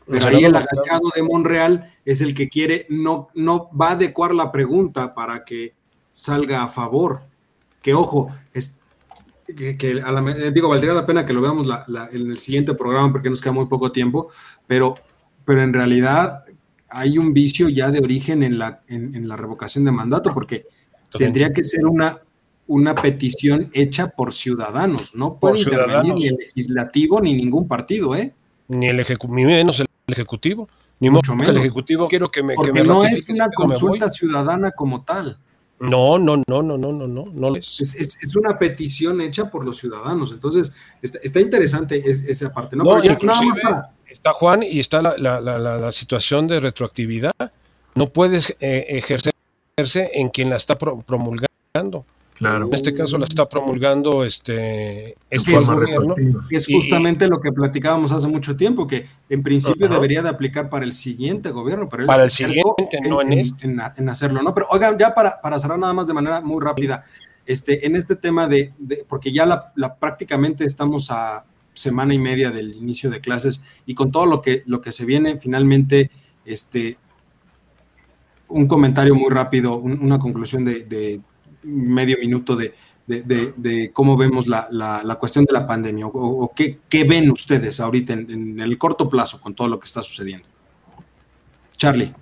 Pero 0.06 0.26
ahí 0.26 0.44
el 0.44 0.56
agachado 0.56 1.10
de 1.14 1.22
Monreal 1.22 1.92
es 2.06 2.22
el 2.22 2.34
que 2.34 2.48
quiere, 2.48 2.86
no, 2.88 3.28
no 3.34 3.68
va 3.78 3.88
a 3.88 3.92
adecuar 3.92 4.34
la 4.34 4.50
pregunta 4.50 5.14
para 5.14 5.44
que 5.44 5.74
salga 6.10 6.62
a 6.62 6.68
favor. 6.68 7.27
Que 7.88 7.94
ojo, 7.94 8.30
es, 8.52 8.76
que, 9.46 10.02
a 10.04 10.12
la, 10.12 10.20
digo, 10.50 10.68
valdría 10.68 10.92
la 10.92 11.06
pena 11.06 11.24
que 11.24 11.32
lo 11.32 11.40
veamos 11.40 11.66
en 12.12 12.30
el 12.30 12.38
siguiente 12.38 12.74
programa 12.74 13.10
porque 13.10 13.30
nos 13.30 13.40
queda 13.40 13.52
muy 13.52 13.64
poco 13.64 13.90
tiempo, 13.90 14.28
pero, 14.66 14.96
pero 15.46 15.62
en 15.62 15.72
realidad 15.72 16.44
hay 16.90 17.16
un 17.16 17.32
vicio 17.32 17.70
ya 17.70 17.90
de 17.90 18.00
origen 18.00 18.42
en 18.42 18.58
la, 18.58 18.82
en, 18.88 19.26
la 19.26 19.36
revocación 19.36 19.86
de 19.86 19.92
mandato, 19.92 20.34
porque 20.34 20.66
tendría 21.16 21.50
que 21.50 21.64
ser 21.64 21.86
una, 21.86 22.18
una 22.66 22.94
petición 22.94 23.70
hecha 23.72 24.08
por 24.08 24.34
ciudadanos, 24.34 25.14
no 25.14 25.38
puede 25.38 25.60
intervenir 25.60 26.14
ni 26.14 26.26
el 26.26 26.36
legislativo 26.36 27.22
ni 27.22 27.32
ningún 27.32 27.66
partido, 27.66 28.14
¿eh? 28.14 28.34
Ni 28.68 28.88
el 28.88 29.00
ejecutivo, 29.00 29.48
menos 29.48 29.80
el 29.80 29.86
ejecutivo, 30.08 30.68
ni 31.00 31.08
mucho 31.08 31.34
menos 31.34 31.52
el 31.52 31.62
ejecutivo. 31.62 32.06
Quiero 32.08 32.30
que 32.30 32.42
me 32.42 32.52
Porque 32.52 32.84
no 32.84 33.02
es 33.02 33.26
una 33.30 33.48
consulta 33.48 34.10
ciudadana 34.10 34.72
como 34.72 35.04
tal. 35.04 35.38
No, 35.80 36.18
no, 36.18 36.42
no, 36.48 36.62
no, 36.62 36.76
no, 36.76 36.92
no, 36.92 37.06
no, 37.06 37.24
no 37.32 37.56
es. 37.56 37.78
Es, 37.80 38.36
una 38.36 38.58
petición 38.58 39.20
hecha 39.20 39.50
por 39.50 39.64
los 39.64 39.76
ciudadanos, 39.76 40.32
entonces 40.32 40.74
está, 41.02 41.40
interesante 41.40 42.02
esa 42.04 42.52
parte, 42.52 42.76
¿no? 42.76 42.84
Pero 42.84 43.02
ya, 43.02 43.18
nada 43.22 43.42
más 43.42 43.56
para, 43.62 43.90
está 44.08 44.32
Juan 44.32 44.62
y 44.62 44.80
está 44.80 45.02
la, 45.02 45.16
la, 45.18 45.40
la, 45.40 45.92
situación 45.92 46.48
de 46.48 46.60
retroactividad. 46.60 47.32
No 47.94 48.08
puedes 48.08 48.56
eh, 48.60 48.86
ejercerse 48.88 50.10
en 50.12 50.30
quien 50.30 50.50
la 50.50 50.56
está 50.56 50.76
promulgando. 50.76 52.04
Claro. 52.38 52.66
En 52.66 52.74
este 52.74 52.94
caso 52.94 53.18
la 53.18 53.24
está 53.24 53.48
promulgando 53.48 54.24
este, 54.24 55.16
este 55.28 55.54
es, 55.54 55.68
gobierno. 55.68 56.14
Es 56.50 56.68
justamente 56.68 57.26
lo 57.26 57.40
que 57.40 57.50
platicábamos 57.50 58.12
hace 58.12 58.28
mucho 58.28 58.56
tiempo, 58.56 58.86
que 58.86 59.06
en 59.28 59.42
principio 59.42 59.88
debería 59.88 60.22
de 60.22 60.28
aplicar 60.28 60.70
para 60.70 60.84
el 60.84 60.92
siguiente 60.92 61.50
gobierno, 61.50 61.88
pero 61.88 62.06
para 62.06 62.24
el 62.24 62.30
siguiente, 62.30 62.88
no 63.08 63.20
en, 63.20 63.32
este. 63.32 63.66
en, 63.66 64.08
hacerlo, 64.08 64.40
¿no? 64.42 64.54
Pero 64.54 64.68
oigan, 64.70 64.96
ya 64.96 65.12
para, 65.12 65.40
para 65.40 65.58
cerrar 65.58 65.80
nada 65.80 65.92
más 65.92 66.06
de 66.06 66.14
manera 66.14 66.40
muy 66.40 66.64
rápida, 66.64 67.02
este, 67.44 67.84
en 67.84 67.96
este 67.96 68.14
tema 68.14 68.46
de, 68.46 68.72
de 68.78 69.04
porque 69.08 69.32
ya 69.32 69.44
la, 69.44 69.72
la, 69.74 69.96
prácticamente 69.96 70.64
estamos 70.64 71.10
a 71.10 71.44
semana 71.74 72.14
y 72.14 72.18
media 72.20 72.52
del 72.52 72.74
inicio 72.74 73.10
de 73.10 73.20
clases 73.20 73.62
y 73.84 73.94
con 73.94 74.12
todo 74.12 74.26
lo 74.26 74.40
que, 74.40 74.62
lo 74.66 74.80
que 74.80 74.92
se 74.92 75.04
viene, 75.04 75.40
finalmente, 75.40 76.10
este, 76.44 76.98
un 78.48 78.66
comentario 78.66 79.14
muy 79.14 79.30
rápido, 79.30 79.76
una 79.76 80.18
conclusión 80.18 80.64
de, 80.64 81.20
medio 81.68 82.18
minuto 82.18 82.56
de, 82.56 82.74
cómo 83.92 84.16
vemos 84.16 84.46
la, 84.46 85.16
cuestión 85.18 85.44
de 85.44 85.52
la 85.52 85.66
pandemia 85.66 86.06
o, 86.06 86.52
qué, 86.54 87.04
ven 87.04 87.30
ustedes 87.30 87.80
ahorita 87.80 88.12
en, 88.12 88.60
el 88.60 88.78
corto 88.78 89.08
plazo 89.08 89.40
con 89.40 89.54
todo 89.54 89.68
lo 89.68 89.78
que 89.78 89.86
está 89.86 90.02
sucediendo. 90.02 90.46
Charlie. 91.76 92.12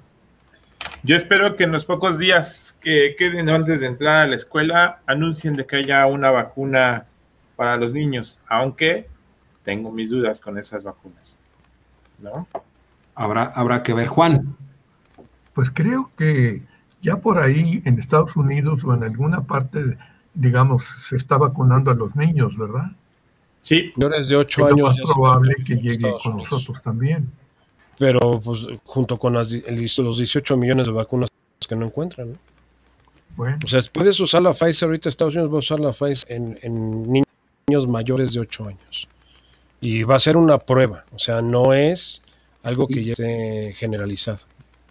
Yo 1.02 1.16
espero 1.16 1.56
que 1.56 1.64
en 1.64 1.72
los 1.72 1.86
pocos 1.86 2.18
días 2.18 2.76
que 2.80 3.14
queden 3.18 3.48
antes 3.48 3.80
de 3.80 3.86
entrar 3.86 4.22
a 4.22 4.26
la 4.26 4.36
escuela 4.36 5.00
anuncien 5.06 5.54
de 5.54 5.66
que 5.66 5.76
haya 5.76 6.06
una 6.06 6.30
vacuna 6.30 7.06
para 7.56 7.76
los 7.76 7.92
niños, 7.92 8.40
aunque 8.48 9.08
tengo 9.62 9.90
mis 9.90 10.10
dudas 10.10 10.40
con 10.40 10.58
esas 10.58 10.84
vacunas. 10.84 11.38
¿No? 12.18 12.46
Habrá, 13.14 13.44
habrá 13.44 13.82
que 13.82 13.94
ver, 13.94 14.06
Juan. 14.08 14.56
Pues 15.54 15.70
creo 15.70 16.10
que 16.18 16.62
ya 17.06 17.16
por 17.18 17.38
ahí 17.38 17.80
en 17.84 18.00
Estados 18.00 18.34
Unidos 18.34 18.82
o 18.84 18.92
en 18.92 19.04
alguna 19.04 19.44
parte, 19.44 19.96
digamos, 20.34 20.84
se 21.08 21.14
está 21.14 21.38
vacunando 21.38 21.92
a 21.92 21.94
los 21.94 22.16
niños, 22.16 22.58
¿verdad? 22.58 22.90
Sí, 23.62 23.92
menores 23.94 24.26
de 24.26 24.34
8 24.34 24.66
años. 24.66 24.92
Es 24.92 25.04
más 25.04 25.14
probable 25.14 25.54
que 25.64 25.76
llegue 25.76 26.12
con 26.20 26.38
nosotros 26.38 26.82
también. 26.82 27.30
Pero 27.96 28.40
pues 28.40 28.66
junto 28.82 29.16
con 29.18 29.34
los 29.34 29.50
18 29.50 30.56
millones 30.56 30.88
de 30.88 30.92
vacunas 30.92 31.30
que 31.68 31.76
no 31.76 31.86
encuentran, 31.86 32.32
¿no? 32.32 32.38
Bueno. 33.36 33.58
O 33.64 33.68
sea, 33.68 33.80
puedes 33.92 34.18
usar 34.18 34.42
la 34.42 34.52
Pfizer, 34.52 34.88
ahorita 34.88 35.08
Estados 35.08 35.34
Unidos 35.34 35.52
va 35.52 35.56
a 35.56 35.60
usar 35.60 35.78
la 35.78 35.92
Pfizer 35.92 36.32
en, 36.32 36.58
en 36.62 37.02
niños 37.12 37.86
mayores 37.86 38.32
de 38.32 38.40
8 38.40 38.66
años 38.66 39.08
y 39.80 40.02
va 40.02 40.16
a 40.16 40.20
ser 40.20 40.36
una 40.36 40.58
prueba, 40.58 41.04
o 41.14 41.18
sea, 41.18 41.40
no 41.40 41.72
es 41.72 42.22
algo 42.64 42.88
que 42.88 43.04
ya 43.04 43.12
esté 43.12 43.74
generalizado. 43.76 44.40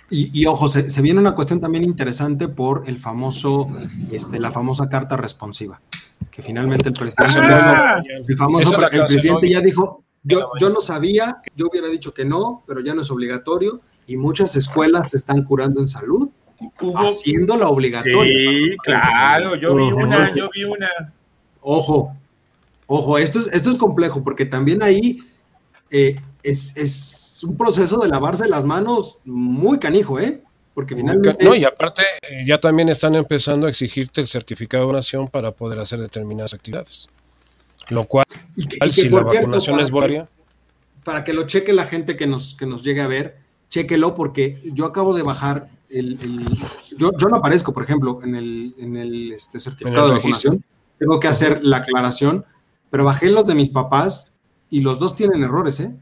Y, 0.09 0.45
ojo, 0.45 0.67
se, 0.67 1.01
viene 1.01 1.19
una 1.19 1.33
cuestión 1.33 1.59
también 1.59 1.83
interesante 1.83 2.47
por 2.47 2.83
el 2.87 2.99
famoso, 2.99 3.67
este, 4.11 4.39
la 4.39 4.51
famosa 4.51 4.87
carta 4.87 5.17
responsiva, 5.17 5.81
que 6.29 6.43
finalmente 6.43 6.89
el 6.89 6.93
presidente, 6.93 7.39
ah, 7.41 8.01
el 8.27 8.37
famoso, 8.37 8.79
el 8.91 9.05
presidente 9.05 9.49
ya 9.49 9.61
dijo, 9.61 10.03
yo, 10.21 10.51
yo 10.59 10.69
no 10.69 10.79
sabía, 10.79 11.37
yo 11.55 11.67
hubiera 11.71 11.87
dicho 11.87 12.13
que 12.13 12.23
no, 12.23 12.63
pero 12.67 12.81
ya 12.81 12.93
no 12.93 13.01
es 13.01 13.09
obligatorio 13.09 13.81
y 14.05 14.15
muchas 14.15 14.55
escuelas 14.55 15.09
se 15.09 15.17
están 15.17 15.43
curando 15.43 15.81
en 15.81 15.87
salud, 15.87 16.29
haciendo 16.95 17.57
la 17.57 17.67
obligatoria. 17.67 18.51
Sí, 18.51 18.77
claro, 18.83 19.55
yo 19.55 19.75
vi 19.75 19.91
una, 19.91 20.33
yo 20.35 20.49
vi 20.53 20.65
una. 20.65 20.87
Ojo, 21.61 22.15
Ojo, 22.87 23.17
esto 23.17 23.39
es, 23.39 23.47
esto 23.47 23.71
es 23.71 23.77
complejo 23.77 24.23
porque 24.23 24.45
también 24.45 24.83
ahí 24.83 25.19
eh, 25.89 26.17
es, 26.43 27.24
un 27.43 27.57
proceso 27.57 27.97
de 27.97 28.07
lavarse 28.07 28.47
las 28.47 28.65
manos 28.65 29.17
muy 29.25 29.79
canijo, 29.79 30.19
¿eh? 30.19 30.41
Porque 30.73 30.95
finalmente... 30.95 31.43
No, 31.43 31.55
y 31.55 31.63
aparte 31.63 32.03
ya 32.45 32.59
también 32.59 32.89
están 32.89 33.15
empezando 33.15 33.67
a 33.67 33.69
exigirte 33.69 34.21
el 34.21 34.27
certificado 34.27 34.83
de 34.83 34.88
donación 34.88 35.27
para 35.27 35.51
poder 35.51 35.79
hacer 35.79 35.99
determinadas 35.99 36.53
actividades. 36.53 37.07
Lo 37.89 38.05
cual, 38.05 38.25
si 38.91 39.09
la 39.09 39.21
vacunación 39.21 39.79
es 39.79 39.91
voluntaria... 39.91 40.27
Para 41.03 41.23
que 41.23 41.33
lo 41.33 41.45
cheque 41.45 41.71
la 41.71 41.86
gente 41.86 42.17
que 42.17 42.25
nos, 42.25 42.55
que 42.55 42.65
nos 42.65 42.83
llegue 42.83 43.01
a 43.01 43.07
ver, 43.07 43.38
chéquelo 43.69 44.15
porque 44.15 44.57
yo 44.73 44.86
acabo 44.86 45.13
de 45.13 45.21
bajar 45.21 45.67
el... 45.89 46.17
yo, 46.97 47.11
no 47.11 47.38
aparezco, 47.38 47.73
por 47.73 47.83
ejemplo, 47.83 48.19
en 48.23 48.36
el, 48.36 48.75
en 48.79 48.97
el 48.97 49.31
este, 49.33 49.59
certificado 49.59 50.07
de 50.09 50.15
vacunación. 50.15 50.63
Tengo 50.97 51.19
que 51.19 51.27
hacer 51.27 51.63
la 51.63 51.77
aclaración 51.77 52.43
pero 52.95 53.03
bajé 53.03 53.29
los 53.29 53.45
de 53.45 53.55
mis 53.55 53.71
papás 53.71 54.31
y 54.69 54.79
los 54.79 54.99
dos 54.99 55.17
tienen 55.17 55.43
errores, 55.43 55.81
¿eh? 55.81 55.93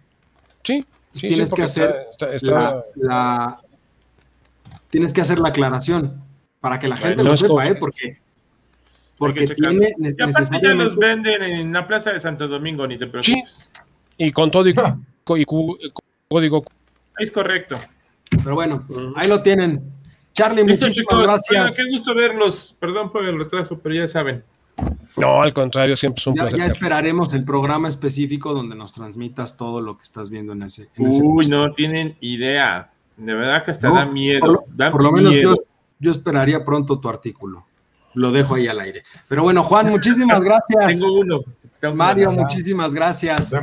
Sí. 0.63 0.85
Tienes 1.19 1.53
que 1.53 1.63
hacer 1.63 2.07
La, 2.95 3.59
tienes 4.89 5.13
que 5.13 5.21
hacer 5.21 5.39
la 5.39 5.49
aclaración 5.49 6.21
para 6.59 6.79
que 6.79 6.87
la 6.87 6.97
gente 6.97 7.23
lo 7.23 7.37
sepa, 7.37 7.67
¿eh? 7.67 7.75
Porque 7.75 8.23
porque 9.17 9.47
tiene 9.47 9.93
necesariamente... 9.99 10.67
ya 10.67 10.73
los 10.73 10.97
venden 10.97 11.43
en 11.43 11.71
la 11.71 11.87
plaza 11.87 12.11
de 12.11 12.19
Santo 12.19 12.47
Domingo, 12.47 12.85
ni 12.85 12.97
te 12.97 13.07
preocupes. 13.07 13.53
Sí. 13.55 13.63
Y 14.17 14.31
con 14.31 14.51
todo 14.51 14.67
y, 14.67 14.73
código. 15.23 16.63
Es 17.17 17.31
correcto. 17.31 17.79
Pero 18.43 18.55
bueno, 18.55 18.85
ahí 19.15 19.27
lo 19.27 19.41
tienen. 19.41 19.81
Charlie, 20.33 20.63
muchísimas 20.63 21.21
gracias. 21.21 21.77
qué 21.77 21.83
gusto 21.89 22.13
verlos. 22.15 22.75
Perdón 22.79 23.11
por 23.11 23.23
el 23.23 23.37
retraso, 23.37 23.79
pero 23.79 23.95
ya 23.95 24.07
saben. 24.07 24.43
No, 25.15 25.41
al 25.41 25.53
contrario, 25.53 25.95
siempre 25.95 26.21
es 26.21 26.27
un 26.27 26.35
ya, 26.35 26.49
Ya 26.49 26.65
esperaremos 26.65 27.33
el 27.33 27.43
programa 27.45 27.87
específico 27.87 28.53
donde 28.53 28.75
nos 28.75 28.91
transmitas 28.91 29.57
todo 29.57 29.79
lo 29.79 29.97
que 29.97 30.03
estás 30.03 30.29
viendo 30.29 30.53
en 30.53 30.63
ese. 30.63 30.89
Uy, 30.97 31.47
no 31.47 31.73
tienen 31.73 32.17
idea. 32.19 32.91
De 33.17 33.33
verdad 33.33 33.63
que 33.63 33.71
hasta 33.71 33.89
da 33.89 34.05
miedo. 34.05 34.65
Por 34.91 35.03
lo, 35.03 35.11
menos 35.11 35.35
yo, 35.99 36.11
esperaría 36.11 36.65
pronto 36.65 36.99
tu 36.99 37.09
artículo. 37.09 37.65
Lo 38.15 38.31
dejo 38.31 38.55
ahí 38.55 38.67
al 38.67 38.79
aire. 38.79 39.03
Pero 39.27 39.43
bueno, 39.43 39.63
Juan, 39.63 39.89
muchísimas 39.89 40.41
gracias. 40.43 40.87
Tengo 40.87 41.13
uno. 41.19 41.41
Mario, 41.93 42.31
muchísimas 42.31 42.93
gracias. 42.93 43.53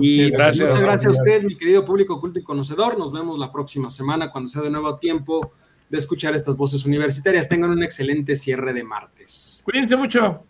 y 0.00 0.30
gracias. 0.30 0.68
muchas 0.68 0.82
gracias 0.82 1.18
a 1.18 1.18
usted, 1.18 1.42
mi 1.44 1.56
querido 1.56 1.84
público 1.84 2.20
culto 2.20 2.38
y 2.38 2.42
conocedor. 2.42 2.98
Nos 2.98 3.10
vemos 3.10 3.38
la 3.38 3.50
próxima 3.50 3.88
semana 3.88 4.30
cuando 4.30 4.48
sea 4.48 4.62
de 4.62 4.70
nuevo 4.70 4.96
tiempo 4.96 5.52
de 5.88 5.98
escuchar 5.98 6.34
estas 6.34 6.56
voces 6.56 6.84
universitarias. 6.84 7.48
Tengan 7.48 7.70
un 7.70 7.82
excelente 7.82 8.36
cierre 8.36 8.72
de 8.72 8.84
martes. 8.84 9.62
Cuídense 9.64 9.96
mucho. 9.96 10.44